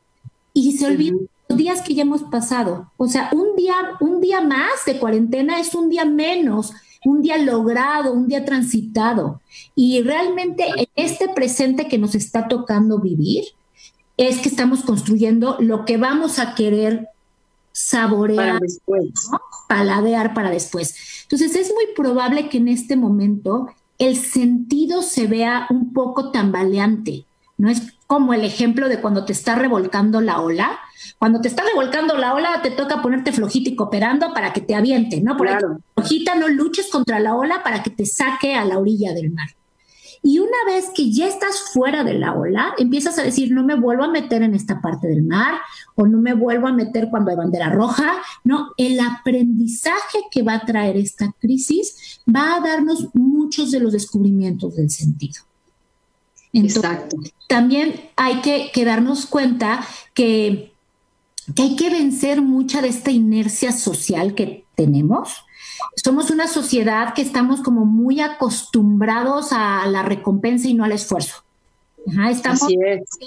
Y 0.55 0.79
se 0.79 0.87
olvidan 0.87 1.29
días 1.57 1.83
que 1.83 1.95
ya 1.95 2.03
hemos 2.03 2.23
pasado. 2.25 2.91
O 2.97 3.09
sea, 3.09 3.31
un 3.33 3.57
día, 3.57 3.75
un 4.01 4.21
día 4.21 4.41
más 4.41 4.85
de 4.87 4.99
cuarentena 4.99 5.61
es 5.61 5.75
un 5.75 5.89
día 5.89 6.05
menos, 6.05 6.73
un 7.05 7.23
día 7.23 7.39
logrado, 7.39 8.13
un 8.13 8.29
día 8.29 8.45
transitado. 8.45 9.41
Y 9.75 10.03
realmente 10.03 10.67
en 10.77 10.87
este 10.97 11.29
presente 11.29 11.89
que 11.89 11.99
nos 11.99 12.15
está 12.15 12.49
tocando 12.49 12.99
vivir, 12.99 13.45
es 14.17 14.41
que 14.41 14.51
estamos 14.51 14.83
construyendo 14.83 15.57
lo 15.61 15.87
que 15.87 15.97
vamos 15.97 16.39
a 16.39 16.55
querer 16.55 17.09
saborear, 17.73 18.37
para 18.37 18.59
después. 18.59 19.13
paladear 19.67 20.35
para 20.35 20.51
después. 20.51 20.95
Entonces 21.23 21.57
es 21.57 21.73
muy 21.73 21.87
probable 21.97 22.51
que 22.51 22.59
en 22.59 22.69
este 22.69 22.97
momento 22.97 23.69
el 23.99 24.17
sentido 24.17 25.01
se 25.01 25.27
vea 25.27 25.67
un 25.71 25.95
poco 25.95 26.31
tambaleante, 26.33 27.25
¿no? 27.61 27.69
Es 27.69 27.93
como 28.07 28.33
el 28.33 28.43
ejemplo 28.43 28.89
de 28.89 29.01
cuando 29.01 29.27
te 29.27 29.33
está 29.33 29.55
revolcando 29.55 30.23
la 30.23 30.41
ola. 30.41 30.79
Cuando 31.19 31.43
te 31.43 31.49
está 31.49 31.63
revolcando 31.63 32.17
la 32.17 32.35
ola, 32.35 32.63
te 32.63 32.71
toca 32.71 33.03
ponerte 33.03 33.33
flojita 33.33 33.69
y 33.69 33.77
cooperando 33.77 34.33
para 34.33 34.55
que 34.55 34.63
te 34.63 34.75
aviente, 34.75 35.21
¿no? 35.21 35.37
Por 35.37 35.47
claro. 35.47 35.79
flojita, 35.95 36.35
no 36.37 36.49
luches 36.49 36.89
contra 36.89 37.21
la 37.21 37.35
ola 37.35 37.63
para 37.63 37.83
que 37.83 37.91
te 37.91 38.07
saque 38.07 38.55
a 38.55 38.65
la 38.65 38.79
orilla 38.79 39.13
del 39.13 39.31
mar. 39.31 39.49
Y 40.23 40.39
una 40.39 40.57
vez 40.67 40.91
que 40.95 41.13
ya 41.13 41.27
estás 41.27 41.71
fuera 41.73 42.03
de 42.03 42.15
la 42.15 42.35
ola, 42.35 42.75
empiezas 42.79 43.19
a 43.19 43.23
decir, 43.23 43.53
no 43.53 43.63
me 43.63 43.75
vuelvo 43.75 44.05
a 44.05 44.11
meter 44.11 44.43
en 44.43 44.55
esta 44.55 44.81
parte 44.81 45.07
del 45.07 45.23
mar 45.23 45.61
o 45.95 46.07
no 46.07 46.19
me 46.19 46.33
vuelvo 46.33 46.67
a 46.67 46.73
meter 46.73 47.09
cuando 47.11 47.31
hay 47.31 47.37
bandera 47.37 47.69
roja. 47.69 48.15
No, 48.43 48.71
el 48.79 49.01
aprendizaje 49.01 50.19
que 50.31 50.43
va 50.43 50.55
a 50.55 50.65
traer 50.65 50.97
esta 50.97 51.35
crisis 51.39 52.21
va 52.27 52.57
a 52.57 52.61
darnos 52.61 53.09
muchos 53.15 53.71
de 53.71 53.81
los 53.81 53.93
descubrimientos 53.93 54.77
del 54.77 54.91
sentido. 54.91 55.50
Exacto. 56.53 57.17
También 57.49 58.09
hay 58.17 58.41
que, 58.41 58.85
darnos 58.85 59.27
cuenta 59.27 59.87
que, 60.15 60.73
que 61.55 61.63
hay 61.63 61.77
que 61.77 61.91
vencer 61.91 62.43
mucha 62.43 62.83
de 62.83 62.89
esta 62.89 63.11
inercia 63.11 63.73
social 63.73 64.35
que 64.35 64.65
tenemos 64.75 65.45
somos 65.97 66.31
una 66.31 66.47
sociedad 66.47 67.15
que 67.15 67.23
estamos 67.23 67.61
como 67.61 67.85
muy 67.85 68.21
acostumbrados 68.21 69.53
a 69.53 69.87
la 69.87 70.03
recompensa 70.03 70.69
y 70.69 70.75
no 70.75 70.85
al 70.85 70.93
esfuerzo. 70.93 71.43
estamos, 72.31 72.67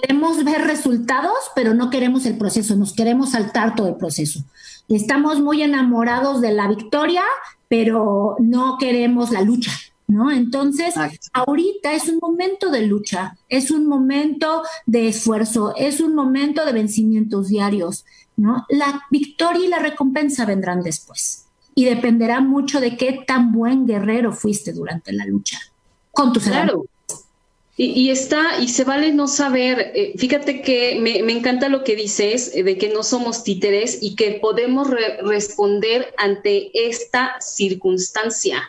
queremos 0.01 0.43
ver 0.43 0.61
resultados, 0.61 1.51
pero 1.55 1.73
no 1.73 1.89
queremos 1.89 2.25
el 2.25 2.37
proceso, 2.37 2.75
nos 2.75 2.93
queremos 2.93 3.31
saltar 3.31 3.75
todo 3.75 3.87
el 3.87 3.95
proceso. 3.95 4.43
Estamos 4.89 5.39
muy 5.39 5.61
enamorados 5.61 6.41
de 6.41 6.51
la 6.51 6.67
victoria, 6.67 7.23
pero 7.67 8.35
no 8.39 8.77
queremos 8.77 9.31
la 9.31 9.41
lucha, 9.41 9.71
¿no? 10.07 10.31
Entonces, 10.31 10.95
ahorita 11.33 11.93
es 11.93 12.09
un 12.09 12.19
momento 12.21 12.69
de 12.69 12.87
lucha, 12.87 13.37
es 13.49 13.71
un 13.71 13.87
momento 13.87 14.63
de 14.85 15.07
esfuerzo, 15.07 15.73
es 15.75 16.01
un 16.01 16.15
momento 16.15 16.65
de 16.65 16.73
vencimientos 16.73 17.47
diarios, 17.47 18.05
¿no? 18.35 18.65
La 18.69 19.03
victoria 19.11 19.65
y 19.65 19.69
la 19.69 19.79
recompensa 19.79 20.45
vendrán 20.45 20.81
después 20.81 21.45
y 21.75 21.85
dependerá 21.85 22.41
mucho 22.41 22.79
de 22.79 22.97
qué 22.97 23.23
tan 23.25 23.51
buen 23.51 23.85
guerrero 23.85 24.31
fuiste 24.31 24.73
durante 24.73 25.11
la 25.11 25.25
lucha 25.25 25.59
con 26.11 26.31
tus 26.31 26.43
claro. 26.43 26.85
Y, 27.75 28.11
está, 28.11 28.59
y 28.61 28.67
se 28.67 28.83
vale 28.83 29.11
no 29.13 29.27
saber, 29.27 29.93
eh, 29.95 30.13
fíjate 30.15 30.61
que 30.61 30.99
me, 30.99 31.17
encanta 31.31 31.69
lo 31.69 31.83
que 31.83 31.95
dices 31.95 32.51
eh, 32.53 32.61
de 32.61 32.77
que 32.77 32.89
no 32.89 33.01
somos 33.01 33.43
títeres 33.43 33.97
y 33.99 34.15
que 34.15 34.33
podemos 34.33 34.91
responder 35.23 36.13
ante 36.17 36.69
esta 36.87 37.41
circunstancia. 37.41 38.61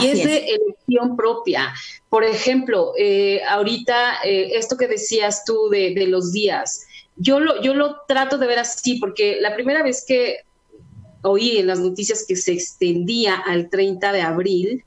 y 0.00 0.06
es, 0.06 0.22
de 0.22 0.46
elección 0.54 1.16
propia. 1.16 1.74
Por 2.08 2.22
ejemplo, 2.22 2.92
eh, 2.96 3.40
ahorita 3.48 4.22
esto 4.22 4.76
que 4.76 4.86
decías 4.86 5.44
tú 5.44 5.68
de, 5.68 5.92
de, 5.92 6.06
los 6.06 6.30
días, 6.32 6.86
yo 7.16 7.40
lo, 7.40 7.60
yo 7.60 7.74
lo 7.74 8.02
trato 8.06 8.38
de 8.38 8.46
ver 8.46 8.60
así, 8.60 9.00
porque 9.00 9.38
la 9.40 9.56
primera 9.56 9.82
vez 9.82 10.04
que 10.06 10.44
oí 11.22 11.58
en 11.58 11.66
las 11.66 11.80
noticias 11.80 12.24
que 12.26 12.36
se 12.36 12.52
extendía 12.52 13.34
al 13.34 13.68
30 13.68 14.12
de 14.12 14.22
abril, 14.22 14.84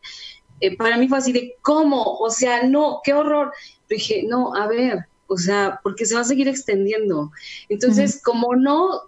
eh, 0.60 0.76
para 0.76 0.98
mí 0.98 1.08
fue 1.08 1.18
así 1.18 1.32
de, 1.32 1.56
¿cómo? 1.62 2.18
O 2.18 2.30
sea, 2.30 2.64
no, 2.64 3.02
qué 3.04 3.14
horror. 3.14 3.54
dije, 3.90 4.24
no, 4.28 4.56
a 4.56 4.68
ver, 4.68 5.08
o 5.28 5.38
sea, 5.38 5.80
porque 5.84 6.06
se 6.06 6.16
va 6.16 6.22
a 6.22 6.26
seguir 6.26 6.48
extendiendo. 6.48 7.32
Entonces, 7.70 8.22
como 8.24 8.56
no, 8.56 9.02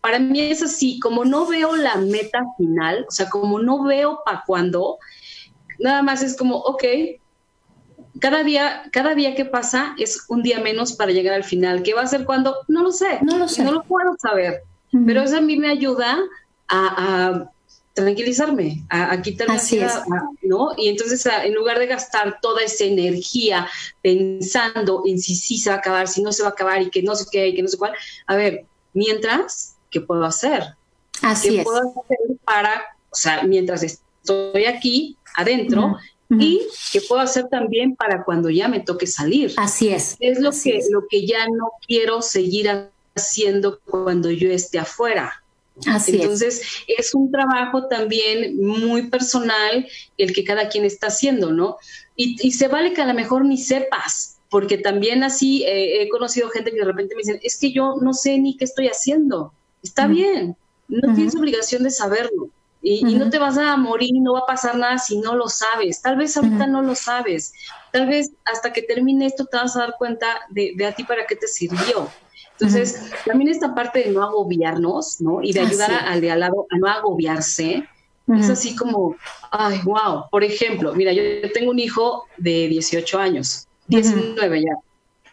para 0.00 0.18
mí 0.18 0.40
es 0.40 0.62
así, 0.62 1.00
como 1.00 1.24
no 1.24 1.46
veo 1.46 1.76
la 1.76 1.96
meta 1.96 2.44
final, 2.56 3.06
o 3.08 3.10
sea, 3.10 3.28
como 3.28 3.60
no 3.60 3.84
veo 3.84 4.20
para 4.24 4.42
cuándo, 4.46 4.98
nada 5.78 6.02
más 6.02 6.22
es 6.22 6.36
como, 6.36 6.56
ok, 6.56 6.84
cada 8.18 8.42
día, 8.42 8.82
cada 8.92 9.14
día 9.14 9.34
que 9.34 9.44
pasa 9.44 9.94
es 9.98 10.24
un 10.28 10.42
día 10.42 10.60
menos 10.60 10.92
para 10.92 11.12
llegar 11.12 11.34
al 11.34 11.44
final. 11.44 11.82
¿Qué 11.82 11.94
va 11.94 12.02
a 12.02 12.06
ser 12.06 12.24
cuando? 12.24 12.56
No 12.68 12.82
lo 12.82 12.92
sé. 12.92 13.18
No 13.22 13.38
lo 13.38 13.48
sé. 13.48 13.64
No 13.64 13.72
lo 13.72 13.82
puedo 13.82 14.16
saber. 14.18 14.62
Pero 15.06 15.22
eso 15.22 15.38
a 15.38 15.40
mí 15.40 15.56
me 15.56 15.70
ayuda 15.70 16.18
a, 16.68 17.50
tranquilizarme, 18.00 18.84
a, 18.88 19.20
quitarme 19.20 19.54
ansiedad, 19.54 20.04
¿no? 20.42 20.70
Y 20.76 20.88
entonces, 20.88 21.26
en 21.26 21.54
lugar 21.54 21.78
de 21.78 21.86
gastar 21.86 22.38
toda 22.40 22.62
esa 22.62 22.84
energía 22.84 23.68
pensando 24.02 25.02
en 25.06 25.18
si 25.18 25.34
sí 25.34 25.58
se 25.58 25.70
va 25.70 25.76
a 25.76 25.78
acabar, 25.78 26.08
si 26.08 26.22
no 26.22 26.32
se 26.32 26.42
va 26.42 26.48
a 26.48 26.52
acabar 26.52 26.82
y 26.82 26.90
que 26.90 27.02
no 27.02 27.14
sé 27.14 27.26
qué 27.30 27.48
y 27.48 27.54
que 27.54 27.62
no 27.62 27.68
sé 27.68 27.76
cuál, 27.76 27.92
a 28.26 28.36
ver, 28.36 28.64
mientras, 28.92 29.76
¿qué 29.90 30.00
puedo 30.00 30.24
hacer? 30.24 30.64
Así 31.22 31.56
¿Qué 31.56 31.62
puedo 31.62 31.78
hacer 31.78 32.18
para, 32.44 32.82
o 33.10 33.16
sea, 33.16 33.42
mientras 33.42 33.82
estoy 33.82 34.64
aquí 34.64 35.16
adentro, 35.36 35.96
y 36.38 36.62
qué 36.92 37.00
puedo 37.00 37.20
hacer 37.20 37.48
también 37.48 37.96
para 37.96 38.24
cuando 38.24 38.50
ya 38.50 38.68
me 38.68 38.80
toque 38.80 39.06
salir. 39.08 39.52
Así 39.56 39.88
es. 39.88 40.16
Es 40.20 40.38
lo 40.38 40.52
que 40.52 40.80
lo 40.90 41.08
que 41.08 41.26
ya 41.26 41.46
no 41.48 41.72
quiero 41.86 42.22
seguir 42.22 42.70
haciendo 43.16 43.80
cuando 43.80 44.30
yo 44.30 44.50
esté 44.50 44.78
afuera. 44.78 45.39
Entonces, 45.86 46.62
es. 46.86 47.14
un 47.14 47.30
trabajo 47.30 47.86
también 47.88 48.56
muy 48.56 49.08
personal 49.08 49.86
el 50.18 50.32
que 50.32 50.44
cada 50.44 50.68
quien 50.68 50.84
está 50.84 51.08
haciendo, 51.08 51.52
¿no? 51.52 51.76
Y, 52.16 52.52
se 52.52 52.68
vale 52.68 52.92
que 52.92 53.00
a 53.00 53.06
lo 53.06 53.14
mejor 53.14 53.44
ni 53.46 53.56
sepas, 53.56 54.38
porque 54.50 54.76
también 54.76 55.24
así 55.24 55.64
eh, 55.64 56.02
he 56.02 56.08
conocido 56.10 56.50
gente 56.50 56.70
que 56.70 56.80
de 56.80 56.84
repente 56.84 57.14
me 57.14 57.20
dicen, 57.22 57.40
es 57.42 57.58
que 57.58 57.72
yo 57.72 57.96
no 58.00 58.12
sé 58.12 58.38
ni 58.38 58.56
qué 58.56 58.64
estoy 58.64 58.88
haciendo. 58.88 59.54
Está 59.82 60.06
bien, 60.06 60.56
no 60.88 61.14
tienes 61.14 61.34
obligación 61.34 61.82
de 61.82 61.90
saberlo. 61.90 62.50
Y, 62.82 63.14
no 63.14 63.28
te 63.28 63.38
vas 63.38 63.58
a 63.58 63.76
morir, 63.76 64.12
no 64.20 64.34
va 64.34 64.40
a 64.40 64.46
pasar 64.46 64.76
nada 64.76 64.98
si 64.98 65.18
no 65.18 65.34
lo 65.34 65.48
sabes. 65.48 66.00
Tal 66.00 66.16
vez 66.16 66.36
ahorita 66.36 66.66
no 66.66 66.80
lo 66.80 66.94
sabes. 66.94 67.52
Tal 67.92 68.06
vez 68.06 68.32
hasta 68.44 68.72
que 68.72 68.82
termine 68.82 69.26
esto 69.26 69.44
te 69.44 69.58
vas 69.58 69.76
a 69.76 69.80
dar 69.80 69.94
cuenta 69.98 70.40
de, 70.50 70.72
de 70.76 70.86
a 70.86 70.92
ti 70.94 71.04
para 71.04 71.26
qué 71.26 71.36
te 71.36 71.46
sirvió. 71.46 72.10
Entonces, 72.60 73.10
también 73.24 73.50
esta 73.50 73.74
parte 73.74 74.00
de 74.00 74.10
no 74.10 74.22
agobiarnos, 74.22 75.20
¿no? 75.20 75.42
Y 75.42 75.52
de 75.52 75.60
ayudar 75.60 75.90
al 75.92 76.20
de 76.20 76.30
al 76.30 76.40
lado 76.40 76.66
a 76.70 76.78
no 76.78 76.88
agobiarse, 76.88 77.88
es 78.38 78.48
así 78.48 78.76
como, 78.76 79.16
ay, 79.50 79.80
wow. 79.84 80.24
Por 80.30 80.44
ejemplo, 80.44 80.94
mira, 80.94 81.12
yo 81.12 81.22
tengo 81.52 81.70
un 81.70 81.78
hijo 81.78 82.26
de 82.36 82.68
18 82.68 83.18
años, 83.18 83.66
19 83.88 84.62
ya. 84.62 84.74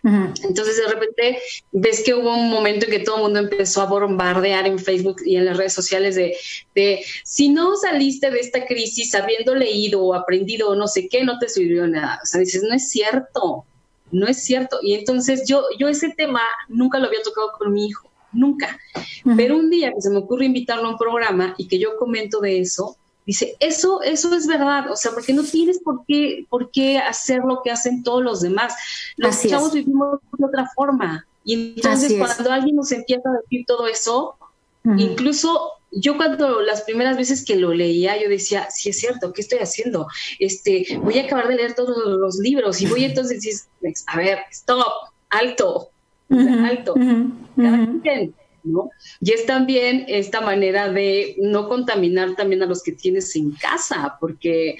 Entonces 0.03 0.77
de 0.77 0.87
repente 0.87 1.39
ves 1.73 2.01
que 2.01 2.13
hubo 2.13 2.33
un 2.33 2.49
momento 2.49 2.85
en 2.85 2.91
que 2.91 2.99
todo 2.99 3.17
el 3.17 3.23
mundo 3.23 3.39
empezó 3.39 3.81
a 3.81 3.87
bombardear 3.87 4.65
en 4.65 4.79
Facebook 4.79 5.17
y 5.25 5.35
en 5.35 5.43
las 5.43 5.57
redes 5.57 5.73
sociales 5.73 6.15
de, 6.15 6.33
de, 6.75 7.03
si 7.25 7.49
no 7.49 7.75
saliste 7.75 8.31
de 8.31 8.39
esta 8.39 8.65
crisis 8.65 9.13
habiendo 9.15 9.53
leído 9.53 10.01
o 10.01 10.13
aprendido 10.13 10.69
o 10.69 10.75
no 10.75 10.87
sé 10.87 11.09
qué, 11.09 11.25
no 11.25 11.37
te 11.39 11.49
sirvió 11.49 11.87
nada. 11.87 12.21
O 12.23 12.25
sea, 12.25 12.39
dices, 12.39 12.63
no 12.63 12.73
es 12.73 12.89
cierto 12.89 13.65
no 14.11 14.27
es 14.27 14.43
cierto. 14.43 14.79
Y 14.81 14.93
entonces 14.93 15.43
yo, 15.47 15.63
yo 15.79 15.87
ese 15.87 16.09
tema 16.09 16.41
nunca 16.67 16.99
lo 16.99 17.07
había 17.07 17.21
tocado 17.21 17.51
con 17.57 17.73
mi 17.73 17.87
hijo, 17.87 18.09
nunca. 18.31 18.79
Pero 19.35 19.57
un 19.57 19.69
día 19.69 19.93
que 19.93 20.01
se 20.01 20.09
me 20.09 20.17
ocurre 20.17 20.45
invitarlo 20.45 20.87
a 20.87 20.91
un 20.91 20.97
programa 20.97 21.55
y 21.57 21.67
que 21.67 21.79
yo 21.79 21.97
comento 21.97 22.39
de 22.39 22.59
eso, 22.59 22.97
dice, 23.25 23.55
eso, 23.59 24.01
eso 24.01 24.33
es 24.33 24.47
verdad, 24.47 24.89
o 24.89 24.95
sea, 24.95 25.11
porque 25.11 25.33
no 25.33 25.43
tienes 25.43 25.79
por 25.79 26.05
qué, 26.07 26.45
por 26.49 26.71
qué 26.71 26.97
hacer 26.97 27.41
lo 27.45 27.61
que 27.61 27.71
hacen 27.71 28.03
todos 28.03 28.23
los 28.23 28.41
demás. 28.41 28.73
Los 29.17 29.41
chavos 29.43 29.73
vivimos 29.73 30.19
de 30.37 30.45
otra 30.45 30.69
forma. 30.73 31.25
Y 31.43 31.75
entonces 31.75 32.13
cuando 32.17 32.51
alguien 32.51 32.75
nos 32.75 32.91
empieza 32.91 33.29
a 33.29 33.41
decir 33.41 33.65
todo 33.65 33.87
eso, 33.87 34.35
incluso 34.97 35.71
yo 35.99 36.15
cuando 36.15 36.61
las 36.61 36.81
primeras 36.83 37.17
veces 37.17 37.43
que 37.43 37.55
lo 37.55 37.73
leía, 37.73 38.21
yo 38.21 38.29
decía, 38.29 38.67
sí 38.69 38.89
es 38.89 38.99
cierto, 38.99 39.33
¿qué 39.33 39.41
estoy 39.41 39.59
haciendo? 39.59 40.07
Este, 40.39 40.85
voy 41.01 41.17
a 41.17 41.23
acabar 41.23 41.47
de 41.47 41.55
leer 41.55 41.73
todos 41.73 41.97
los 42.05 42.37
libros 42.37 42.81
y 42.81 42.87
voy 42.87 43.05
entonces 43.05 43.41
decir, 43.41 43.59
a 44.07 44.17
ver, 44.17 44.39
stop, 44.51 44.85
alto, 45.29 45.89
alto. 46.29 46.93
¿no? 48.63 48.89
Y 49.21 49.31
es 49.31 49.45
también 49.45 50.05
esta 50.07 50.41
manera 50.41 50.91
de 50.91 51.35
no 51.39 51.67
contaminar 51.69 52.35
también 52.35 52.61
a 52.63 52.65
los 52.65 52.83
que 52.83 52.91
tienes 52.91 53.35
en 53.35 53.51
casa, 53.51 54.17
porque 54.19 54.77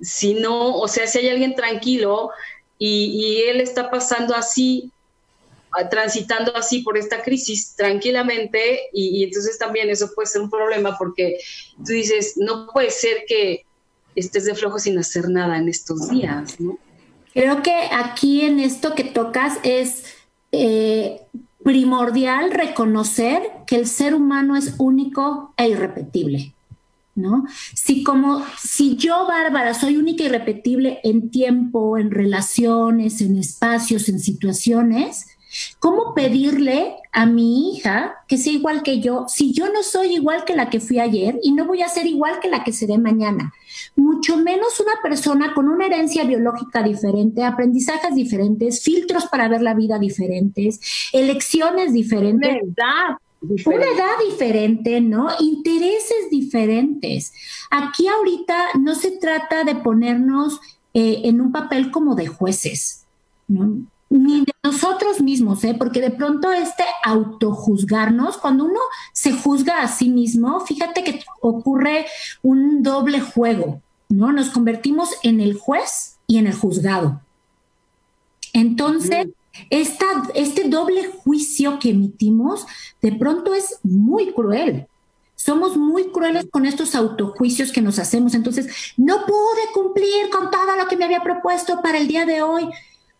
si 0.00 0.34
no, 0.34 0.76
o 0.76 0.88
sea, 0.88 1.06
si 1.06 1.18
hay 1.18 1.28
alguien 1.28 1.54
tranquilo 1.54 2.30
y, 2.78 3.04
y 3.14 3.48
él 3.48 3.60
está 3.60 3.90
pasando 3.90 4.34
así, 4.34 4.90
transitando 5.90 6.54
así 6.56 6.80
por 6.80 6.98
esta 6.98 7.22
crisis 7.22 7.74
tranquilamente 7.76 8.88
y, 8.92 9.24
entonces 9.24 9.58
también 9.58 9.90
eso 9.90 10.10
puede 10.14 10.28
ser 10.28 10.42
un 10.42 10.50
problema 10.50 10.96
porque 10.98 11.38
tú 11.78 11.92
dices, 11.92 12.34
no 12.36 12.66
puede 12.72 12.90
ser 12.90 13.24
que 13.26 13.64
estés 14.14 14.44
de 14.44 14.54
flojo 14.54 14.78
sin 14.78 14.98
hacer 14.98 15.28
nada 15.28 15.56
en 15.56 15.68
estos 15.68 16.10
días, 16.10 16.60
¿no? 16.60 16.78
Creo 17.32 17.62
que 17.62 17.74
aquí 17.90 18.42
en 18.42 18.60
esto 18.60 18.94
que 18.94 19.04
tocas 19.04 19.58
es 19.62 20.04
eh, 20.52 21.22
primordial 21.64 22.50
reconocer 22.50 23.42
que 23.66 23.76
el 23.76 23.86
ser 23.86 24.14
humano 24.14 24.54
es 24.54 24.74
único 24.78 25.54
e 25.56 25.68
irrepetible. 25.68 26.54
¿No? 27.14 27.44
Si 27.74 28.04
como 28.04 28.42
si 28.58 28.96
yo, 28.96 29.26
Bárbara, 29.26 29.74
soy 29.74 29.98
única 29.98 30.22
y 30.22 30.26
irrepetible 30.26 30.98
en 31.04 31.30
tiempo, 31.30 31.98
en 31.98 32.10
relaciones, 32.10 33.20
en 33.20 33.36
espacios, 33.36 34.08
en 34.08 34.18
situaciones, 34.18 35.31
¿Cómo 35.78 36.14
pedirle 36.14 36.96
a 37.12 37.26
mi 37.26 37.70
hija 37.70 38.14
que 38.26 38.38
sea 38.38 38.52
igual 38.52 38.82
que 38.82 39.00
yo 39.00 39.26
si 39.28 39.52
yo 39.52 39.70
no 39.72 39.82
soy 39.82 40.14
igual 40.14 40.44
que 40.44 40.56
la 40.56 40.70
que 40.70 40.80
fui 40.80 40.98
ayer 40.98 41.38
y 41.42 41.52
no 41.52 41.66
voy 41.66 41.82
a 41.82 41.88
ser 41.88 42.06
igual 42.06 42.40
que 42.40 42.48
la 42.48 42.64
que 42.64 42.72
seré 42.72 42.98
mañana? 42.98 43.52
Mucho 43.96 44.36
menos 44.36 44.80
una 44.80 45.00
persona 45.02 45.54
con 45.54 45.68
una 45.68 45.86
herencia 45.86 46.24
biológica 46.24 46.82
diferente, 46.82 47.44
aprendizajes 47.44 48.14
diferentes, 48.14 48.82
filtros 48.82 49.26
para 49.26 49.48
ver 49.48 49.62
la 49.62 49.74
vida 49.74 49.98
diferentes, 49.98 50.80
elecciones 51.12 51.92
diferentes. 51.92 52.48
Una 52.48 52.58
edad 52.58 53.18
diferente. 53.40 53.90
Una 53.90 53.96
edad 53.96 54.18
diferente, 54.30 55.00
¿no? 55.00 55.28
Intereses 55.40 56.30
diferentes. 56.30 57.32
Aquí 57.70 58.06
ahorita 58.06 58.56
no 58.80 58.94
se 58.94 59.12
trata 59.18 59.64
de 59.64 59.74
ponernos 59.74 60.60
eh, 60.94 61.22
en 61.24 61.40
un 61.40 61.52
papel 61.52 61.90
como 61.90 62.14
de 62.14 62.26
jueces, 62.26 63.04
¿no? 63.48 63.86
Ni 64.12 64.44
de 64.44 64.52
nosotros 64.62 65.22
mismos, 65.22 65.64
¿eh? 65.64 65.74
porque 65.78 66.00
de 66.00 66.10
pronto 66.10 66.52
este 66.52 66.84
autojuzgarnos, 67.02 68.36
cuando 68.36 68.64
uno 68.64 68.80
se 69.14 69.32
juzga 69.32 69.82
a 69.82 69.88
sí 69.88 70.10
mismo, 70.10 70.60
fíjate 70.60 71.02
que 71.02 71.24
ocurre 71.40 72.06
un 72.42 72.82
doble 72.82 73.20
juego, 73.20 73.80
¿no? 74.10 74.30
Nos 74.32 74.50
convertimos 74.50 75.10
en 75.22 75.40
el 75.40 75.54
juez 75.54 76.18
y 76.26 76.36
en 76.36 76.46
el 76.46 76.54
juzgado. 76.54 77.22
Entonces, 78.52 79.28
esta, 79.70 80.04
este 80.34 80.68
doble 80.68 81.06
juicio 81.24 81.78
que 81.78 81.90
emitimos 81.90 82.66
de 83.00 83.12
pronto 83.12 83.54
es 83.54 83.78
muy 83.82 84.34
cruel. 84.34 84.88
Somos 85.36 85.76
muy 85.76 86.08
crueles 86.10 86.46
con 86.50 86.66
estos 86.66 86.94
autojuicios 86.94 87.72
que 87.72 87.80
nos 87.80 87.98
hacemos. 87.98 88.34
Entonces, 88.34 88.92
no 88.98 89.24
pude 89.24 89.72
cumplir 89.72 90.28
con 90.30 90.50
todo 90.50 90.76
lo 90.76 90.86
que 90.86 90.96
me 90.96 91.06
había 91.06 91.22
propuesto 91.22 91.80
para 91.82 91.98
el 91.98 92.06
día 92.06 92.26
de 92.26 92.42
hoy. 92.42 92.68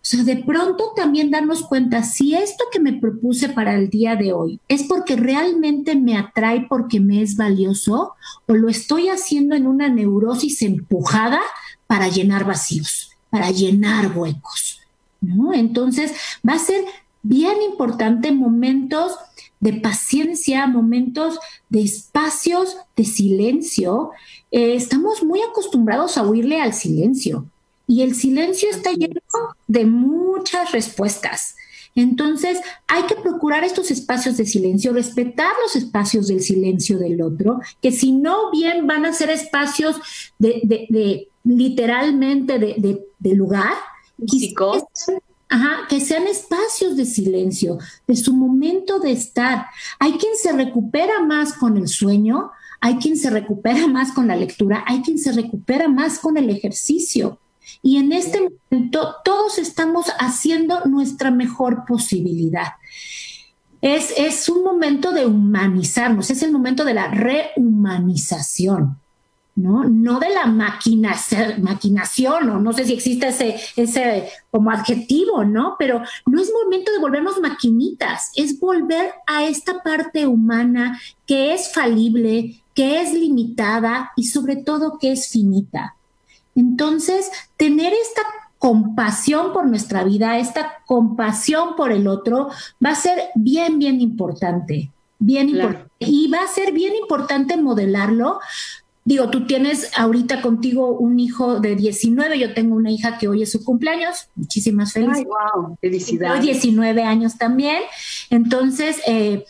O 0.02 0.04
sea, 0.04 0.24
de 0.24 0.36
pronto 0.36 0.92
también 0.96 1.30
darnos 1.30 1.62
cuenta 1.62 2.02
si 2.02 2.34
esto 2.34 2.64
que 2.72 2.80
me 2.80 2.92
propuse 2.92 3.48
para 3.48 3.76
el 3.76 3.88
día 3.88 4.16
de 4.16 4.32
hoy 4.32 4.58
es 4.66 4.82
porque 4.82 5.14
realmente 5.14 5.94
me 5.94 6.18
atrae 6.18 6.66
porque 6.68 6.98
me 6.98 7.22
es 7.22 7.36
valioso 7.36 8.14
o 8.48 8.54
lo 8.54 8.68
estoy 8.68 9.10
haciendo 9.10 9.54
en 9.54 9.68
una 9.68 9.88
neurosis 9.88 10.62
empujada 10.62 11.40
para 11.86 12.08
llenar 12.08 12.44
vacíos, 12.44 13.12
para 13.30 13.52
llenar 13.52 14.18
huecos, 14.18 14.80
¿no? 15.20 15.54
Entonces 15.54 16.12
va 16.46 16.54
a 16.54 16.58
ser 16.58 16.84
bien 17.22 17.62
importante 17.62 18.32
momentos 18.32 19.12
de 19.60 19.74
paciencia, 19.74 20.66
momentos 20.66 21.38
de 21.68 21.82
espacios 21.82 22.76
de 22.96 23.04
silencio. 23.04 24.10
Eh, 24.50 24.74
estamos 24.74 25.22
muy 25.22 25.40
acostumbrados 25.42 26.18
a 26.18 26.24
huirle 26.24 26.60
al 26.60 26.74
silencio 26.74 27.46
y 27.86 28.02
el 28.02 28.16
silencio 28.16 28.68
está 28.68 28.90
lleno 28.90 29.21
de 29.66 29.86
muchas 29.86 30.72
respuestas. 30.72 31.56
Entonces, 31.94 32.58
hay 32.86 33.04
que 33.04 33.16
procurar 33.16 33.64
estos 33.64 33.90
espacios 33.90 34.36
de 34.36 34.46
silencio, 34.46 34.92
respetar 34.92 35.52
los 35.62 35.76
espacios 35.76 36.28
del 36.28 36.40
silencio 36.40 36.98
del 36.98 37.20
otro, 37.20 37.60
que 37.82 37.92
si 37.92 38.12
no 38.12 38.50
bien 38.50 38.86
van 38.86 39.04
a 39.04 39.12
ser 39.12 39.30
espacios 39.30 39.96
de, 40.38 41.28
literalmente 41.44 42.58
de, 42.58 43.34
lugar, 43.34 43.74
Ajá, 45.48 45.86
que 45.86 46.00
sean 46.00 46.26
espacios 46.28 46.96
de 46.96 47.04
silencio, 47.04 47.76
de 48.06 48.16
su 48.16 48.32
momento 48.32 48.98
de 48.98 49.12
estar. 49.12 49.66
Hay 49.98 50.12
quien 50.12 50.34
se 50.34 50.50
recupera 50.52 51.20
más 51.20 51.52
con 51.52 51.76
el 51.76 51.88
sueño, 51.88 52.52
hay 52.80 52.96
quien 52.96 53.18
se 53.18 53.28
recupera 53.28 53.86
más 53.88 54.12
con 54.12 54.28
la 54.28 54.36
lectura, 54.36 54.82
hay 54.86 55.02
quien 55.02 55.18
se 55.18 55.30
recupera 55.32 55.88
más 55.88 56.18
con 56.18 56.38
el 56.38 56.48
ejercicio. 56.48 57.38
Y 57.82 57.98
en 57.98 58.12
este 58.12 58.50
momento 58.70 59.16
todos 59.24 59.58
estamos 59.58 60.06
haciendo 60.18 60.84
nuestra 60.84 61.30
mejor 61.30 61.84
posibilidad. 61.86 62.72
Es, 63.80 64.14
es 64.16 64.48
un 64.48 64.62
momento 64.62 65.12
de 65.12 65.26
humanizarnos, 65.26 66.30
es 66.30 66.42
el 66.42 66.52
momento 66.52 66.84
de 66.84 66.94
la 66.94 67.08
rehumanización. 67.08 68.98
¿no? 69.54 69.84
No 69.84 70.18
de 70.18 70.30
la 70.30 70.46
maquinación, 70.46 72.48
o 72.48 72.58
no 72.58 72.72
sé 72.72 72.86
si 72.86 72.94
existe 72.94 73.28
ese, 73.28 73.60
ese 73.76 74.30
como 74.50 74.70
adjetivo, 74.70 75.44
¿no? 75.44 75.76
Pero 75.78 76.02
no 76.26 76.40
es 76.40 76.50
momento 76.64 76.90
de 76.90 76.98
volvernos 76.98 77.38
maquinitas, 77.40 78.32
es 78.34 78.58
volver 78.58 79.12
a 79.26 79.44
esta 79.44 79.82
parte 79.82 80.26
humana 80.26 80.98
que 81.26 81.52
es 81.52 81.70
falible, 81.72 82.62
que 82.74 83.02
es 83.02 83.12
limitada 83.12 84.12
y 84.16 84.24
sobre 84.24 84.56
todo 84.56 84.98
que 84.98 85.12
es 85.12 85.28
finita. 85.28 85.96
Entonces, 86.54 87.30
tener 87.56 87.92
esta 87.92 88.22
compasión 88.58 89.52
por 89.52 89.66
nuestra 89.66 90.04
vida, 90.04 90.38
esta 90.38 90.82
compasión 90.86 91.74
por 91.76 91.90
el 91.90 92.06
otro, 92.06 92.48
va 92.84 92.90
a 92.90 92.94
ser 92.94 93.18
bien, 93.34 93.78
bien 93.78 94.00
importante. 94.00 94.92
Bien 95.18 95.48
importante. 95.48 95.90
Y 95.98 96.28
va 96.28 96.42
a 96.42 96.46
ser 96.46 96.72
bien 96.72 96.94
importante 96.94 97.56
modelarlo. 97.56 98.38
Digo, 99.04 99.30
tú 99.30 99.46
tienes 99.46 99.90
ahorita 99.96 100.42
contigo 100.42 100.92
un 100.92 101.18
hijo 101.18 101.58
de 101.58 101.74
19, 101.74 102.38
yo 102.38 102.54
tengo 102.54 102.76
una 102.76 102.92
hija 102.92 103.18
que 103.18 103.26
hoy 103.26 103.42
es 103.42 103.50
su 103.50 103.64
cumpleaños. 103.64 104.28
Muchísimas 104.36 104.92
felicidades. 104.92 105.26
Ay, 105.26 105.60
wow, 105.60 105.76
felicidades. 105.80 106.42
19 106.42 107.02
años 107.02 107.36
también. 107.36 107.82
Entonces, 108.30 109.00
eh, 109.08 109.44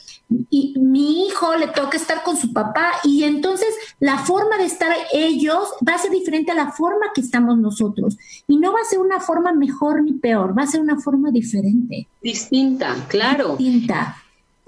y 0.50 0.74
mi 0.78 1.26
hijo 1.26 1.54
le 1.56 1.68
toca 1.68 1.96
estar 1.96 2.22
con 2.22 2.36
su 2.36 2.52
papá 2.52 2.92
y 3.04 3.24
entonces 3.24 3.68
la 4.00 4.18
forma 4.18 4.58
de 4.58 4.64
estar 4.64 4.94
ellos 5.12 5.68
va 5.86 5.94
a 5.94 5.98
ser 5.98 6.10
diferente 6.10 6.52
a 6.52 6.54
la 6.54 6.72
forma 6.72 7.12
que 7.14 7.20
estamos 7.20 7.58
nosotros 7.58 8.16
y 8.46 8.56
no 8.56 8.72
va 8.72 8.80
a 8.80 8.88
ser 8.88 8.98
una 8.98 9.20
forma 9.20 9.52
mejor 9.52 10.02
ni 10.02 10.14
peor, 10.14 10.56
va 10.56 10.62
a 10.62 10.66
ser 10.66 10.80
una 10.80 10.98
forma 11.00 11.30
diferente. 11.30 12.08
Distinta, 12.22 12.94
claro. 13.08 13.56
Distinta. 13.56 14.16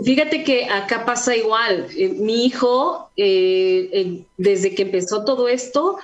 Fíjate 0.02 0.42
que 0.42 0.66
acá 0.66 1.04
pasa 1.04 1.36
igual. 1.36 1.86
Eh, 1.96 2.08
mi 2.08 2.46
hijo, 2.46 3.10
eh, 3.16 4.24
desde 4.36 4.74
que 4.74 4.82
empezó 4.82 5.24
todo 5.24 5.48
esto, 5.48 5.98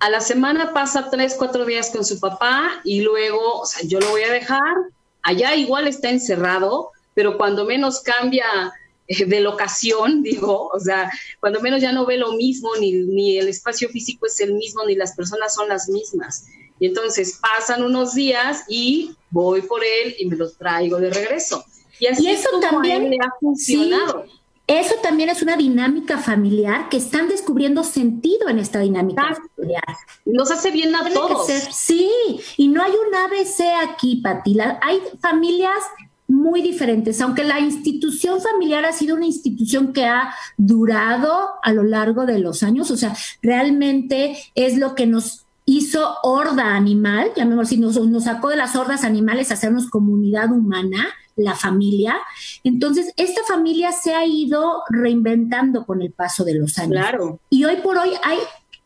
a 0.00 0.08
la 0.08 0.20
semana 0.20 0.72
pasa 0.72 1.10
tres, 1.10 1.36
cuatro 1.38 1.64
días 1.64 1.90
con 1.90 2.04
su 2.04 2.18
papá 2.18 2.80
y 2.84 3.02
luego, 3.02 3.60
o 3.60 3.66
sea, 3.66 3.86
yo 3.86 4.00
lo 4.00 4.08
voy 4.10 4.22
a 4.22 4.32
dejar. 4.32 4.74
Allá 5.22 5.54
igual 5.54 5.86
está 5.86 6.08
encerrado, 6.08 6.90
pero 7.14 7.36
cuando 7.36 7.66
menos 7.66 8.00
cambia 8.00 8.46
de 9.26 9.40
locación, 9.40 10.22
digo, 10.22 10.70
o 10.72 10.78
sea, 10.78 11.10
cuando 11.40 11.60
menos 11.60 11.80
ya 11.80 11.92
no 11.92 12.06
ve 12.06 12.16
lo 12.16 12.32
mismo, 12.32 12.70
ni, 12.76 12.92
ni 12.92 13.38
el 13.38 13.48
espacio 13.48 13.88
físico 13.88 14.26
es 14.26 14.40
el 14.40 14.54
mismo, 14.54 14.84
ni 14.86 14.94
las 14.94 15.14
personas 15.14 15.54
son 15.54 15.68
las 15.68 15.88
mismas. 15.88 16.46
Y 16.78 16.86
entonces 16.86 17.38
pasan 17.40 17.84
unos 17.84 18.14
días 18.14 18.64
y 18.68 19.14
voy 19.30 19.62
por 19.62 19.82
él 19.84 20.14
y 20.18 20.26
me 20.26 20.36
los 20.36 20.56
traigo 20.56 20.98
de 20.98 21.10
regreso. 21.10 21.64
Y 21.98 22.06
así 22.06 22.28
eso 22.28 22.48
también 22.60 23.12
ha 23.20 23.34
funcionado. 23.38 24.24
eso 24.66 24.94
también 25.02 25.28
es 25.28 25.42
una 25.42 25.56
dinámica 25.56 26.16
familiar 26.16 26.88
que 26.88 26.96
están 26.96 27.28
descubriendo 27.28 27.84
sentido 27.84 28.48
en 28.48 28.58
esta 28.60 28.78
dinámica 28.78 29.36
familiar. 29.56 29.96
Nos 30.24 30.50
hace 30.50 30.70
bien 30.70 30.94
a 30.94 31.12
todos. 31.12 31.48
sí, 31.72 32.10
y 32.56 32.68
no 32.68 32.82
hay 32.82 32.92
un 32.92 33.14
ABC 33.14 33.60
aquí, 33.82 34.22
Pati. 34.22 34.56
hay 34.80 35.02
familias 35.20 35.82
muy 36.40 36.62
diferentes, 36.62 37.20
aunque 37.20 37.44
la 37.44 37.60
institución 37.60 38.40
familiar 38.40 38.84
ha 38.84 38.92
sido 38.92 39.16
una 39.16 39.26
institución 39.26 39.92
que 39.92 40.06
ha 40.06 40.34
durado 40.56 41.50
a 41.62 41.72
lo 41.72 41.82
largo 41.82 42.26
de 42.26 42.38
los 42.38 42.62
años, 42.62 42.90
o 42.90 42.96
sea, 42.96 43.14
realmente 43.42 44.38
es 44.54 44.78
lo 44.78 44.94
que 44.94 45.06
nos 45.06 45.46
hizo 45.66 46.16
horda 46.22 46.74
animal, 46.74 47.30
ya 47.36 47.44
mejor 47.44 47.66
si 47.66 47.76
nos, 47.76 48.00
nos 48.00 48.24
sacó 48.24 48.48
de 48.48 48.56
las 48.56 48.74
hordas 48.74 49.04
animales 49.04 49.50
a 49.50 49.54
hacernos 49.54 49.88
comunidad 49.88 50.50
humana, 50.50 51.06
la 51.36 51.54
familia. 51.54 52.16
Entonces, 52.64 53.12
esta 53.16 53.42
familia 53.46 53.92
se 53.92 54.14
ha 54.14 54.26
ido 54.26 54.82
reinventando 54.88 55.86
con 55.86 56.02
el 56.02 56.10
paso 56.10 56.44
de 56.44 56.54
los 56.54 56.78
años. 56.78 56.92
Claro. 56.92 57.40
Y 57.50 57.64
hoy 57.64 57.76
por 57.76 57.98
hoy 57.98 58.10
hay 58.22 58.38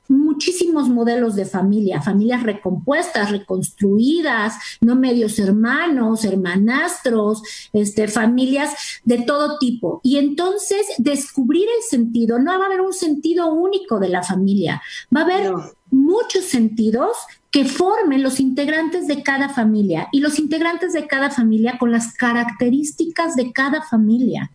muchísimos 0.09 0.88
modelos 0.88 1.35
de 1.35 1.45
familia, 1.45 2.03
familias 2.03 2.43
recompuestas, 2.43 3.31
reconstruidas, 3.31 4.55
no 4.81 4.97
medios 4.97 5.38
hermanos, 5.38 6.25
hermanastros, 6.25 7.43
este, 7.73 8.09
familias 8.09 9.01
de 9.05 9.23
todo 9.23 9.59
tipo. 9.59 10.01
Y 10.03 10.19
entonces 10.19 10.87
descubrir 10.99 11.67
el 11.77 11.83
sentido, 11.88 12.38
no 12.38 12.59
va 12.59 12.64
a 12.64 12.67
haber 12.67 12.81
un 12.81 12.93
sentido 12.93 13.53
único 13.53 13.99
de 13.99 14.09
la 14.09 14.23
familia, 14.23 14.83
va 15.14 15.21
a 15.21 15.25
haber 15.25 15.53
muchos 15.90 16.45
sentidos 16.45 17.17
que 17.51 17.64
formen 17.64 18.23
los 18.23 18.40
integrantes 18.40 19.07
de 19.07 19.23
cada 19.23 19.49
familia 19.49 20.09
y 20.11 20.21
los 20.21 20.38
integrantes 20.40 20.93
de 20.93 21.07
cada 21.07 21.31
familia 21.31 21.79
con 21.79 21.93
las 21.93 22.12
características 22.14 23.37
de 23.37 23.53
cada 23.53 23.83
familia. 23.83 24.51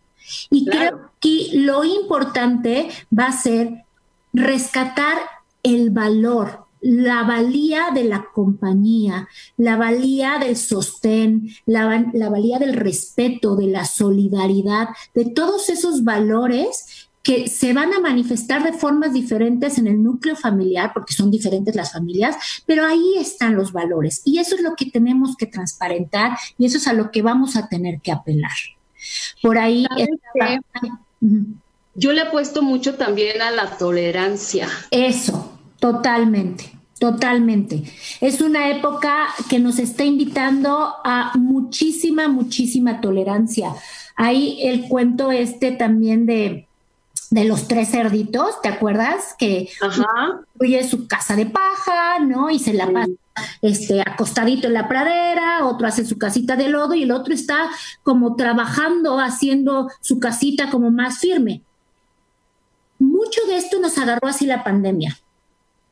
Y 0.52 0.66
creo 0.66 1.12
que 1.20 1.50
lo 1.54 1.84
importante 1.84 2.90
va 3.18 3.28
a 3.28 3.32
ser 3.32 3.86
rescatar 4.34 5.18
el 5.64 5.89
valor, 5.89 6.66
la 6.82 7.24
valía 7.24 7.91
de 7.93 8.05
la 8.05 8.28
compañía, 8.34 9.28
la 9.57 9.76
valía 9.76 10.38
del 10.39 10.55
sostén, 10.55 11.49
la, 11.66 12.05
valía 12.30 12.60
del 12.60 12.74
respeto, 12.74 13.55
de 13.55 13.68
la 13.68 13.86
solidaridad, 13.86 14.89
de 15.14 15.26
todos 15.26 15.70
esos 15.70 16.03
valores 16.03 17.10
que 17.22 17.49
se 17.49 17.74
van 17.74 17.93
a 17.93 17.99
manifestar 17.99 18.64
de 18.64 18.72
formas 18.72 19.14
diferentes 19.14 19.78
en 19.78 19.88
el 19.88 20.01
núcleo 20.01 20.38
familiar, 20.38 20.91
porque 20.93 21.14
son 21.14 21.30
diferentes 21.30 21.76
las 21.76 21.91
familias, 21.91 22.38
pero 22.66 22.86
ahí 22.86 23.16
están 23.18 23.55
los 23.55 23.74
valores. 23.74 24.22
Y 24.24 24.39
eso 24.39 24.55
es 24.55 24.62
lo 24.62 24.76
que 24.76 24.89
tenemos 24.89 25.36
que 25.36 25.45
transparentar 25.45 26.38
y 26.57 26.66
eso 26.66 26.78
es 26.78 26.88
a 26.88 26.93
lo 26.93 27.12
que 27.12 27.22
vamos 27.22 27.57
a 27.57 27.68
tener 27.68 27.99
que 27.99 28.12
apelar. 28.12 28.51
Por 29.41 29.57
ahí... 29.57 29.86
Yo 32.00 32.14
le 32.14 32.22
apuesto 32.22 32.62
mucho 32.62 32.95
también 32.95 33.41
a 33.41 33.52
la 33.52 33.78
tolerancia. 33.78 34.70
Eso, 34.89 35.52
totalmente. 35.80 36.72
Totalmente. 36.97 37.84
Es 38.22 38.41
una 38.41 38.70
época 38.70 39.28
que 39.50 39.60
nos 39.60 39.80
está 39.80 40.04
invitando 40.04 40.95
a 41.04 41.32
muchísima, 41.38 42.28
muchísima 42.28 43.02
tolerancia. 43.02 43.74
Hay 44.16 44.62
el 44.64 44.88
cuento 44.88 45.32
este 45.32 45.72
también 45.72 46.26
de, 46.26 46.68
de 47.32 47.43
los 47.45 47.68
tres 47.68 47.91
cerditos, 47.91 48.62
¿te 48.62 48.70
acuerdas? 48.70 49.36
Que 49.38 49.70
construye 49.80 50.88
su 50.88 51.08
casa 51.08 51.36
de 51.36 51.45
paja, 51.45 52.20
¿no? 52.20 52.50
Y 52.50 52.60
se 52.60 52.74
la 52.74 52.91
pasa 52.91 53.12
este, 53.62 54.02
acostadito 54.02 54.68
en 54.68 54.74
la 54.74 54.88
pradera, 54.88 55.66
otro 55.66 55.88
hace 55.88 56.06
su 56.06 56.18
casita 56.18 56.56
de 56.56 56.70
lodo 56.70 56.95
y 56.95 57.04
el 57.04 57.12
otro 57.12 57.34
está 57.34 57.70
como 58.04 58.36
trabajando, 58.36 59.20
haciendo 59.20 59.89
su 60.02 60.20
casita 60.20 60.70
como 60.70 60.91
más 60.91 61.20
firme. 61.20 61.62
Mucho 63.30 63.45
de 63.47 63.57
esto 63.57 63.80
nos 63.80 63.95
agarró 63.99 64.27
así 64.27 64.47
la 64.47 64.63
pandemia. 64.63 65.15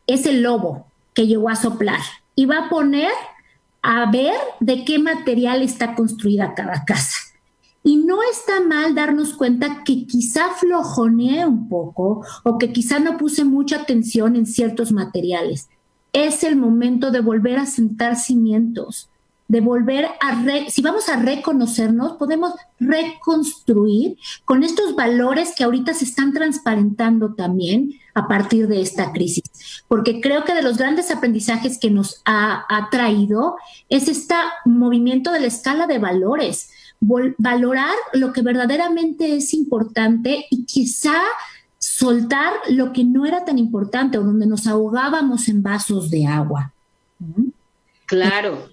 Es 0.08 0.26
el 0.26 0.42
lobo 0.42 0.88
que 1.14 1.28
llegó 1.28 1.50
a 1.50 1.56
soplar 1.56 2.00
y 2.34 2.48
va 2.48 2.66
a 2.66 2.70
poner 2.70 3.12
a 3.84 4.10
ver 4.10 4.34
de 4.60 4.84
qué 4.84 4.98
material 4.98 5.62
está 5.62 5.94
construida 5.94 6.56
cada 6.56 6.84
casa. 6.84 7.16
Y 7.84 7.98
no 7.98 8.24
está 8.24 8.60
mal 8.62 8.96
darnos 8.96 9.36
cuenta 9.36 9.84
que 9.84 10.08
quizá 10.08 10.50
flojoneé 10.56 11.46
un 11.46 11.70
poco 11.70 12.26
o 12.44 12.58
que 12.58 12.74
quizá 12.74 12.98
no 12.98 13.18
puse 13.18 13.44
mucha 13.44 13.82
atención 13.82 14.36
en 14.36 14.48
ciertos 14.48 14.92
materiales. 14.92 15.70
Es 16.14 16.44
el 16.44 16.56
momento 16.56 17.12
de 17.12 17.20
volver 17.20 17.60
a 17.60 17.68
sentar 17.68 18.16
cimientos, 18.16 19.12
de 19.48 19.62
volver 19.62 20.06
a, 20.20 20.44
si 20.70 20.82
vamos 20.82 21.08
a 21.10 21.18
reconocernos, 21.18 22.14
podemos 22.14 22.54
reconstruir 22.80 24.18
con 24.46 24.64
estos 24.64 24.96
valores 24.96 25.54
que 25.56 25.64
ahorita 25.64 25.94
se 25.94 26.06
están 26.06 26.34
transparentando 26.34 27.34
también 27.34 27.94
a 28.14 28.28
partir 28.28 28.68
de 28.68 28.82
esta 28.82 29.12
crisis. 29.14 29.44
Porque 29.88 30.20
creo 30.20 30.44
que 30.44 30.54
de 30.54 30.62
los 30.62 30.78
grandes 30.78 31.12
aprendizajes 31.12 31.78
que 31.78 31.92
nos 31.92 32.22
ha, 32.26 32.66
ha 32.68 32.90
traído 32.90 33.56
es 33.90 34.08
este 34.08 34.36
movimiento 34.66 35.32
de 35.32 35.40
la 35.40 35.48
escala 35.48 35.88
de 35.88 36.00
valores 36.00 36.70
valorar 37.00 37.94
lo 38.14 38.34
que 38.34 38.42
verdaderamente 38.42 39.36
es 39.36 39.54
importante 39.54 40.46
y 40.50 40.66
quizá 40.66 41.22
soltar 41.78 42.54
lo 42.70 42.92
que 42.92 43.04
no 43.04 43.26
era 43.26 43.46
tan 43.46 43.58
importante 43.58 44.18
o 44.18 44.24
donde 44.24 44.48
nos 44.48 44.68
ahogábamos 44.68 45.48
en 45.48 45.62
vasos 45.62 46.10
de 46.10 46.26
agua. 46.26 46.74
Claro. 48.06 48.70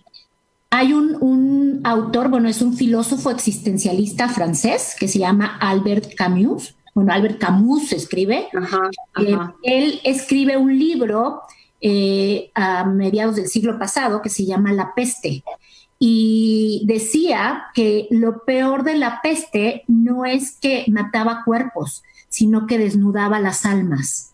Hay 0.77 0.93
un, 0.93 1.81
autor, 1.85 2.31
bueno, 2.31 2.49
es 2.49 2.61
un 2.61 2.77
filósofo 2.77 3.31
existencialista 3.31 4.29
francés 4.29 4.97
que 4.99 5.07
se 5.07 5.21
llama 5.21 5.57
Albert 5.61 6.17
Camus. 6.17 6.75
Bueno, 6.97 7.13
Albert 7.13 7.39
Camus 7.39 7.93
escribe. 7.93 8.49
Eh, 9.21 9.39
él 9.63 10.01
escribe 10.03 10.57
un 10.57 10.77
libro 10.77 11.43
eh, 11.81 12.51
a 12.57 12.83
mediados 12.87 13.37
del 13.37 13.47
siglo 13.47 13.79
pasado 13.79 14.21
que 14.21 14.31
se 14.31 14.47
llama 14.47 14.73
La 14.73 14.95
peste 14.97 15.45
y 16.01 16.83
decía 16.87 17.67
que 17.73 18.09
lo 18.11 18.43
peor 18.45 18.83
de 18.83 18.97
la 18.97 19.21
peste 19.23 19.85
no 19.87 20.25
es 20.25 20.59
que 20.61 20.87
mataba 20.89 21.43
cuerpos, 21.45 22.03
sino 22.29 22.67
que 22.67 22.79
desnudaba 22.79 23.39
las 23.39 23.65
almas. 23.65 24.33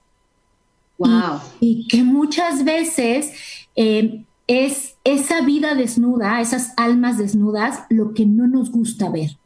Wow. 0.97 1.41
Y, 1.61 1.87
que 1.87 2.03
muchas 2.03 2.65
veces 2.65 3.35
eh, 3.77 4.25
es 4.51 4.97
esa 5.05 5.43
vida 5.43 5.77
desnuda, 5.77 6.41
esas 6.41 6.73
almas 6.77 7.19
desnudas, 7.19 7.85
lo 7.89 8.15
que 8.15 8.27
no 8.27 8.49
nos 8.49 8.73
gusta 8.73 9.09
ver. 9.09 9.39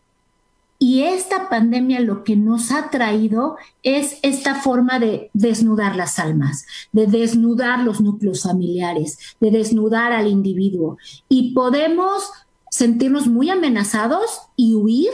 Y 0.78 1.02
esta 1.02 1.50
pandemia 1.50 2.00
lo 2.00 2.24
que 2.24 2.36
nos 2.36 2.72
ha 2.72 2.88
traído 2.88 3.58
es 3.82 4.18
esta 4.22 4.54
forma 4.54 4.98
de 4.98 5.28
desnudar 5.34 5.94
las 5.94 6.18
almas, 6.18 6.64
de 6.92 7.06
desnudar 7.06 7.80
los 7.80 8.00
núcleos 8.00 8.44
familiares, 8.44 9.18
de 9.40 9.50
desnudar 9.50 10.14
al 10.14 10.26
individuo. 10.26 10.96
Y 11.28 11.52
podemos 11.52 12.30
sentirnos 12.70 13.26
muy 13.26 13.50
amenazados 13.50 14.40
y 14.56 14.74
huir 14.74 15.10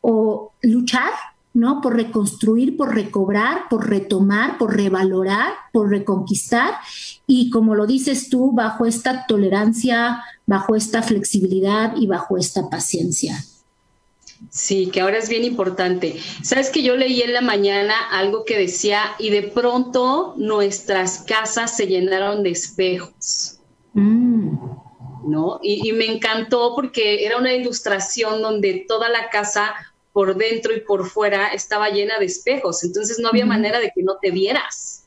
o 0.00 0.52
luchar, 0.62 1.10
¿no? 1.54 1.80
Por 1.80 1.96
reconstruir, 1.96 2.76
por 2.76 2.94
recobrar, 2.94 3.68
por 3.68 3.88
retomar, 3.88 4.58
por 4.58 4.76
revalorar, 4.76 5.52
por 5.72 5.90
reconquistar. 5.90 6.74
Y 7.26 7.50
como 7.50 7.74
lo 7.74 7.86
dices 7.86 8.28
tú, 8.28 8.52
bajo 8.52 8.86
esta 8.86 9.26
tolerancia, 9.26 10.22
bajo 10.46 10.76
esta 10.76 11.02
flexibilidad 11.02 11.94
y 11.96 12.06
bajo 12.06 12.38
esta 12.38 12.68
paciencia. 12.68 13.44
Sí, 14.50 14.90
que 14.92 15.00
ahora 15.00 15.18
es 15.18 15.28
bien 15.28 15.44
importante. 15.44 16.16
Sabes 16.42 16.70
que 16.70 16.82
yo 16.82 16.96
leí 16.96 17.22
en 17.22 17.32
la 17.32 17.40
mañana 17.42 17.94
algo 18.10 18.44
que 18.44 18.58
decía, 18.58 19.14
y 19.18 19.30
de 19.30 19.42
pronto 19.42 20.34
nuestras 20.36 21.22
casas 21.22 21.76
se 21.76 21.86
llenaron 21.86 22.42
de 22.42 22.50
espejos. 22.50 23.58
Mm. 23.94 24.56
¿No? 25.24 25.60
Y, 25.62 25.88
y, 25.88 25.92
me 25.92 26.06
encantó 26.06 26.74
porque 26.74 27.24
era 27.24 27.36
una 27.36 27.52
ilustración 27.52 28.42
donde 28.42 28.84
toda 28.88 29.08
la 29.08 29.30
casa 29.30 29.72
por 30.12 30.36
dentro 30.36 30.74
y 30.74 30.80
por 30.80 31.08
fuera 31.08 31.48
estaba 31.48 31.88
llena 31.88 32.18
de 32.18 32.26
espejos. 32.26 32.84
Entonces 32.84 33.18
no 33.18 33.28
había 33.28 33.46
manera 33.46 33.80
de 33.80 33.90
que 33.94 34.02
no 34.02 34.16
te 34.20 34.30
vieras. 34.30 35.04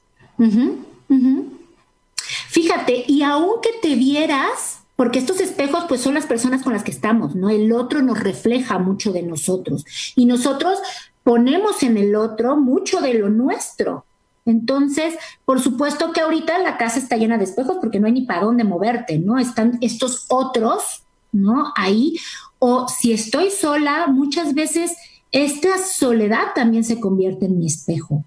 Fíjate, 2.50 3.06
y 3.08 3.22
aunque 3.22 3.70
te 3.82 3.96
vieras, 3.96 4.80
porque 4.96 5.20
estos 5.20 5.40
espejos 5.42 5.86
pues 5.88 6.02
son 6.02 6.14
las 6.14 6.26
personas 6.26 6.64
con 6.64 6.74
las 6.74 6.84
que 6.84 6.92
estamos, 6.92 7.36
¿no? 7.36 7.50
El 7.50 7.72
otro 7.72 8.02
nos 8.02 8.20
refleja 8.20 8.80
mucho 8.80 9.12
de 9.12 9.24
nosotros 9.24 9.86
y 10.16 10.26
nosotros 10.26 10.80
ponemos 11.24 11.84
en 11.84 11.98
el 11.98 12.16
otro 12.16 12.56
mucho 12.56 13.02
de 13.02 13.16
lo 13.16 13.30
nuestro. 13.30 14.06
Entonces, 14.46 15.16
por 15.44 15.60
supuesto 15.60 16.12
que 16.12 16.22
ahorita 16.22 16.60
la 16.60 16.78
casa 16.78 17.00
está 17.00 17.18
llena 17.18 17.38
de 17.38 17.46
espejos 17.46 17.78
porque 17.82 18.00
no 18.00 18.06
hay 18.06 18.14
ni 18.14 18.22
para 18.22 18.44
dónde 18.44 18.64
moverte, 18.64 19.18
¿no? 19.18 19.40
Están 19.40 19.78
estos 19.82 20.26
otros, 20.30 21.04
¿no? 21.32 21.74
Ahí. 21.76 22.16
O 22.60 22.88
si 22.88 23.12
estoy 23.12 23.52
sola, 23.52 24.08
muchas 24.08 24.54
veces 24.54 24.94
esta 25.32 25.78
soledad 25.78 26.54
también 26.56 26.84
se 26.84 27.00
convierte 27.00 27.46
en 27.46 27.60
mi 27.60 27.68
espejo. 27.68 28.24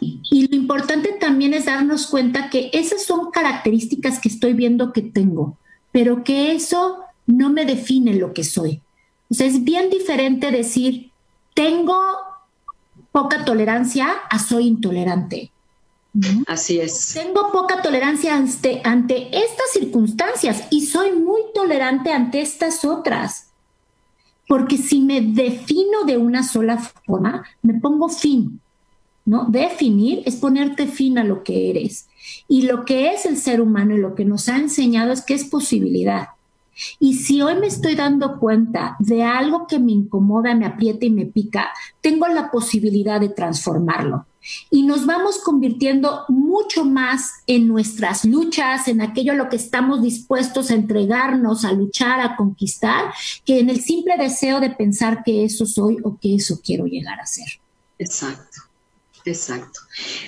Y, 0.00 0.48
lo 0.48 0.56
importante 0.56 1.12
también 1.20 1.52
es 1.52 1.66
darnos 1.66 2.06
cuenta 2.06 2.48
que 2.48 2.70
esas 2.72 3.04
son 3.04 3.30
características 3.30 4.18
que 4.18 4.28
estoy 4.28 4.54
viendo 4.54 4.92
que 4.92 5.02
tengo, 5.02 5.58
pero 5.92 6.24
que 6.24 6.52
eso 6.52 7.00
no 7.26 7.50
me 7.50 7.66
define 7.66 8.14
lo 8.14 8.32
que 8.32 8.42
soy. 8.42 8.80
O 9.30 9.34
sea, 9.34 9.46
es 9.46 9.62
bien 9.62 9.90
diferente 9.90 10.50
decir, 10.50 11.10
tengo 11.54 11.94
poca 13.12 13.44
tolerancia 13.44 14.08
a 14.30 14.38
soy 14.38 14.66
intolerante. 14.66 15.52
Así 16.46 16.78
es. 16.78 17.12
Tengo 17.14 17.50
poca 17.50 17.82
tolerancia 17.82 18.36
ante, 18.36 18.80
ante 18.84 19.36
estas 19.36 19.72
circunstancias 19.72 20.64
y 20.70 20.86
soy 20.86 21.12
muy 21.12 21.40
tolerante 21.54 22.12
ante 22.12 22.40
estas 22.40 22.84
otras. 22.84 23.48
Porque 24.46 24.76
si 24.76 25.00
me 25.00 25.20
defino 25.20 26.04
de 26.04 26.16
una 26.16 26.42
sola 26.42 26.78
forma, 26.78 27.44
me 27.62 27.74
pongo 27.80 28.08
fin. 28.08 28.60
¿no? 29.24 29.46
Definir 29.48 30.22
es 30.26 30.36
ponerte 30.36 30.86
fin 30.86 31.18
a 31.18 31.24
lo 31.24 31.42
que 31.42 31.70
eres. 31.70 32.08
Y 32.46 32.62
lo 32.62 32.84
que 32.84 33.12
es 33.12 33.26
el 33.26 33.36
ser 33.36 33.60
humano 33.60 33.94
y 33.94 33.98
lo 33.98 34.14
que 34.14 34.24
nos 34.24 34.48
ha 34.48 34.56
enseñado 34.56 35.12
es 35.12 35.22
que 35.22 35.34
es 35.34 35.44
posibilidad. 35.44 36.28
Y 36.98 37.14
si 37.14 37.40
hoy 37.40 37.54
me 37.56 37.68
estoy 37.68 37.94
dando 37.94 38.38
cuenta 38.38 38.96
de 38.98 39.22
algo 39.22 39.66
que 39.66 39.78
me 39.78 39.92
incomoda, 39.92 40.54
me 40.54 40.66
aprieta 40.66 41.06
y 41.06 41.10
me 41.10 41.26
pica, 41.26 41.70
tengo 42.00 42.26
la 42.28 42.50
posibilidad 42.50 43.20
de 43.20 43.28
transformarlo. 43.28 44.26
Y 44.70 44.82
nos 44.82 45.06
vamos 45.06 45.38
convirtiendo 45.38 46.24
mucho 46.28 46.84
más 46.84 47.30
en 47.46 47.68
nuestras 47.68 48.24
luchas, 48.24 48.88
en 48.88 49.00
aquello 49.00 49.32
a 49.32 49.36
lo 49.36 49.48
que 49.48 49.56
estamos 49.56 50.02
dispuestos 50.02 50.70
a 50.70 50.74
entregarnos, 50.74 51.64
a 51.64 51.72
luchar, 51.72 52.20
a 52.20 52.36
conquistar, 52.36 53.12
que 53.44 53.58
en 53.60 53.70
el 53.70 53.80
simple 53.80 54.16
deseo 54.18 54.60
de 54.60 54.70
pensar 54.70 55.22
que 55.24 55.44
eso 55.44 55.66
soy 55.66 55.98
o 56.04 56.18
que 56.20 56.34
eso 56.36 56.60
quiero 56.62 56.86
llegar 56.86 57.20
a 57.20 57.26
ser. 57.26 57.46
Exacto. 57.98 58.64
Exacto. 59.26 59.80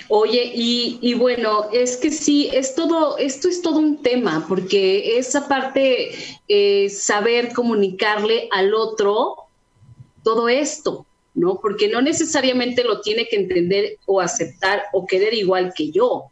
Oye, 0.07 0.51
y, 0.55 1.13
bueno, 1.13 1.69
es 1.71 1.97
que 1.97 2.09
sí, 2.09 2.49
es 2.51 2.73
todo, 2.73 3.17
esto 3.19 3.47
es 3.47 3.61
todo 3.61 3.77
un 3.77 4.01
tema, 4.01 4.45
porque 4.47 5.19
esa 5.19 5.47
parte, 5.47 6.15
eh, 6.47 6.89
saber 6.89 7.53
comunicarle 7.53 8.49
al 8.51 8.73
otro 8.73 9.35
todo 10.23 10.49
esto, 10.49 11.05
¿no? 11.37 11.59
Porque 11.61 11.87
no 11.87 12.01
necesariamente 12.01 12.83
lo 12.83 12.99
tiene 12.99 13.27
que 13.29 13.37
entender 13.37 13.97
o 14.05 14.19
aceptar 14.19 14.83
o 14.91 15.05
querer 15.05 15.33
igual 15.33 15.73
que 15.73 15.91
yo. 15.91 16.25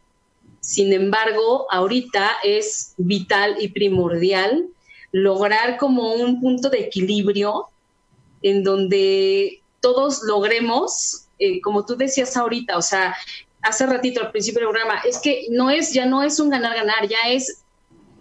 Sin 0.60 0.92
embargo, 0.92 1.66
ahorita 1.70 2.32
es 2.44 2.92
vital 2.98 3.56
y 3.58 3.68
primordial 3.68 4.66
lograr 5.12 5.78
como 5.78 6.12
un 6.12 6.42
punto 6.42 6.68
de 6.68 6.80
equilibrio 6.80 7.68
en 8.42 8.62
donde 8.62 9.62
todos 9.80 10.22
logremos 10.24 11.26
eh, 11.38 11.60
como 11.60 11.84
tú 11.84 11.96
decías 11.96 12.36
ahorita, 12.36 12.78
o 12.78 12.82
sea, 12.82 13.14
hace 13.62 13.84
ratito 13.86 14.20
al 14.20 14.30
principio 14.30 14.60
del 14.60 14.70
programa, 14.70 15.00
es 15.06 15.18
que 15.18 15.46
no 15.50 15.70
es, 15.70 15.92
ya 15.92 16.06
no 16.06 16.22
es 16.22 16.40
un 16.40 16.50
ganar-ganar, 16.50 17.08
ya 17.08 17.28
es, 17.28 17.62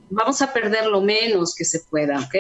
vamos 0.10 0.42
a 0.42 0.52
perder 0.52 0.88
lo 0.88 1.02
menos 1.02 1.56
que 1.56 1.64
se 1.64 1.80
pueda, 1.80 2.20
¿ok? 2.20 2.36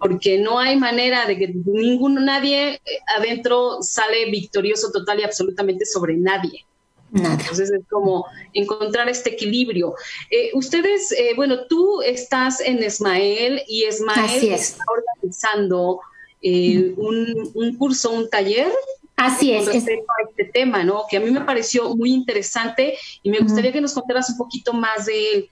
Porque 0.00 0.38
no 0.38 0.58
hay 0.58 0.76
manera 0.76 1.26
de 1.26 1.38
que 1.38 1.48
ninguno, 1.48 2.20
nadie 2.20 2.74
eh, 2.74 2.80
adentro 3.16 3.82
sale 3.82 4.30
victorioso 4.30 4.90
total 4.90 5.20
y 5.20 5.22
absolutamente 5.22 5.84
sobre 5.84 6.16
nadie. 6.16 6.64
Entonces 7.12 7.70
es 7.70 7.82
como 7.88 8.26
encontrar 8.52 9.08
este 9.08 9.30
equilibrio. 9.30 9.94
Eh, 10.30 10.50
ustedes, 10.54 11.12
eh, 11.12 11.32
bueno, 11.34 11.66
tú 11.66 12.02
estás 12.02 12.60
en 12.60 12.82
Esmael 12.82 13.62
y 13.66 13.84
Esmael 13.84 14.52
está 14.52 14.84
organizando 14.88 16.00
eh, 16.42 16.94
un, 16.96 17.76
curso, 17.76 18.10
un 18.12 18.30
taller. 18.30 18.72
Así 19.16 19.52
es. 19.52 19.66
Respecto 19.66 20.06
a 20.18 20.30
este 20.30 20.44
tema, 20.52 20.84
¿no? 20.84 21.04
Que 21.10 21.16
a 21.16 21.20
mí 21.20 21.30
me 21.30 21.42
pareció 21.42 21.94
muy 21.94 22.12
interesante 22.12 22.96
y 23.22 23.30
me 23.30 23.40
gustaría 23.40 23.72
que 23.72 23.80
nos 23.80 23.92
contaras 23.92 24.30
un 24.30 24.38
poquito 24.38 24.72
más 24.72 25.06
de 25.06 25.32
él. 25.32 25.50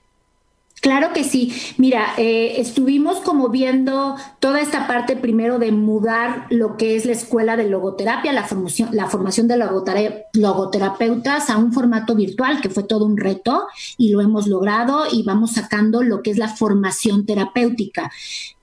Claro 0.81 1.11
que 1.13 1.23
sí. 1.23 1.53
Mira, 1.77 2.13
eh, 2.17 2.55
estuvimos 2.57 3.19
como 3.19 3.49
viendo 3.49 4.15
toda 4.39 4.61
esta 4.61 4.87
parte 4.87 5.17
primero 5.17 5.59
de 5.59 5.71
mudar 5.71 6.45
lo 6.49 6.77
que 6.77 6.95
es 6.95 7.05
la 7.05 7.11
escuela 7.11 7.57
de 7.57 7.69
logoterapia, 7.69 8.31
la 8.31 8.45
formación, 8.45 8.89
la 8.93 9.07
formación 9.07 9.47
de 9.47 9.57
logoterapeutas 9.57 11.49
a 11.49 11.57
un 11.57 11.73
formato 11.73 12.15
virtual, 12.15 12.61
que 12.61 12.69
fue 12.69 12.83
todo 12.83 13.05
un 13.05 13.17
reto 13.17 13.67
y 13.97 14.11
lo 14.11 14.21
hemos 14.21 14.47
logrado 14.47 15.03
y 15.11 15.23
vamos 15.23 15.53
sacando 15.53 16.01
lo 16.01 16.21
que 16.21 16.31
es 16.31 16.37
la 16.37 16.47
formación 16.47 17.25
terapéutica. 17.25 18.11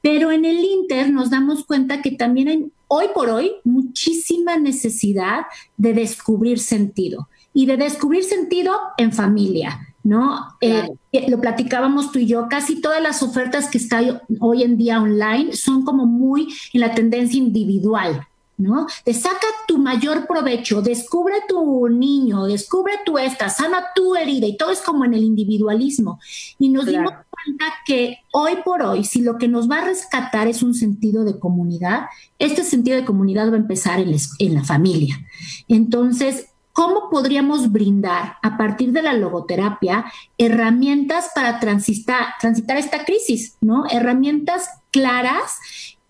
Pero 0.01 0.33
en 0.33 0.45
el 0.45 0.65
Inter 0.65 1.11
nos 1.11 1.31
damos 1.31 1.65
cuenta 1.67 2.01
que 2.01 2.13
también 2.13 2.49
hay 2.49 2.73
hoy 2.89 3.07
por 3.15 3.29
hoy 3.29 3.53
muchísima 3.65 4.57
necesidad 4.57 5.47
de 5.77 5.93
descubrir 5.93 6.61
sentido 6.61 7.29
y 7.53 7.67
de 7.67 7.77
descubrir 7.77 8.25
sentido 8.25 8.73
en 8.97 9.13
familia 9.13 9.86
¿no? 10.07 10.57
Eh, 10.61 10.89
eh, 11.11 11.29
lo 11.29 11.41
platicábamos 11.41 12.13
tú 12.13 12.21
y 12.21 12.27
yo, 12.27 12.47
casi 12.49 12.81
todas 12.81 13.03
las 13.03 13.25
ofertas 13.25 13.69
que 13.69 13.79
están 13.79 14.23
hoy 14.39 14.63
en 14.63 14.77
día 14.77 15.03
online 15.03 15.57
son 15.57 15.85
como 15.85 16.07
muy 16.07 16.47
en 16.73 16.81
la 16.81 16.95
tendencia 16.95 17.37
individual, 17.37 18.25
¿no? 18.57 18.87
Te 19.05 19.13
saca 19.13 19.49
tu 19.67 19.79
mayor 19.79 20.29
provecho, 20.29 20.81
descubre 20.81 21.35
tu 21.49 21.89
niño, 21.89 22.45
descubre 22.45 22.93
tu 23.05 23.19
esta, 23.19 23.49
sana 23.49 23.87
tu 23.97 24.15
herida 24.15 24.47
y 24.47 24.57
todo 24.57 24.71
es 24.71 24.81
como 24.81 25.05
en 25.05 25.15
el 25.15 25.25
individualismo. 25.25 26.21
Y 26.57 26.69
nos 26.69 26.87
dimos 26.87 27.11
cuenta 27.11 27.65
que 27.85 28.19
hoy 28.33 28.53
por 28.65 28.83
hoy, 28.83 29.03
si 29.03 29.23
lo 29.23 29.39
que 29.39 29.49
nos 29.49 29.69
va 29.69 29.79
a 29.79 29.87
rescatar 29.87 30.47
es 30.47 30.63
un 30.63 30.75
sentido 30.75 31.25
de 31.25 31.41
comunidad, 31.41 32.07
este 32.39 32.63
sentido 32.63 32.97
de 32.97 33.05
comunidad 33.05 33.51
va 33.51 33.55
a 33.55 33.59
empezar 33.59 33.99
en, 33.99 34.15
en 34.39 34.55
la 34.55 34.63
familia. 34.63 35.19
Entonces, 35.67 36.47
¿Cómo 36.77 37.09
podríamos 37.09 37.73
brindar 37.73 38.37
a 38.43 38.59
partir 38.59 38.93
de 38.93 39.01
la 39.01 39.15
logoterapia 39.15 40.05
herramientas 40.37 41.31
para 41.35 41.59
transitar, 41.59 42.35
transitar 42.39 42.77
esta 42.77 43.07
crisis, 43.07 43.57
¿no? 43.63 43.87
Herramientas 43.91 44.69
claras, 44.91 45.57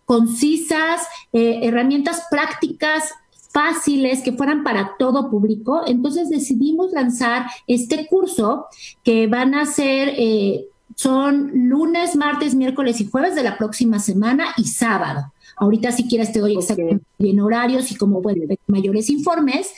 concisas, 0.06 1.02
eh, 1.32 1.60
herramientas 1.62 2.24
prácticas 2.32 3.14
fáciles 3.52 4.22
que 4.22 4.32
fueran 4.32 4.64
para 4.64 4.96
todo 4.98 5.30
público. 5.30 5.82
Entonces 5.86 6.30
decidimos 6.30 6.90
lanzar 6.90 7.46
este 7.68 8.08
curso 8.08 8.66
que 9.04 9.28
van 9.28 9.54
a 9.54 9.66
ser, 9.66 10.14
eh, 10.16 10.66
son 10.96 11.52
lunes, 11.54 12.16
martes, 12.16 12.56
miércoles 12.56 13.00
y 13.00 13.06
jueves 13.06 13.36
de 13.36 13.44
la 13.44 13.56
próxima 13.56 14.00
semana 14.00 14.46
y 14.56 14.64
sábado. 14.64 15.32
Ahorita 15.58 15.92
si 15.92 16.08
quieres 16.08 16.32
te 16.32 16.40
doy 16.40 16.56
exactamente 16.56 17.04
bien 17.18 17.38
horarios 17.38 17.92
y 17.92 17.94
cómo 17.94 18.20
pueden 18.20 18.48
ver 18.48 18.58
mayores 18.66 19.08
informes. 19.10 19.70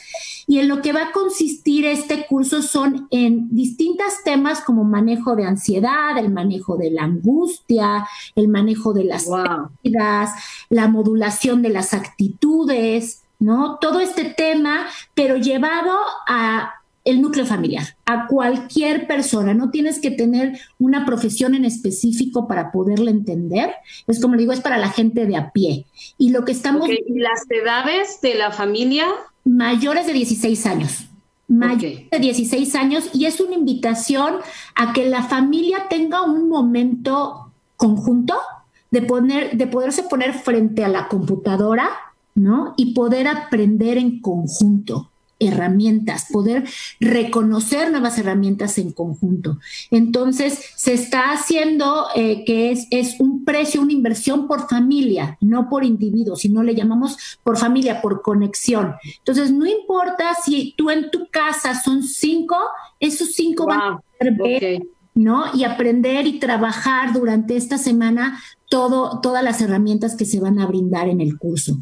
Y 0.48 0.60
en 0.60 0.68
lo 0.68 0.80
que 0.80 0.94
va 0.94 1.08
a 1.08 1.12
consistir 1.12 1.84
este 1.84 2.26
curso 2.26 2.62
son 2.62 3.06
en 3.10 3.54
distintos 3.54 4.24
temas 4.24 4.62
como 4.62 4.82
manejo 4.82 5.36
de 5.36 5.44
ansiedad, 5.44 6.16
el 6.16 6.32
manejo 6.32 6.78
de 6.78 6.90
la 6.90 7.02
angustia, 7.02 8.08
el 8.34 8.48
manejo 8.48 8.94
de 8.94 9.04
las 9.04 9.26
pérdidas, 9.26 10.30
la 10.70 10.88
modulación 10.88 11.60
de 11.60 11.68
las 11.68 11.92
actitudes, 11.92 13.24
¿no? 13.38 13.76
Todo 13.78 14.00
este 14.00 14.24
tema, 14.24 14.86
pero 15.14 15.36
llevado 15.36 15.92
a 16.26 16.72
el 17.04 17.22
núcleo 17.22 17.46
familiar, 17.46 17.84
a 18.06 18.26
cualquier 18.26 19.06
persona. 19.06 19.54
No 19.54 19.70
tienes 19.70 19.98
que 19.98 20.10
tener 20.10 20.58
una 20.78 21.04
profesión 21.04 21.54
en 21.54 21.64
específico 21.64 22.48
para 22.48 22.72
poderla 22.72 23.10
entender. 23.10 23.74
Es 24.06 24.20
como 24.20 24.36
digo, 24.36 24.52
es 24.52 24.60
para 24.60 24.78
la 24.78 24.90
gente 24.90 25.26
de 25.26 25.36
a 25.36 25.50
pie. 25.50 25.86
Y 26.16 26.30
lo 26.30 26.44
que 26.44 26.52
estamos... 26.52 26.88
¿Y 26.88 27.18
las 27.18 27.42
edades 27.50 28.20
de 28.22 28.34
la 28.34 28.50
familia? 28.50 29.06
Mayores 29.48 30.06
de 30.06 30.12
16 30.12 30.66
años. 30.66 31.04
Mayores 31.48 32.10
de 32.10 32.18
16 32.18 32.74
años 32.74 33.10
y 33.14 33.24
es 33.24 33.40
una 33.40 33.54
invitación 33.54 34.34
a 34.74 34.92
que 34.92 35.08
la 35.08 35.22
familia 35.22 35.86
tenga 35.88 36.22
un 36.22 36.48
momento 36.48 37.52
conjunto 37.76 38.36
de, 38.90 39.02
poner, 39.02 39.56
de 39.56 39.66
poderse 39.66 40.02
poner 40.02 40.34
frente 40.34 40.84
a 40.84 40.88
la 40.88 41.08
computadora, 41.08 41.88
¿no? 42.34 42.74
Y 42.76 42.92
poder 42.92 43.28
aprender 43.28 43.96
en 43.96 44.20
conjunto 44.20 45.10
herramientas, 45.38 46.26
poder 46.32 46.64
reconocer 47.00 47.90
nuevas 47.90 48.18
herramientas 48.18 48.78
en 48.78 48.92
conjunto. 48.92 49.58
Entonces, 49.90 50.58
se 50.76 50.94
está 50.94 51.32
haciendo 51.32 52.06
eh, 52.14 52.44
que 52.44 52.70
es, 52.72 52.86
es 52.90 53.20
un 53.20 53.44
precio, 53.44 53.80
una 53.80 53.92
inversión 53.92 54.48
por 54.48 54.68
familia, 54.68 55.38
no 55.40 55.68
por 55.68 55.84
individuo, 55.84 56.36
sino 56.36 56.62
le 56.62 56.74
llamamos 56.74 57.38
por 57.42 57.56
familia, 57.56 58.02
por 58.02 58.22
conexión. 58.22 58.94
Entonces, 59.18 59.52
no 59.52 59.66
importa 59.66 60.34
si 60.44 60.74
tú 60.76 60.90
en 60.90 61.10
tu 61.10 61.28
casa 61.30 61.80
son 61.80 62.02
cinco, 62.02 62.56
esos 63.00 63.32
cinco 63.32 63.66
van 63.66 63.80
a 63.80 64.02
ser 64.20 64.82
¿no? 65.14 65.46
Y 65.52 65.64
aprender 65.64 66.28
y 66.28 66.38
trabajar 66.38 67.12
durante 67.12 67.56
esta 67.56 67.76
semana 67.76 68.40
todo, 68.68 69.20
todas 69.20 69.42
las 69.42 69.60
herramientas 69.60 70.14
que 70.14 70.24
se 70.24 70.38
van 70.38 70.60
a 70.60 70.66
brindar 70.66 71.08
en 71.08 71.20
el 71.20 71.38
curso. 71.38 71.76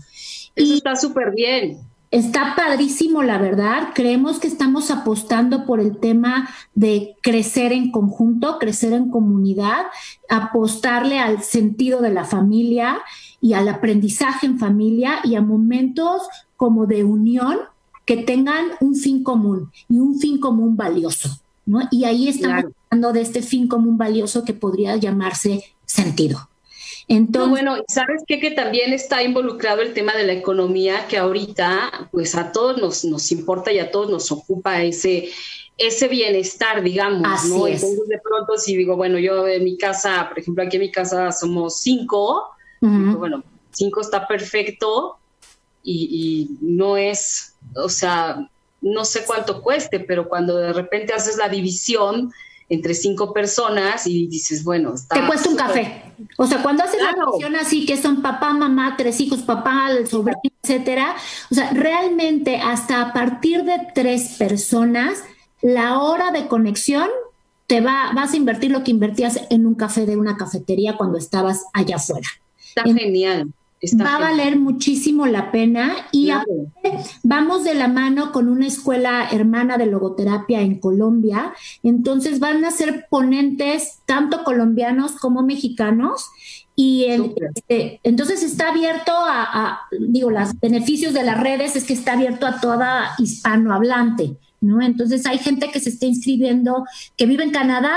Eso 0.55 0.75
está 0.75 0.97
súper 0.97 1.33
bien. 1.35 1.86
Está 2.11 2.55
padrísimo, 2.55 3.23
la 3.23 3.39
verdad. 3.39 3.89
Creemos 3.95 4.39
que 4.39 4.47
estamos 4.47 4.91
apostando 4.91 5.67
por 5.67 5.81
el 5.81 5.99
tema 5.99 6.49
de 6.75 7.17
crecer 7.21 7.73
en 7.73 7.91
conjunto, 7.91 8.59
crecer 8.59 8.93
en 8.93 9.11
comunidad, 9.11 9.87
apostarle 10.29 11.19
al 11.19 11.43
sentido 11.43 12.01
de 12.01 12.13
la 12.13 12.25
familia 12.25 12.99
y 13.41 13.55
al 13.55 13.69
aprendizaje 13.69 14.47
en 14.47 14.59
familia 14.59 15.19
y 15.25 15.35
a 15.35 15.43
momentos 15.43 16.23
como 16.57 16.87
de 16.87 17.05
unión 17.05 17.59
que 18.05 18.19
tengan 18.19 18.67
un 18.81 18.95
fin 18.95 19.25
común 19.25 19.73
y 19.89 19.99
un 19.99 20.19
fin 20.19 20.39
común 20.39 20.77
valioso. 20.77 21.41
¿no? 21.67 21.81
Y 21.91 22.05
ahí 22.05 22.29
estamos 22.29 22.73
hablando 22.89 23.13
de 23.13 23.21
este 23.21 23.43
fin 23.43 23.67
común 23.67 23.99
valioso 23.99 24.45
que 24.45 24.55
podría 24.55 24.97
llamarse 24.97 25.65
sentido. 25.85 26.49
Entonces, 27.09 27.51
bueno, 27.51 27.77
¿sabes 27.87 28.25
qué? 28.27 28.41
Que 28.41 28.51
también 28.51 28.93
está 28.93 29.23
involucrado 29.23 29.81
el 29.81 29.95
tema 29.95 30.15
de 30.15 30.27
la 30.27 30.33
economía, 30.33 31.07
que 31.09 31.17
ahorita, 31.17 32.09
pues 32.11 32.35
a 32.35 32.51
todos 32.51 32.79
nos, 32.79 33.05
nos 33.05 33.31
importa 33.31 33.73
y 33.73 33.79
a 33.79 33.93
todos 33.93 34.11
nos 34.11 34.33
ocupa 34.33 34.83
ese, 34.83 35.31
ese 35.79 36.09
bienestar, 36.09 36.83
digamos, 36.83 37.45
¿no? 37.45 37.67
Entonces, 37.69 38.09
de 38.09 38.19
pronto, 38.19 38.57
si 38.59 38.77
digo, 38.77 38.97
bueno, 38.97 39.19
yo 39.19 39.47
en 39.47 39.63
mi 39.63 39.79
casa, 39.79 40.27
por 40.29 40.41
ejemplo, 40.41 40.65
aquí 40.65 40.77
en 40.77 40.83
mi 40.83 40.91
casa 40.91 41.31
somos 41.31 41.81
cinco, 41.81 42.51
bueno, 42.81 43.43
cinco 43.71 44.01
está 44.01 44.27
perfecto 44.27 45.17
y, 45.83 46.49
y 46.61 46.67
no 46.67 46.97
es, 46.97 47.55
o 47.75 47.89
sea, 47.89 48.49
no 48.81 49.05
sé 49.05 49.25
cuánto 49.25 49.63
cueste, 49.63 50.01
pero 50.01 50.29
cuando 50.29 50.57
de 50.57 50.73
repente 50.73 51.13
haces 51.13 51.37
la 51.37 51.49
división, 51.49 52.33
entre 52.69 52.95
cinco 52.95 53.33
personas 53.33 54.07
y 54.07 54.27
dices, 54.27 54.65
bueno, 54.65 54.95
está 54.95 55.21
te 55.21 55.27
cuesta 55.27 55.49
un 55.49 55.57
café. 55.57 56.03
O 56.37 56.47
sea, 56.47 56.63
cuando 56.63 56.85
haces 56.85 57.01
la 57.03 57.13
división 57.13 57.57
así, 57.57 57.87
que 57.87 57.97
son 57.97 58.23
papá, 58.23 58.53
mamá, 58.53 58.97
tres 58.97 59.21
hijos, 59.21 59.41
papá, 59.41 59.91
el 59.91 60.07
sobrino, 60.07 60.41
etcétera, 60.63 61.17
o 61.51 61.55
sea, 61.55 61.71
realmente 61.73 62.57
hasta 62.57 63.03
a 63.03 63.13
partir 63.13 63.65
de 63.65 63.79
tres 63.95 64.37
personas, 64.39 65.23
la 65.63 65.99
hora 66.01 66.31
de 66.31 66.49
conexión 66.49 67.09
te 67.67 67.81
va, 67.81 68.13
vas 68.15 68.33
a 68.33 68.37
invertir 68.37 68.71
lo 68.71 68.85
que 68.85 68.93
invertías 68.93 69.41
en 69.51 69.67
un 69.67 69.75
café 69.75 70.07
de 70.07 70.17
una 70.17 70.37
cafetería 70.37 70.97
cuando 70.97 71.19
estabas 71.19 71.65
allá 71.73 71.97
afuera. 71.97 72.29
Está 72.59 72.85
genial 72.85 73.53
va 73.95 74.17
a 74.17 74.19
valer 74.19 74.59
muchísimo 74.59 75.27
la 75.27 75.51
pena 75.51 75.95
y 76.13 76.31
vamos 77.23 77.65
de 77.65 77.75
la 77.75 77.89
mano 77.89 78.33
con 78.33 78.49
una 78.49 78.67
escuela 78.67 79.29
hermana 79.31 79.79
de 79.79 79.87
logoterapia 79.87 80.61
en 80.61 80.79
Colombia. 80.79 81.53
Entonces 81.83 82.39
van 82.41 82.65
a 82.65 82.71
ser 82.71 83.07
ponentes 83.09 83.99
tanto 84.07 84.45
colombianos 84.45 85.13
como 85.13 85.43
mexicanos 85.43 86.31
y 86.79 87.07
este, 87.07 88.01
entonces 88.03 88.43
está 88.43 88.69
abierto 88.69 89.13
a, 89.15 89.81
digo, 89.99 90.31
los 90.31 90.61
beneficios 90.61 91.15
de 91.15 91.23
las 91.23 91.41
redes 91.41 91.75
es 91.75 91.85
que 91.85 91.95
está 91.95 92.13
abierto 92.13 92.47
a 92.47 92.61
toda 92.61 93.15
hispanohablante, 93.19 94.37
¿no? 94.61 94.83
Entonces 94.83 95.25
hay 95.25 95.39
gente 95.39 95.71
que 95.71 95.81
se 95.81 95.89
está 95.89 96.05
inscribiendo 96.05 96.85
que 97.17 97.25
vive 97.25 97.45
en 97.45 97.51
Canadá, 97.51 97.97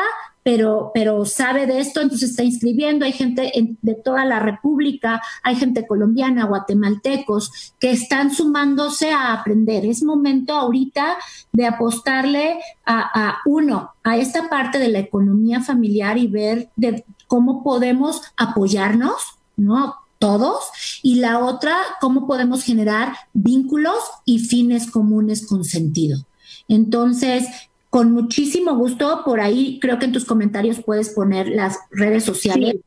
pero, 0.50 0.90
pero 0.96 1.26
sabe 1.26 1.68
de 1.68 1.80
esto, 1.80 2.02
entonces 2.02 2.32
está 2.32 2.44
inscribiendo. 2.44 3.06
Hay 3.06 3.12
gente 3.12 3.52
de 3.84 3.94
toda 3.94 4.26
la 4.26 4.40
República, 4.40 5.22
hay 5.44 5.56
gente 5.56 5.86
colombiana, 5.86 6.46
guatemaltecos, 6.46 7.76
que 7.80 7.92
están 7.92 8.34
sumándose 8.34 9.12
a 9.12 9.32
aprender. 9.34 9.86
Es 9.86 10.02
momento 10.02 10.56
ahorita 10.56 11.18
de 11.52 11.68
apostarle 11.68 12.58
a, 12.84 13.28
a 13.30 13.38
uno, 13.46 13.92
a 14.04 14.18
esta 14.18 14.50
parte 14.50 14.80
de 14.80 14.90
la 14.90 14.98
economía 14.98 15.62
familiar 15.62 16.18
y 16.18 16.26
ver 16.26 16.72
de 16.76 17.06
cómo 17.28 17.64
podemos 17.64 18.20
apoyarnos, 18.36 19.38
¿no? 19.56 19.98
todos, 20.18 20.64
y 21.04 21.18
la 21.18 21.46
otra, 21.46 21.78
cómo 22.02 22.26
podemos 22.26 22.64
generar 22.64 23.14
vínculos 23.34 24.00
y 24.26 24.40
fines 24.40 24.90
comunes 24.90 25.46
con 25.46 25.64
sentido. 25.64 26.26
Entonces, 26.68 27.48
con 27.90 28.12
muchísimo 28.12 28.76
gusto, 28.76 29.24
por 29.26 29.42
ahí 29.42 29.80
creo 29.82 29.98
que 30.00 30.06
en 30.06 30.12
tus 30.12 30.26
comentarios 30.26 30.82
puedes 30.84 31.10
poner 31.10 31.48
las 31.48 31.80
redes 31.92 32.24
sociales. 32.24 32.78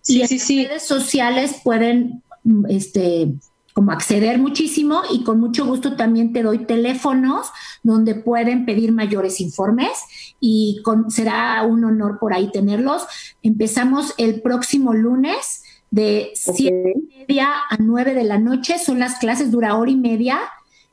Sí, 0.00 0.22
y 0.22 0.26
sí, 0.26 0.38
sí. 0.38 0.62
Las 0.62 0.68
redes 0.68 0.82
sociales 0.84 1.56
pueden 1.64 2.22
este, 2.68 3.34
como 3.74 3.90
acceder 3.90 4.38
muchísimo 4.38 5.02
y 5.10 5.24
con 5.24 5.40
mucho 5.40 5.66
gusto 5.66 5.96
también 5.96 6.32
te 6.32 6.42
doy 6.42 6.66
teléfonos 6.66 7.48
donde 7.82 8.14
pueden 8.14 8.64
pedir 8.64 8.92
mayores 8.92 9.40
informes 9.40 9.90
y 10.38 10.80
con, 10.84 11.10
será 11.10 11.62
un 11.64 11.84
honor 11.84 12.18
por 12.20 12.32
ahí 12.32 12.50
tenerlos. 12.52 13.06
Empezamos 13.42 14.14
el 14.18 14.40
próximo 14.42 14.94
lunes 14.94 15.64
de 15.90 16.30
siete 16.34 16.94
y 16.96 17.18
media 17.18 17.48
a 17.68 17.76
9 17.78 18.14
de 18.14 18.24
la 18.24 18.38
noche. 18.38 18.78
Son 18.78 19.00
las 19.00 19.18
clases, 19.18 19.50
dura 19.50 19.76
hora 19.76 19.90
y 19.90 19.96
media. 19.96 20.38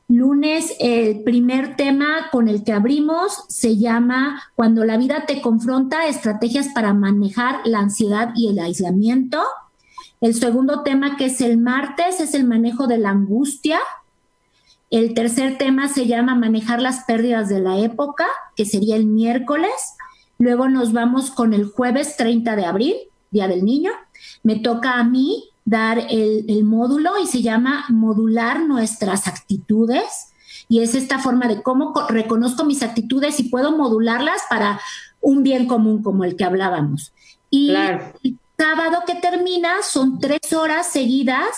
Lunes, 0.08 0.76
el 0.78 1.22
primer 1.22 1.76
tema 1.76 2.28
con 2.30 2.48
el 2.48 2.64
que 2.64 2.72
abrimos 2.72 3.44
se 3.48 3.76
llama 3.78 4.42
Cuando 4.54 4.84
la 4.84 4.96
vida 4.96 5.24
te 5.26 5.40
confronta, 5.40 6.06
estrategias 6.06 6.68
para 6.74 6.92
manejar 6.92 7.60
la 7.64 7.80
ansiedad 7.80 8.32
y 8.34 8.48
el 8.48 8.58
aislamiento. 8.58 9.42
El 10.20 10.34
segundo 10.34 10.82
tema, 10.82 11.16
que 11.16 11.26
es 11.26 11.40
el 11.40 11.58
martes, 11.58 12.20
es 12.20 12.34
el 12.34 12.44
manejo 12.44 12.86
de 12.86 12.98
la 12.98 13.10
angustia. 13.10 13.78
El 14.90 15.14
tercer 15.14 15.58
tema 15.58 15.88
se 15.88 16.06
llama 16.06 16.34
manejar 16.34 16.82
las 16.82 17.04
pérdidas 17.04 17.48
de 17.48 17.60
la 17.60 17.78
época, 17.78 18.26
que 18.54 18.66
sería 18.66 18.96
el 18.96 19.06
miércoles. 19.06 19.72
Luego 20.38 20.68
nos 20.68 20.92
vamos 20.92 21.30
con 21.30 21.54
el 21.54 21.66
jueves 21.66 22.16
30 22.16 22.56
de 22.56 22.66
abril, 22.66 22.94
Día 23.30 23.48
del 23.48 23.64
Niño 23.64 23.92
me 24.42 24.56
toca 24.56 24.98
a 24.98 25.04
mí 25.04 25.50
dar 25.72 26.06
el, 26.10 26.64
módulo 26.64 27.18
y 27.18 27.26
se 27.26 27.40
llama 27.40 27.86
modular 27.88 28.60
nuestras 28.60 29.26
actitudes. 29.26 30.34
Y 30.68 30.80
es 30.80 30.94
esta 30.94 31.18
forma 31.18 31.48
de 31.48 31.62
cómo 31.62 31.94
reconozco 32.08 32.64
mis 32.64 32.82
actitudes 32.82 33.40
y 33.40 33.44
puedo 33.44 33.76
modularlas 33.76 34.42
para 34.50 34.80
un 35.22 35.42
bien 35.42 35.66
común 35.66 36.02
como 36.02 36.24
el 36.24 36.36
que 36.36 36.44
hablábamos. 36.44 37.14
Y 37.48 37.74
el 37.74 38.38
sábado 38.58 39.02
que 39.06 39.14
termina 39.14 39.82
son 39.82 40.18
tres 40.20 40.52
horas 40.52 40.86
seguidas 40.88 41.48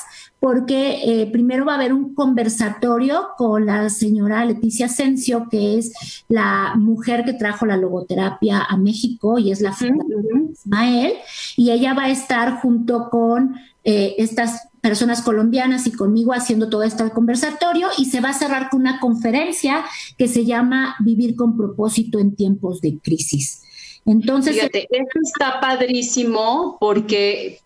porque 0.45 1.23
eh, 1.23 1.27
primero 1.33 1.65
va 1.65 1.73
a 1.73 1.77
haber 1.77 1.95
un 1.95 2.15
conversatorio 2.15 3.29
con 3.39 3.65
la 3.65 3.89
señora 3.89 4.45
Leticia 4.45 4.85
Asensio, 4.85 5.49
que 5.51 5.79
es 5.79 5.95
la 6.29 6.75
mujer 6.77 7.25
que 7.25 7.33
trajo 7.33 7.65
la 7.65 7.79
logoterapia 7.79 8.61
a 8.61 8.77
México 8.77 9.39
y 9.39 9.51
es 9.51 9.63
la 9.63 9.73
fundadora 9.73 10.43
Ismael, 10.53 11.15
y 11.57 11.71
ella 11.71 11.95
va 11.95 12.05
a 12.05 12.11
estar 12.11 12.61
junto 12.61 13.09
con 13.09 13.57
eh, 13.85 14.17
estas 14.19 14.69
personas 14.83 15.23
colombianas 15.23 15.87
y 15.87 15.93
conmigo 15.93 16.35
haciendo 16.35 16.69
todo 16.69 16.83
este 16.83 17.09
conversatorio 17.09 17.89
y 17.97 18.05
se 18.05 18.21
va 18.21 18.29
a 18.29 18.35
cerrar 18.35 18.69
con 18.69 18.83
una 18.83 19.01
conferencia 19.01 19.83
que 20.19 20.29
se 20.29 20.45
llama 20.45 20.95
Vivir 21.01 21.37
con 21.37 21.57
propósito 21.57 22.19
en 22.19 22.37
tiempos 22.37 22.83
de 22.83 22.99
crisis. 22.99 23.64
Entonces, 24.07 24.55
Fíjate, 24.57 24.87
eso 24.91 25.19
está 25.23 25.61
padrísimo 25.61 26.77
porque, 26.79 27.61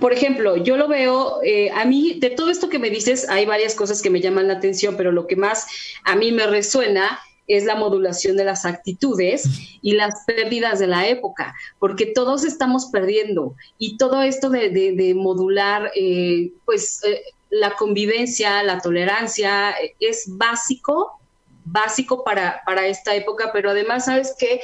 por 0.00 0.12
ejemplo, 0.12 0.56
yo 0.56 0.76
lo 0.76 0.88
veo, 0.88 1.40
eh, 1.44 1.70
a 1.70 1.84
mí, 1.84 2.18
de 2.18 2.30
todo 2.30 2.50
esto 2.50 2.68
que 2.68 2.80
me 2.80 2.90
dices, 2.90 3.28
hay 3.28 3.46
varias 3.46 3.74
cosas 3.76 4.02
que 4.02 4.10
me 4.10 4.20
llaman 4.20 4.48
la 4.48 4.54
atención, 4.54 4.96
pero 4.96 5.12
lo 5.12 5.28
que 5.28 5.36
más 5.36 5.66
a 6.04 6.16
mí 6.16 6.32
me 6.32 6.46
resuena 6.46 7.20
es 7.46 7.64
la 7.64 7.76
modulación 7.76 8.36
de 8.36 8.44
las 8.44 8.66
actitudes 8.66 9.44
y 9.80 9.92
las 9.92 10.24
pérdidas 10.26 10.80
de 10.80 10.88
la 10.88 11.06
época, 11.06 11.54
porque 11.78 12.06
todos 12.06 12.44
estamos 12.44 12.86
perdiendo 12.86 13.54
y 13.78 13.96
todo 13.96 14.22
esto 14.22 14.50
de, 14.50 15.14
modular, 15.16 15.92
eh, 15.94 16.52
pues 16.66 17.02
eh, 17.04 17.22
la 17.50 17.76
convivencia, 17.76 18.62
la 18.64 18.80
tolerancia, 18.80 19.74
es 20.00 20.24
básico, 20.26 21.20
básico 21.64 22.24
para, 22.24 22.62
para 22.66 22.86
esta 22.86 23.14
época, 23.14 23.50
pero 23.52 23.70
además, 23.70 24.06
¿sabes 24.06 24.34
qué? 24.38 24.60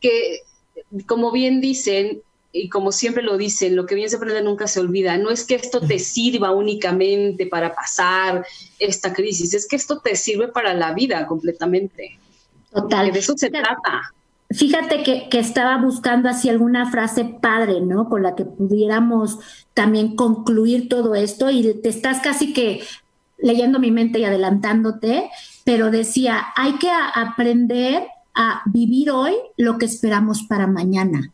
Que 0.00 0.40
como 1.06 1.32
bien 1.32 1.60
dicen, 1.60 2.22
y 2.52 2.68
como 2.68 2.92
siempre 2.92 3.22
lo 3.22 3.36
dicen, 3.36 3.74
lo 3.74 3.84
que 3.84 3.96
bien 3.96 4.08
se 4.08 4.16
aprende 4.16 4.40
nunca 4.40 4.68
se 4.68 4.78
olvida. 4.78 5.18
No 5.18 5.30
es 5.30 5.44
que 5.44 5.56
esto 5.56 5.80
te 5.80 5.98
sirva 5.98 6.52
únicamente 6.52 7.46
para 7.46 7.74
pasar 7.74 8.46
esta 8.78 9.12
crisis, 9.12 9.54
es 9.54 9.66
que 9.66 9.76
esto 9.76 9.98
te 9.98 10.14
sirve 10.14 10.48
para 10.48 10.72
la 10.72 10.94
vida 10.94 11.26
completamente. 11.26 12.18
Total. 12.72 13.12
de 13.12 13.18
eso 13.18 13.34
se 13.36 13.50
trata. 13.50 14.12
Fíjate 14.50 15.02
que, 15.02 15.28
que, 15.28 15.38
estaba 15.38 15.78
buscando 15.78 16.28
así 16.28 16.48
alguna 16.48 16.90
frase 16.90 17.24
padre, 17.24 17.80
¿no? 17.80 18.08
Con 18.08 18.22
la 18.22 18.34
que 18.34 18.44
pudiéramos 18.44 19.38
también 19.74 20.14
concluir 20.14 20.88
todo 20.88 21.14
esto 21.14 21.50
y 21.50 21.74
te 21.82 21.88
estás 21.88 22.20
casi 22.20 22.52
que 22.52 22.82
leyendo 23.38 23.78
mi 23.78 23.90
mente 23.90 24.20
y 24.20 24.24
adelantándote, 24.24 25.28
pero 25.64 25.90
decía, 25.90 26.46
hay 26.56 26.74
que 26.74 26.88
aprender 26.90 28.06
a 28.34 28.62
vivir 28.66 29.10
hoy 29.10 29.34
lo 29.56 29.78
que 29.78 29.86
esperamos 29.86 30.42
para 30.42 30.66
mañana. 30.66 31.32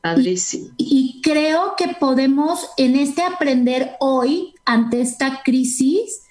Padrísimo. 0.00 0.68
Y, 0.76 1.20
creo 1.22 1.74
que 1.76 1.88
podemos 2.00 2.68
en 2.76 2.96
este 2.96 3.22
aprender 3.22 3.92
hoy 4.00 4.54
ante 4.64 5.00
esta 5.00 5.42
crisis, 5.44 6.24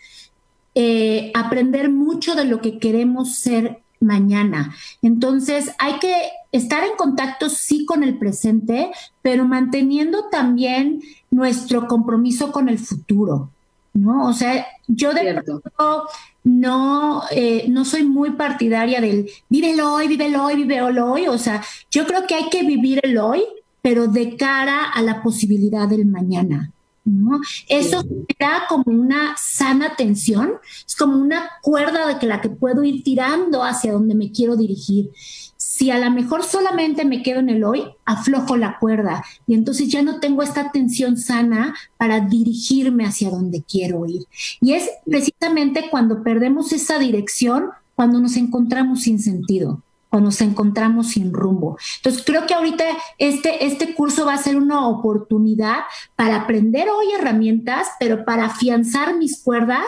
eh, 0.76 1.32
aprender 1.34 1.89
mucho 1.89 2.36
de 2.36 2.45
lo 2.45 2.59
que 2.62 2.80
queremos 2.80 3.36
ser 3.36 3.80
mañana. 4.01 4.76
Entonces 5.01 5.72
hay 5.78 5.99
que 5.99 6.14
estar 6.51 6.84
en 6.84 6.97
contacto 6.97 7.49
sí 7.49 7.86
con 7.86 8.03
el 8.03 8.18
presente, 8.18 8.91
pero 9.22 9.45
manteniendo 9.45 10.26
también 10.30 11.01
nuestro 11.30 11.88
compromiso 11.88 12.51
con 12.51 12.68
el 12.68 12.80
futuro. 12.80 13.51
¿no? 13.93 14.28
O 14.28 14.34
sea, 14.34 14.66
yo 14.88 15.14
de 15.14 15.34
pronto 15.34 16.07
no, 16.44 17.24
eh, 17.32 17.66
no 17.70 17.86
soy 17.86 18.04
muy 18.04 18.32
partidaria 18.32 19.00
del 19.00 19.30
vívelo 19.50 19.94
hoy, 19.94 20.08
vívelo 20.08 20.46
hoy, 20.46 20.56
vívelo 20.56 21.12
hoy. 21.12 21.28
O 21.28 21.38
sea, 21.38 21.64
yo 21.89 22.06
creo 22.06 22.26
que 22.28 22.36
hay 22.36 22.50
que 22.50 22.64
vivir 22.64 23.00
el 23.04 23.18
hoy, 23.18 23.44
pero 23.82 24.08
de 24.08 24.36
cara 24.38 24.92
a 24.92 25.02
la 25.02 25.22
posibilidad 25.22 25.88
del 25.88 26.06
mañana. 26.06 26.72
¿No? 27.04 27.39
Eso 27.68 28.04
da 28.39 28.64
como 28.70 28.84
una 28.88 29.36
sana 29.38 29.95
tensión, 29.95 30.54
es 30.86 30.95
como 30.95 31.18
una 31.18 31.49
cuerda 31.62 32.08
de 32.08 32.20
que 32.20 32.28
la 32.28 32.41
que 32.41 32.49
puedo 32.49 32.84
ir 32.84 33.04
tirando 33.04 33.64
hacia 33.64 33.93
donde 33.93 34.16
me 34.16 34.32
quiero 34.32 34.56
dirigir 34.56 35.12
si 35.58 35.89
a 35.89 35.97
lo 35.97 36.12
mejor 36.12 36.43
solamente 36.43 37.06
me 37.06 37.24
quedo 37.24 37.39
en 37.39 37.49
el 37.49 37.64
hoy, 37.64 37.84
aflojo 38.06 38.58
la 38.58 38.78
cuerda 38.78 39.24
y 39.47 39.54
entonces 39.54 39.89
ya 39.89 40.02
no 40.02 40.20
tengo 40.20 40.43
esta 40.43 40.72
tensión 40.72 41.18
sana 41.18 41.74
para 41.97 42.20
dirigirme 42.20 43.06
hacia 43.06 43.30
donde 43.30 43.64
quiero 43.64 44.06
ir. 44.06 44.26
Y 44.60 44.74
es 44.74 44.89
precisamente 45.06 45.89
cuando 45.89 46.24
perdemos 46.24 46.74
esa 46.74 46.99
dirección, 46.99 47.70
cuando 47.95 48.20
nos 48.20 48.38
encontramos 48.38 49.04
sin 49.04 49.20
sentido 49.20 49.82
cuando 50.12 50.28
nos 50.28 50.41
encontramos 50.41 51.12
sin 51.12 51.34
rumbo. 51.34 51.78
Entonces, 51.97 52.24
creo 52.26 52.45
que 52.45 52.53
ahorita 52.53 52.84
este, 53.18 53.66
este 53.66 53.95
curso 53.95 54.26
va 54.26 54.34
a 54.34 54.38
ser 54.38 54.57
una 54.57 54.86
oportunidad 54.88 55.86
para 56.18 56.36
aprender 56.36 56.89
hoy 56.89 57.14
herramientas, 57.14 57.88
pero 57.97 58.26
para 58.26 58.45
afianzar 58.47 59.16
mis 59.16 59.41
cuerdas 59.41 59.86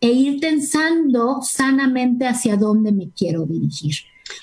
e 0.00 0.12
ir 0.12 0.40
tensando 0.40 1.42
sanamente 1.42 2.28
hacia 2.28 2.56
dónde 2.56 2.92
me 2.92 3.10
quiero 3.10 3.46
dirigir. 3.46 3.96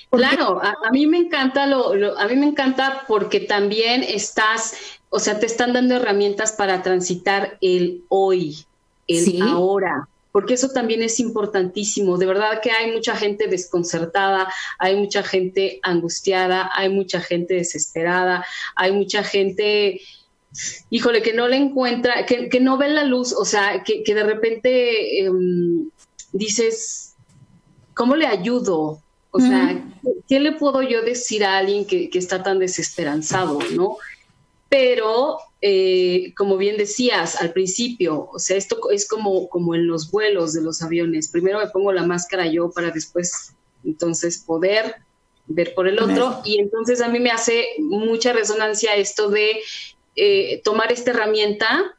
Claro, 0.10 0.62
a, 0.62 0.92
mí 0.92 1.08
me 1.08 1.20
encanta 1.20 1.66
lo, 1.66 2.20
a 2.20 2.28
mí 2.28 2.36
me 2.36 2.48
encanta 2.48 3.04
porque 3.08 3.40
también 3.40 4.04
estás, 4.04 4.76
o 5.10 5.20
sea, 5.20 5.40
te 5.40 5.46
están 5.46 5.72
dando 5.72 5.96
herramientas 5.96 6.52
para 6.52 6.82
transitar 6.82 7.58
el 7.62 8.04
hoy, 8.10 8.66
el 9.08 9.42
ahora, 9.44 10.10
porque 10.32 10.54
eso 10.54 10.70
también 10.70 11.02
es 11.02 11.20
importantísimo. 11.20 12.18
De 12.18 12.26
verdad 12.26 12.62
que 12.62 12.72
hay 12.72 12.92
mucha 12.92 13.16
gente 13.16 13.48
desconcertada, 13.48 14.52
hay 14.80 14.96
mucha 14.96 15.24
gente 15.24 15.80
angustiada, 15.84 16.70
hay 16.74 16.90
mucha 16.90 17.20
gente 17.22 17.56
desesperada, 17.56 18.46
hay 18.76 18.92
mucha 18.92 19.24
gente, 19.24 20.02
híjole, 20.90 21.22
que 21.22 21.34
no 21.34 21.48
le 21.48 21.58
encuentra, 21.58 22.26
que, 22.26 22.50
que 22.50 22.60
no 22.60 22.78
ve 22.78 22.90
la 22.90 23.04
luz, 23.04 23.34
o 23.34 23.46
sea, 23.46 23.84
que, 23.84 24.04
que 24.04 24.16
de 24.16 24.24
repente 24.24 25.26
em, 25.26 25.90
dices, 26.32 27.16
¿cómo 27.94 28.16
le 28.16 28.28
ayudo? 28.28 29.02
O 29.32 29.40
sea, 29.40 29.82
¿qué 30.28 30.42
le 30.42 30.52
puedo 30.52 30.82
yo 30.82 31.04
decir 31.04 31.46
a 31.46 31.58
alguien 31.58 31.86
que, 31.86 32.10
está 32.14 32.44
tan 32.44 32.60
desesperanzado, 32.60 33.60
no? 33.74 33.98
Pero, 34.72 35.38
eh, 35.62 36.34
como 36.38 36.56
bien 36.56 36.78
decías 36.78 37.36
al 37.42 37.52
principio, 37.52 38.30
o 38.32 38.40
sea, 38.40 38.56
esto 38.56 38.90
es 38.90 39.06
como, 39.06 39.50
como 39.50 39.76
en 39.76 39.86
los 39.86 40.10
vuelos 40.10 40.54
de 40.54 40.62
los 40.62 40.82
aviones. 40.82 41.28
Primero 41.28 41.60
me 41.60 41.68
pongo 41.68 41.92
la 41.92 42.06
máscara 42.06 42.48
yo 42.48 42.72
para 42.72 42.90
después, 42.90 43.54
entonces, 43.84 44.38
poder 44.38 44.96
ver 45.48 45.74
por 45.74 45.90
el 45.90 46.02
otro. 46.02 46.42
Y 46.46 46.62
entonces 46.62 47.02
a 47.02 47.10
mí 47.10 47.20
me 47.20 47.32
hace 47.32 47.66
mucha 47.80 48.32
resonancia 48.32 48.96
esto 48.96 49.30
de 49.30 49.60
eh, 50.16 50.62
tomar 50.64 50.94
esta 50.94 51.12
herramienta 51.12 51.98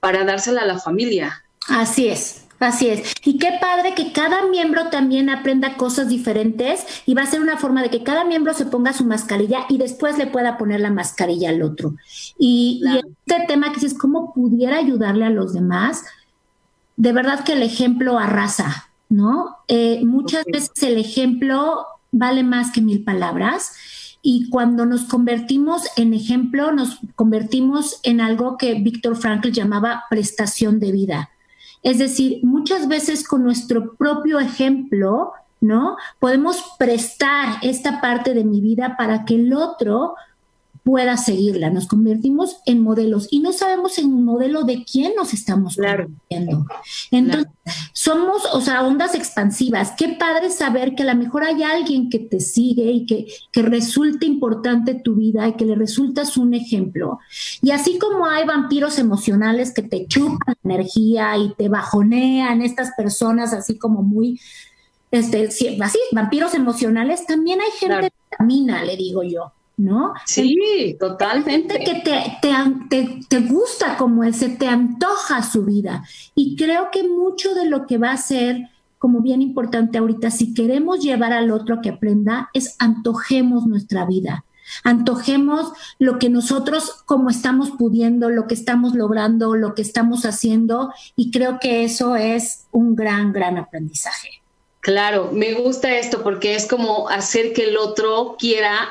para 0.00 0.24
dársela 0.24 0.62
a 0.62 0.66
la 0.66 0.80
familia. 0.80 1.44
Así 1.68 2.08
es. 2.08 2.47
Así 2.60 2.88
es. 2.88 3.14
Y 3.24 3.38
qué 3.38 3.52
padre 3.60 3.94
que 3.94 4.12
cada 4.12 4.46
miembro 4.46 4.88
también 4.88 5.30
aprenda 5.30 5.76
cosas 5.76 6.08
diferentes 6.08 6.84
y 7.06 7.14
va 7.14 7.22
a 7.22 7.26
ser 7.26 7.40
una 7.40 7.56
forma 7.56 7.82
de 7.82 7.90
que 7.90 8.02
cada 8.02 8.24
miembro 8.24 8.52
se 8.52 8.66
ponga 8.66 8.92
su 8.92 9.04
mascarilla 9.04 9.60
y 9.68 9.78
después 9.78 10.18
le 10.18 10.26
pueda 10.26 10.58
poner 10.58 10.80
la 10.80 10.90
mascarilla 10.90 11.50
al 11.50 11.62
otro. 11.62 11.94
Y, 12.38 12.82
este 13.26 13.46
tema 13.46 13.72
que 13.72 13.84
es 13.84 13.94
cómo 13.94 14.32
pudiera 14.34 14.78
ayudarle 14.78 15.24
a 15.24 15.30
los 15.30 15.52
demás, 15.52 16.04
de 16.96 17.12
verdad 17.12 17.44
que 17.44 17.52
el 17.52 17.62
ejemplo 17.62 18.18
arrasa, 18.18 18.88
¿no? 19.08 19.58
Eh, 19.68 20.00
muchas 20.04 20.44
veces 20.46 20.82
el 20.82 20.98
ejemplo 20.98 21.86
vale 22.10 22.42
más 22.42 22.72
que 22.72 22.80
mil 22.80 23.04
palabras. 23.04 23.72
Y 24.20 24.48
cuando 24.50 24.84
nos 24.84 25.04
convertimos 25.04 25.82
en 25.96 26.12
ejemplo, 26.12 26.72
nos 26.72 26.98
convertimos 27.14 28.00
en 28.02 28.20
algo 28.20 28.58
que 28.58 28.74
Víctor 28.74 29.16
Frankl 29.16 29.50
llamaba 29.50 30.04
prestación 30.10 30.80
de 30.80 30.90
vida. 30.90 31.30
Es 31.82 31.98
decir, 31.98 32.40
muchas 32.42 32.88
veces 32.88 33.26
con 33.26 33.44
nuestro 33.44 33.94
propio 33.94 34.38
ejemplo, 34.38 35.32
¿no? 35.60 35.96
Podemos 36.18 36.74
prestar 36.78 37.58
esta 37.62 38.00
parte 38.00 38.34
de 38.34 38.44
mi 38.44 38.60
vida 38.60 38.96
para 38.96 39.24
que 39.24 39.34
el 39.34 39.52
otro 39.52 40.14
pueda 40.88 41.18
seguirla. 41.18 41.68
Nos 41.68 41.86
convertimos 41.86 42.62
en 42.64 42.80
modelos 42.80 43.28
y 43.30 43.40
no 43.40 43.52
sabemos 43.52 43.98
en 43.98 44.06
un 44.06 44.24
modelo 44.24 44.62
de 44.62 44.86
quién 44.90 45.12
nos 45.14 45.34
estamos 45.34 45.76
convirtiendo. 45.76 46.64
Entonces, 47.10 47.52
somos, 47.92 48.42
o 48.54 48.62
sea, 48.62 48.86
ondas 48.86 49.14
expansivas. 49.14 49.92
Qué 49.98 50.16
padre 50.18 50.48
saber 50.48 50.94
que 50.94 51.02
a 51.02 51.12
lo 51.12 51.14
mejor 51.14 51.44
hay 51.44 51.62
alguien 51.62 52.08
que 52.08 52.20
te 52.20 52.40
sigue 52.40 52.90
y 52.90 53.04
que, 53.04 53.26
que 53.52 53.60
resulta 53.60 54.24
importante 54.24 54.94
tu 54.94 55.16
vida 55.16 55.46
y 55.46 55.56
que 55.56 55.66
le 55.66 55.74
resultas 55.74 56.38
un 56.38 56.54
ejemplo. 56.54 57.18
Y 57.60 57.70
así 57.72 57.98
como 57.98 58.24
hay 58.24 58.46
vampiros 58.46 58.98
emocionales 58.98 59.74
que 59.74 59.82
te 59.82 60.06
chupan 60.06 60.56
energía 60.64 61.36
y 61.36 61.52
te 61.52 61.68
bajonean, 61.68 62.62
estas 62.62 62.92
personas 62.96 63.52
así 63.52 63.76
como 63.76 64.02
muy 64.02 64.40
este, 65.10 65.48
así, 65.82 65.98
vampiros 66.12 66.54
emocionales, 66.54 67.26
también 67.26 67.60
hay 67.60 67.72
gente 67.78 68.10
que 68.10 68.36
camina, 68.38 68.82
le 68.84 68.96
digo 68.96 69.22
yo. 69.22 69.52
¿No? 69.78 70.12
Sí, 70.26 70.96
totalmente. 70.98 71.78
Que 71.78 71.94
te, 72.00 72.38
te, 72.42 73.20
te, 73.28 73.40
gusta 73.40 73.96
como 73.96 74.24
ese, 74.24 74.50
te 74.50 74.66
antoja 74.66 75.42
su 75.42 75.64
vida. 75.64 76.04
Y 76.34 76.56
creo 76.56 76.90
que 76.90 77.08
mucho 77.08 77.54
de 77.54 77.66
lo 77.66 77.86
que 77.86 77.96
va 77.96 78.10
a 78.10 78.16
ser 78.18 78.68
como 78.98 79.20
bien 79.20 79.40
importante 79.40 79.98
ahorita, 79.98 80.32
si 80.32 80.52
queremos 80.52 81.00
llevar 81.00 81.32
al 81.32 81.52
otro 81.52 81.76
a 81.76 81.80
que 81.80 81.90
aprenda, 81.90 82.50
es 82.52 82.74
antojemos 82.80 83.64
nuestra 83.64 84.04
vida. 84.04 84.44
Antojemos 84.82 85.72
lo 86.00 86.18
que 86.18 86.28
nosotros 86.28 87.02
como 87.06 87.30
estamos 87.30 87.70
pudiendo, 87.70 88.28
lo 88.28 88.48
que 88.48 88.54
estamos 88.54 88.94
logrando, 88.94 89.54
lo 89.54 89.74
que 89.74 89.82
estamos 89.82 90.24
haciendo 90.24 90.92
y 91.14 91.30
creo 91.30 91.58
que 91.60 91.84
eso 91.84 92.16
es 92.16 92.66
un 92.72 92.96
gran, 92.96 93.32
gran 93.32 93.56
aprendizaje. 93.56 94.28
Claro, 94.80 95.30
me 95.32 95.54
gusta 95.54 95.96
esto 95.96 96.22
porque 96.22 96.54
es 96.54 96.66
como 96.66 97.08
hacer 97.08 97.52
que 97.52 97.68
el 97.68 97.76
otro 97.76 98.36
quiera 98.38 98.88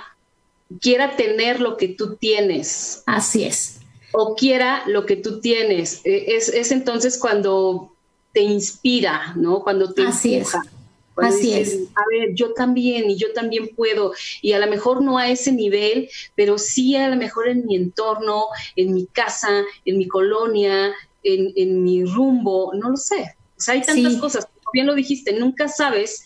quiera 0.82 1.16
tener 1.16 1.60
lo 1.60 1.78
que 1.78 1.90
tú 1.90 2.16
tienes. 2.16 3.04
Así 3.06 3.44
es. 3.44 3.80
O 4.12 4.36
quiera 4.36 4.84
lo 4.88 5.06
que 5.06 5.16
tú 5.16 5.40
tienes. 5.42 6.02
E, 6.04 6.36
es, 6.36 6.72
entonces 6.72 7.18
cuando 7.18 7.94
te 8.34 8.42
inspira, 8.42 9.34
¿no? 9.36 9.64
Cuando 9.64 9.94
te 9.94 10.04
Así 10.04 10.36
empuja. 10.36 10.64
Es. 10.66 10.78
Así 11.20 11.54
es. 11.54 11.80
A 11.96 12.04
ver, 12.12 12.36
yo 12.36 12.54
también 12.54 13.10
y 13.10 13.16
yo 13.16 13.34
también 13.34 13.70
puedo. 13.76 14.14
Y 14.42 14.52
a 14.52 14.60
lo 14.60 14.68
mejor 14.68 15.02
no 15.02 15.18
a 15.18 15.30
ese 15.30 15.52
nivel, 15.52 16.10
pero 16.36 16.60
sí 16.60 16.96
a 16.96 17.10
lo 17.10 17.16
mejor 17.16 17.48
en 17.48 17.66
mi 17.66 17.76
entorno, 17.76 18.46
en 18.76 18.94
mi 18.94 19.08
casa, 19.08 19.64
en 19.86 19.98
mi 19.98 20.08
colonia, 20.08 20.94
en, 21.24 21.84
mi 21.84 22.06
rumbo, 22.06 22.72
no 22.76 22.92
lo 22.92 22.98
sé. 22.98 23.36
O 23.58 23.62
sea, 23.62 23.74
hay 23.74 23.82
tantas 23.82 24.16
cosas. 24.18 24.46
Como 24.46 24.72
bien 24.74 24.86
lo 24.86 24.94
dijiste, 24.94 25.34
nunca 25.34 25.68
sabes 25.68 26.24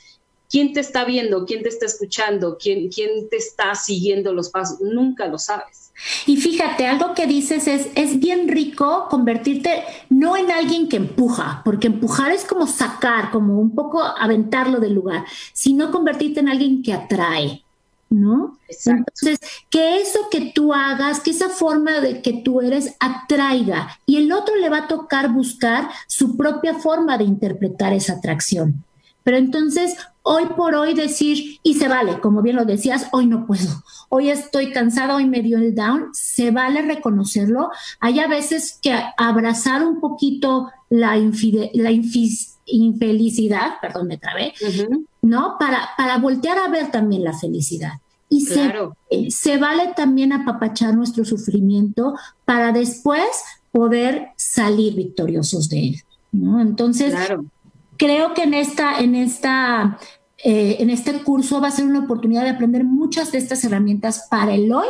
quién 0.52 0.74
te 0.74 0.82
está 0.82 1.06
viendo, 1.06 1.46
quién 1.46 1.64
te 1.64 1.70
está 1.70 1.86
escuchando, 1.86 2.58
quién, 2.62 2.90
quién 2.90 3.30
te 3.30 3.38
está 3.38 3.74
siguiendo 3.74 4.34
los 4.34 4.50
pasos, 4.50 4.82
nunca 4.82 5.28
lo 5.28 5.40
sabes. 5.40 5.92
Y 6.26 6.38
fíjate, 6.38 6.88
algo 6.88 7.14
que 7.14 7.26
dices 7.26 7.68
es, 7.68 7.88
es 7.96 8.20
bien 8.20 8.48
rico 8.48 9.08
convertirte 9.10 9.84
no 10.10 10.36
en 10.36 10.52
alguien 10.52 10.90
que 10.90 10.98
empuja, 10.98 11.62
porque 11.64 11.88
empujar 11.88 12.32
es 12.32 12.44
como 12.44 12.68
sacar, 12.68 13.32
como 13.32 13.60
un 13.60 13.74
poco 13.74 14.04
aventarlo 14.04 14.80
del 14.80 14.94
lugar, 14.94 15.26
sino 15.54 15.92
convertirte 15.92 16.42
en 16.42 16.50
alguien 16.50 16.84
que 16.84 16.94
atrae. 16.94 17.64
¿no? 18.10 18.58
Entonces, 18.68 19.40
que 19.70 20.02
eso 20.02 20.20
que 20.30 20.52
tú 20.54 20.74
hagas, 20.74 21.22
que 21.22 21.32
esa 21.32 21.48
forma 21.48 22.02
de 22.02 22.22
que 22.22 22.34
tú 22.44 22.60
eres 22.60 22.98
atraiga 23.00 23.98
y 24.06 24.18
el 24.18 24.34
otro 24.34 24.58
le 24.58 24.70
va 24.70 24.80
a 24.80 24.88
tocar 24.90 25.32
buscar 25.32 25.90
su 26.08 26.36
propia 26.36 26.74
forma 26.74 27.18
de 27.18 27.24
interpretar 27.24 27.94
esa 27.94 28.16
atracción. 28.16 28.84
Pero 29.24 29.38
entonces, 29.38 29.96
hoy 30.24 30.46
por 30.56 30.76
hoy 30.76 30.94
decir, 30.94 31.60
y 31.64 31.76
se 31.76 31.88
vale, 31.88 32.20
como 32.20 32.42
bien 32.42 32.56
lo 32.56 32.66
decías, 32.66 33.08
hoy 33.12 33.28
no 33.28 33.46
puedo, 33.46 33.84
hoy 34.10 34.30
estoy 34.30 34.72
cansada, 34.72 35.16
hoy 35.16 35.26
me 35.26 35.42
dio 35.42 35.58
el 35.58 35.76
down, 35.76 36.10
se 36.14 36.52
vale 36.52 36.82
reconocerlo. 36.82 37.70
Hay 38.00 38.20
a 38.20 38.28
veces 38.28 38.80
que 38.82 38.98
abrazar 39.18 39.86
un 39.86 40.00
poquito 40.00 40.70
la, 40.90 41.16
la 41.74 41.92
infelicidad, 41.92 43.74
perdón, 43.82 44.08
me 44.08 44.18
trabé, 44.18 44.54
¿no? 45.22 45.58
Para, 45.60 45.90
para 45.98 46.18
voltear 46.18 46.58
a 46.58 46.70
ver 46.70 46.92
también 46.92 47.24
la 47.24 47.38
felicidad. 47.38 47.94
Y 48.30 48.46
se, 48.46 48.72
se 49.30 49.58
vale 49.58 49.92
también 49.94 50.32
apapachar 50.32 50.96
nuestro 50.96 51.26
sufrimiento 51.26 52.16
para 52.46 52.72
después 52.72 53.28
poder 53.74 54.30
salir 54.38 54.96
victoriosos 54.96 55.68
de 55.68 55.90
él, 55.90 55.96
¿no? 56.32 56.62
Entonces, 56.62 57.14
claro 57.14 57.44
creo 58.02 58.34
que 58.34 58.42
en 58.42 58.56
esta, 58.56 59.00
en 59.00 59.14
esta, 59.14 60.00
eh, 60.44 60.78
en 60.80 60.90
este 60.90 61.14
curso 61.22 61.62
va 61.62 61.68
a 61.68 61.72
ser 61.72 61.86
una 61.86 62.00
oportunidad 62.00 62.42
de 62.42 62.50
aprender 62.50 62.84
muchas 62.84 63.32
de 63.32 63.38
estas 63.38 63.64
herramientas 63.64 64.26
para 64.28 64.56
el 64.56 64.74
hoy 64.74 64.88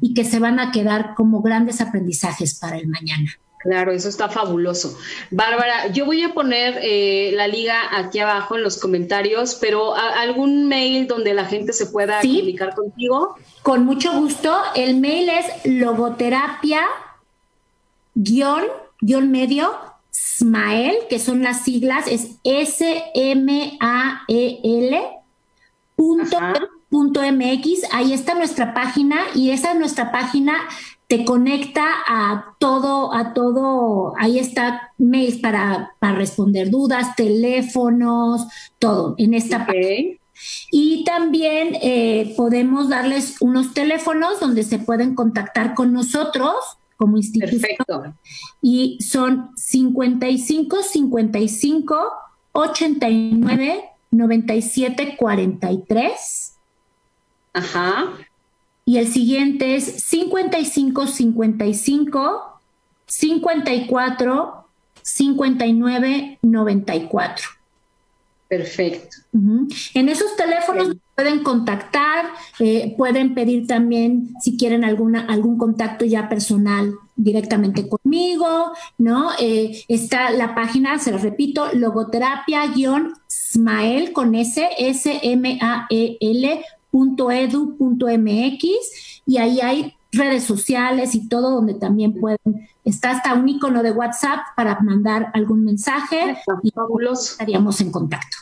y 0.00 0.12
que 0.12 0.24
se 0.24 0.40
van 0.40 0.58
a 0.58 0.72
quedar 0.72 1.14
como 1.14 1.40
grandes 1.40 1.80
aprendizajes 1.80 2.58
para 2.58 2.76
el 2.78 2.88
mañana. 2.88 3.30
Claro, 3.60 3.92
eso 3.92 4.08
está 4.08 4.28
fabuloso. 4.28 4.98
Bárbara, 5.30 5.92
yo 5.92 6.04
voy 6.04 6.24
a 6.24 6.34
poner 6.34 6.80
eh, 6.82 7.30
la 7.34 7.46
liga 7.46 7.96
aquí 7.96 8.18
abajo 8.18 8.56
en 8.56 8.64
los 8.64 8.78
comentarios, 8.78 9.56
pero 9.60 9.94
algún 9.94 10.66
mail 10.66 11.06
donde 11.06 11.34
la 11.34 11.44
gente 11.44 11.72
se 11.72 11.86
pueda 11.86 12.20
comunicar 12.20 12.74
contigo. 12.74 13.36
Con 13.62 13.84
mucho 13.84 14.18
gusto. 14.18 14.56
El 14.74 14.96
mail 14.98 15.28
es 15.28 15.46
logoterapia 15.64 16.80
guion, 18.14 18.64
guion 19.00 19.30
medio 19.30 19.87
SMAEL, 20.38 20.94
que 21.08 21.18
son 21.18 21.42
las 21.42 21.64
siglas, 21.64 22.06
es 22.06 22.36
S-M-A-E-L 22.44 23.08
punto, 25.98 27.20
MX. 27.20 27.92
Ahí 27.92 28.12
está 28.12 28.34
nuestra 28.34 28.72
página 28.72 29.16
y 29.34 29.50
esa 29.50 29.74
nuestra 29.74 30.12
página 30.12 30.54
te 31.08 31.24
conecta 31.24 31.86
a 32.06 32.54
todo, 32.58 33.14
a 33.14 33.32
todo, 33.32 34.14
ahí 34.18 34.38
está 34.38 34.92
mails 34.98 35.38
para, 35.38 35.94
para 35.98 36.16
responder 36.16 36.70
dudas, 36.70 37.16
teléfonos, 37.16 38.46
todo 38.78 39.14
en 39.18 39.34
esta 39.34 39.66
página. 39.66 40.16
Y 40.70 41.04
también 41.04 41.76
eh, 41.82 42.34
podemos 42.36 42.88
darles 42.88 43.36
unos 43.40 43.74
teléfonos 43.74 44.38
donde 44.38 44.62
se 44.62 44.78
pueden 44.78 45.14
contactar 45.14 45.74
con 45.74 45.92
nosotros 45.92 46.54
como 46.98 47.16
institución. 47.16 47.60
Perfecto. 47.60 48.14
Y 48.60 48.98
son 49.00 49.50
55 49.56 50.82
55 50.82 52.12
89 52.52 53.84
97 54.10 55.16
43. 55.16 56.54
Ajá. 57.54 58.08
Y 58.84 58.98
el 58.98 59.06
siguiente 59.06 59.76
es 59.76 59.84
55 59.84 61.06
55 61.06 62.60
54 63.06 64.64
59 65.02 66.38
94. 66.42 67.57
Perfecto. 68.48 69.18
En 69.94 70.08
esos 70.08 70.34
teléfonos 70.36 70.96
pueden 71.14 71.42
contactar, 71.42 72.24
eh, 72.58 72.94
pueden 72.96 73.34
pedir 73.34 73.66
también 73.66 74.32
si 74.40 74.56
quieren 74.56 74.84
alguna, 74.84 75.26
algún 75.26 75.58
contacto 75.58 76.06
ya 76.06 76.30
personal 76.30 76.94
directamente 77.14 77.86
conmigo, 77.86 78.72
¿no? 78.96 79.32
Eh, 79.38 79.84
está 79.88 80.30
la 80.30 80.54
página, 80.54 80.98
se 80.98 81.10
lo 81.10 81.18
repito, 81.18 81.68
logoterapia-smael 81.74 84.12
con 84.12 84.34
S, 84.34 84.66
S-M-A-E-L 84.78 86.64
punto 86.90 87.28
punto 87.76 88.06
y 89.26 89.36
ahí 89.36 89.60
hay 89.60 89.92
redes 90.12 90.44
sociales 90.44 91.14
y 91.14 91.28
todo 91.28 91.50
donde 91.50 91.74
también 91.74 92.18
pueden, 92.18 92.68
está 92.84 93.10
hasta 93.10 93.34
un 93.34 93.48
icono 93.48 93.82
de 93.82 93.92
WhatsApp 93.92 94.40
para 94.56 94.80
mandar 94.80 95.30
algún 95.34 95.64
mensaje 95.64 96.36
y 96.62 96.72
estaríamos 97.12 97.80
en 97.80 97.90
contacto. 97.90 98.36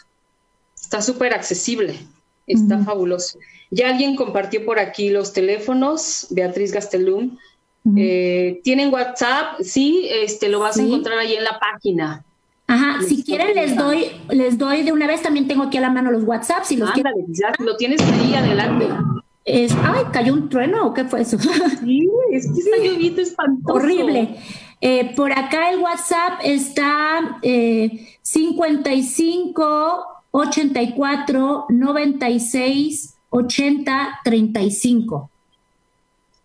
Está 0.80 1.02
súper 1.02 1.34
accesible. 1.34 1.98
Está 2.46 2.78
fabuloso. 2.78 3.38
Ya 3.70 3.88
alguien 3.88 4.14
compartió 4.14 4.64
por 4.64 4.78
aquí 4.78 5.10
los 5.10 5.32
teléfonos, 5.32 6.28
Beatriz 6.30 6.72
Gastelum. 6.72 7.36
Eh, 7.96 8.60
¿Tienen 8.62 8.92
WhatsApp? 8.92 9.60
Sí, 9.60 10.08
este, 10.10 10.48
lo 10.48 10.60
vas 10.60 10.78
a 10.78 10.82
encontrar 10.82 11.18
ahí 11.18 11.34
en 11.34 11.44
la 11.44 11.58
página. 11.58 12.24
Ajá, 12.68 13.00
si 13.06 13.22
quieren 13.22 13.54
les 13.54 13.76
doy, 13.76 14.10
les 14.30 14.58
doy 14.58 14.82
de 14.82 14.92
una 14.92 15.06
vez, 15.06 15.22
también 15.22 15.46
tengo 15.46 15.64
aquí 15.64 15.78
a 15.78 15.80
la 15.80 15.90
mano 15.90 16.10
los 16.10 16.24
WhatsApp, 16.24 16.64
si 16.64 16.76
los 16.76 16.90
Ándale, 16.90 17.24
ya 17.28 17.52
lo 17.60 17.76
tienes 17.76 18.00
ahí 18.00 18.34
adelante. 18.34 18.88
Es, 19.46 19.72
ay, 19.80 20.04
cayó 20.12 20.34
un 20.34 20.48
trueno 20.48 20.88
o 20.88 20.92
qué 20.92 21.04
fue 21.04 21.20
eso? 21.22 21.38
Sí, 21.84 22.08
es 22.32 22.46
que 22.52 22.58
está 22.58 22.76
lloviendo 22.82 23.22
espantoso. 23.22 23.78
Horrible. 23.78 24.36
Eh, 24.80 25.14
por 25.14 25.30
acá 25.32 25.70
el 25.70 25.78
WhatsApp 25.78 26.40
está 26.42 27.38
eh, 27.42 28.08
55 28.22 30.04
84 30.32 31.66
96 31.68 33.14
80 33.30 34.20
35. 34.24 35.30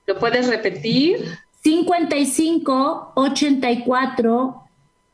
¿Lo 0.06 0.20
puedes 0.20 0.48
repetir? 0.48 1.26
55 1.64 3.14
84 3.16 4.64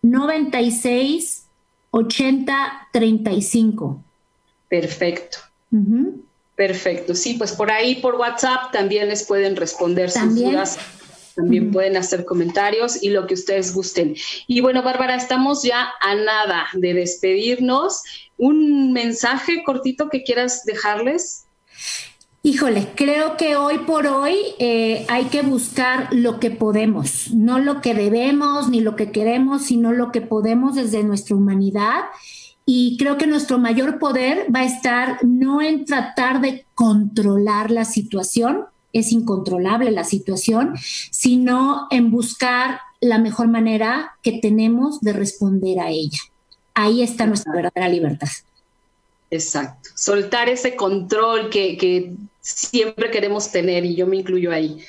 96 0.01 1.47
80 1.91 2.87
35. 2.91 4.03
Perfecto. 4.67 5.37
Perfecto. 6.57 7.13
Sí, 7.13 7.35
pues 7.35 7.51
por 7.53 7.69
ahí 7.71 7.97
por 7.97 8.15
WhatsApp 8.15 8.71
también 8.71 9.09
les 9.09 9.23
pueden 9.23 9.55
responder 9.55 10.09
sus 10.09 10.35
dudas. 10.35 10.79
También 11.35 11.71
pueden 11.71 11.95
hacer 11.97 12.25
comentarios 12.25 13.03
y 13.03 13.11
lo 13.11 13.27
que 13.27 13.35
ustedes 13.35 13.75
gusten. 13.75 14.15
Y 14.47 14.59
bueno, 14.61 14.81
Bárbara, 14.81 15.15
estamos 15.15 15.61
ya 15.61 15.91
a 16.01 16.15
nada 16.15 16.65
de 16.73 16.95
despedirnos. 16.95 18.01
¿Un 18.37 18.91
mensaje 18.91 19.63
cortito 19.63 20.09
que 20.09 20.23
quieras 20.23 20.65
dejarles? 20.65 21.45
Híjole, 22.41 22.87
creo 22.95 23.37
que 23.37 23.55
hoy 23.55 23.77
por 23.79 24.07
hoy 24.07 24.37
eh, 24.57 25.05
hay 25.09 25.25
que 25.25 25.43
buscar 25.43 26.07
lo 26.11 26.39
que 26.39 26.49
podemos, 26.49 27.31
no 27.33 27.59
lo 27.59 27.81
que 27.81 27.93
debemos 27.93 28.69
ni 28.69 28.79
lo 28.79 28.95
que 28.95 29.11
queremos, 29.11 29.65
sino 29.65 29.91
lo 29.91 30.11
que 30.11 30.21
podemos 30.21 30.73
desde 30.73 31.03
nuestra 31.03 31.35
humanidad. 31.35 32.05
Y 32.69 32.97
creo 32.97 33.17
que 33.17 33.27
nuestro 33.27 33.57
mayor 33.59 33.97
poder 33.97 34.53
va 34.53 34.59
a 34.59 34.65
estar 34.65 35.23
no 35.23 35.61
en 35.61 35.85
tratar 35.85 36.41
de 36.41 36.65
controlar 36.75 37.71
la 37.71 37.85
situación, 37.85 38.65
es 38.91 39.13
incontrolable 39.13 39.89
la 39.89 40.03
situación, 40.03 40.73
sino 41.09 41.87
en 41.91 42.11
buscar 42.11 42.81
la 42.99 43.19
mejor 43.19 43.47
manera 43.47 44.17
que 44.21 44.39
tenemos 44.39 44.99
de 44.99 45.13
responder 45.13 45.79
a 45.79 45.91
ella. 45.91 46.19
Ahí 46.73 47.01
está 47.01 47.25
nuestra 47.25 47.53
verdadera 47.53 47.87
libertad. 47.87 48.27
Exacto. 49.31 49.89
Soltar 49.95 50.49
ese 50.49 50.75
control 50.75 51.49
que, 51.49 51.77
que 51.77 52.15
siempre 52.41 53.11
queremos 53.11 53.49
tener 53.49 53.85
y 53.85 53.95
yo 53.95 54.07
me 54.07 54.17
incluyo 54.17 54.51
ahí. 54.51 54.83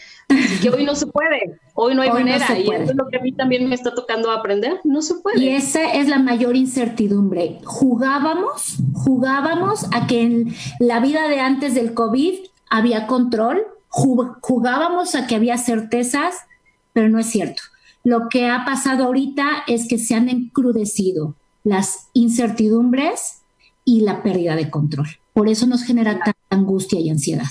Que 0.60 0.68
hoy 0.68 0.84
no 0.84 0.94
se 0.94 1.06
puede, 1.06 1.58
hoy 1.74 1.94
no 1.94 2.02
hay 2.02 2.10
manera 2.10 2.58
y 2.58 2.68
eso 2.68 2.90
es 2.90 2.94
lo 2.94 3.08
que 3.08 3.16
a 3.16 3.20
mí 3.20 3.32
también 3.32 3.66
me 3.66 3.74
está 3.74 3.94
tocando 3.94 4.30
aprender, 4.30 4.78
no 4.84 5.00
se 5.00 5.14
puede. 5.14 5.40
Y 5.40 5.48
esa 5.48 5.92
es 5.92 6.06
la 6.06 6.18
mayor 6.18 6.54
incertidumbre. 6.54 7.60
Jugábamos, 7.64 8.76
jugábamos 8.92 9.86
a 9.92 10.06
que 10.06 10.20
en 10.22 10.54
la 10.80 11.00
vida 11.00 11.28
de 11.28 11.40
antes 11.40 11.74
del 11.74 11.94
COVID 11.94 12.40
había 12.68 13.06
control, 13.06 13.66
jugábamos 13.88 15.14
a 15.14 15.26
que 15.26 15.34
había 15.34 15.56
certezas, 15.56 16.34
pero 16.92 17.08
no 17.08 17.18
es 17.18 17.26
cierto. 17.26 17.62
Lo 18.04 18.28
que 18.28 18.48
ha 18.48 18.64
pasado 18.66 19.04
ahorita 19.04 19.64
es 19.66 19.88
que 19.88 19.98
se 19.98 20.14
han 20.14 20.28
encrudecido 20.28 21.36
las 21.64 22.08
incertidumbres 22.12 23.42
y 23.84 24.02
la 24.02 24.22
pérdida 24.22 24.56
de 24.56 24.70
control. 24.70 25.08
Por 25.32 25.48
eso 25.48 25.66
nos 25.66 25.82
genera 25.84 26.18
tanta 26.18 26.34
angustia 26.50 27.00
y 27.00 27.10
ansiedad. 27.10 27.46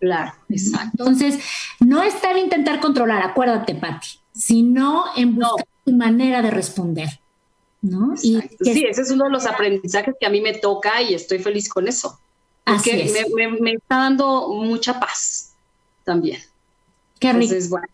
Claro, 0.00 0.32
exacto. 0.48 1.06
Entonces, 1.06 1.38
no 1.78 2.02
está 2.02 2.32
en 2.32 2.38
intentar 2.38 2.80
controlar, 2.80 3.22
acuérdate, 3.22 3.74
Patti, 3.74 4.08
sino 4.32 5.04
en 5.14 5.36
buscar 5.36 5.66
tu 5.84 5.92
manera 5.92 6.42
de 6.42 6.50
responder. 6.50 7.20
¿no? 7.82 8.14
Y 8.22 8.40
sí, 8.60 8.84
ese 8.88 9.02
es 9.02 9.10
uno 9.10 9.24
de 9.24 9.30
los 9.30 9.46
aprendizajes 9.46 10.14
que 10.18 10.26
a 10.26 10.30
mí 10.30 10.40
me 10.40 10.54
toca 10.54 11.00
y 11.02 11.14
estoy 11.14 11.38
feliz 11.38 11.68
con 11.68 11.88
eso. 11.88 12.18
Porque 12.64 13.10
me, 13.60 13.72
está 13.72 13.98
dando 13.98 14.48
mucha 14.48 15.00
paz 15.00 15.54
también. 16.04 16.40
Qué 17.18 17.32
rico. 17.32 17.44
Entonces, 17.44 17.70
bueno, 17.70 17.86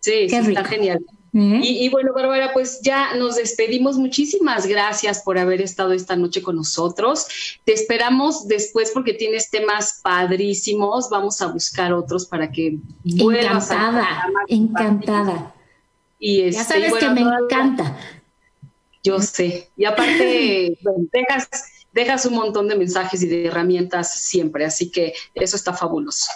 sí, 0.00 0.26
está 0.28 0.64
genial. 0.64 1.04
Y, 1.38 1.90
bueno, 1.90 2.14
Bárbara, 2.14 2.54
pues 2.54 2.80
ya 2.80 3.14
nos 3.14 3.36
despedimos. 3.36 3.98
Muchísimas 3.98 4.66
gracias 4.66 5.20
por 5.22 5.36
haber 5.36 5.60
estado 5.60 5.92
esta 5.92 6.16
noche 6.16 6.40
con 6.40 6.56
nosotros. 6.56 7.26
Te 7.64 7.74
esperamos 7.74 8.48
después 8.48 8.90
porque 8.94 9.12
tienes 9.12 9.50
temas 9.50 10.00
padrísimos. 10.02 11.10
Vamos 11.10 11.42
a 11.42 11.48
buscar 11.48 11.92
otros 11.92 12.24
para 12.24 12.50
que 12.50 12.78
vuelvas 13.04 13.70
encantada, 13.70 14.26
encantada. 14.48 15.54
Y 16.18 16.50
ya 16.50 16.62
este, 16.62 16.64
sabes 16.64 16.94
que 16.94 17.10
me 17.10 17.20
encanta. 17.20 17.98
Yo 19.04 19.20
sé. 19.20 19.68
Y 19.76 19.84
aparte, 19.84 20.78
dejas, 21.12 21.50
dejas 21.92 22.24
un 22.24 22.34
montón 22.34 22.66
de 22.66 22.76
mensajes 22.76 23.22
y 23.22 23.26
de 23.28 23.46
herramientas 23.46 24.14
siempre, 24.20 24.64
así 24.64 24.90
que 24.90 25.12
eso 25.34 25.56
está 25.56 25.74
fabuloso. 25.74 26.30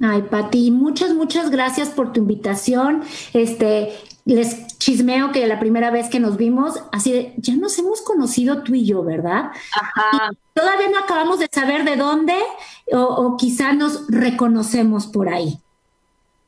Ay, 0.00 0.22
Pati, 0.22 0.70
muchas, 0.70 1.14
muchas 1.14 1.50
gracias 1.50 1.88
por 1.88 2.12
tu 2.12 2.20
invitación. 2.20 3.02
Este, 3.32 3.96
les 4.26 4.66
chismeo 4.78 5.32
que 5.32 5.46
la 5.46 5.58
primera 5.58 5.90
vez 5.90 6.08
que 6.08 6.20
nos 6.20 6.36
vimos, 6.36 6.82
así 6.92 7.12
de, 7.12 7.34
ya 7.38 7.56
nos 7.56 7.78
hemos 7.78 8.02
conocido 8.02 8.62
tú 8.62 8.74
y 8.74 8.84
yo, 8.84 9.02
¿verdad? 9.02 9.52
Ajá. 9.80 10.32
todavía 10.52 10.90
no 10.90 10.98
acabamos 10.98 11.38
de 11.38 11.48
saber 11.50 11.84
de 11.84 11.96
dónde 11.96 12.34
o, 12.92 13.00
o 13.00 13.36
quizá 13.36 13.72
nos 13.72 14.06
reconocemos 14.08 15.06
por 15.06 15.28
ahí. 15.28 15.60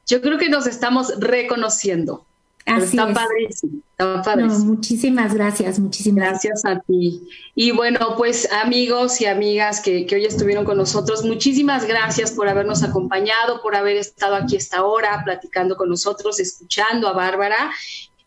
Yo 0.06 0.20
creo 0.20 0.38
que 0.38 0.48
nos 0.48 0.66
estamos 0.66 1.18
reconociendo 1.18 2.27
está 2.66 3.12
padrísimo, 3.12 3.82
está 3.90 4.22
padrísimo. 4.22 4.64
muchísimas 4.64 5.34
gracias, 5.34 5.78
muchísimas 5.78 6.28
gracias. 6.30 6.64
a 6.64 6.80
ti. 6.80 7.28
Y 7.54 7.70
bueno, 7.70 8.14
pues 8.16 8.50
amigos 8.52 9.20
y 9.20 9.26
amigas 9.26 9.80
que, 9.80 10.06
que, 10.06 10.16
hoy 10.16 10.24
estuvieron 10.24 10.64
con 10.64 10.76
nosotros, 10.76 11.24
muchísimas 11.24 11.86
gracias 11.86 12.32
por 12.32 12.48
habernos 12.48 12.82
acompañado, 12.82 13.62
por 13.62 13.74
haber 13.74 13.96
estado 13.96 14.34
aquí 14.34 14.56
esta 14.56 14.84
hora 14.84 15.22
platicando 15.24 15.76
con 15.76 15.88
nosotros, 15.88 16.38
escuchando 16.40 17.08
a 17.08 17.12
Bárbara. 17.12 17.70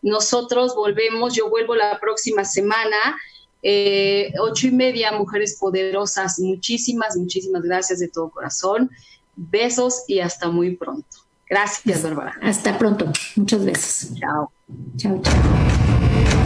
Nosotros 0.01 0.75
volvemos, 0.75 1.35
yo 1.35 1.49
vuelvo 1.49 1.75
la 1.75 1.99
próxima 1.99 2.43
semana. 2.43 3.17
Eh, 3.63 4.33
ocho 4.39 4.67
y 4.67 4.71
media, 4.71 5.11
Mujeres 5.11 5.57
Poderosas. 5.59 6.39
Muchísimas, 6.39 7.15
muchísimas 7.15 7.61
gracias 7.61 7.99
de 7.99 8.07
todo 8.07 8.31
corazón. 8.31 8.89
Besos 9.35 10.03
y 10.07 10.19
hasta 10.19 10.49
muy 10.49 10.75
pronto. 10.75 11.20
Gracias, 11.51 12.01
Bárbara. 12.01 12.33
Hasta 12.41 12.77
pronto. 12.77 13.11
Muchas 13.35 13.65
veces. 13.65 14.13
Chao. 14.17 14.53
Chao, 14.95 15.21
chao. 15.21 16.40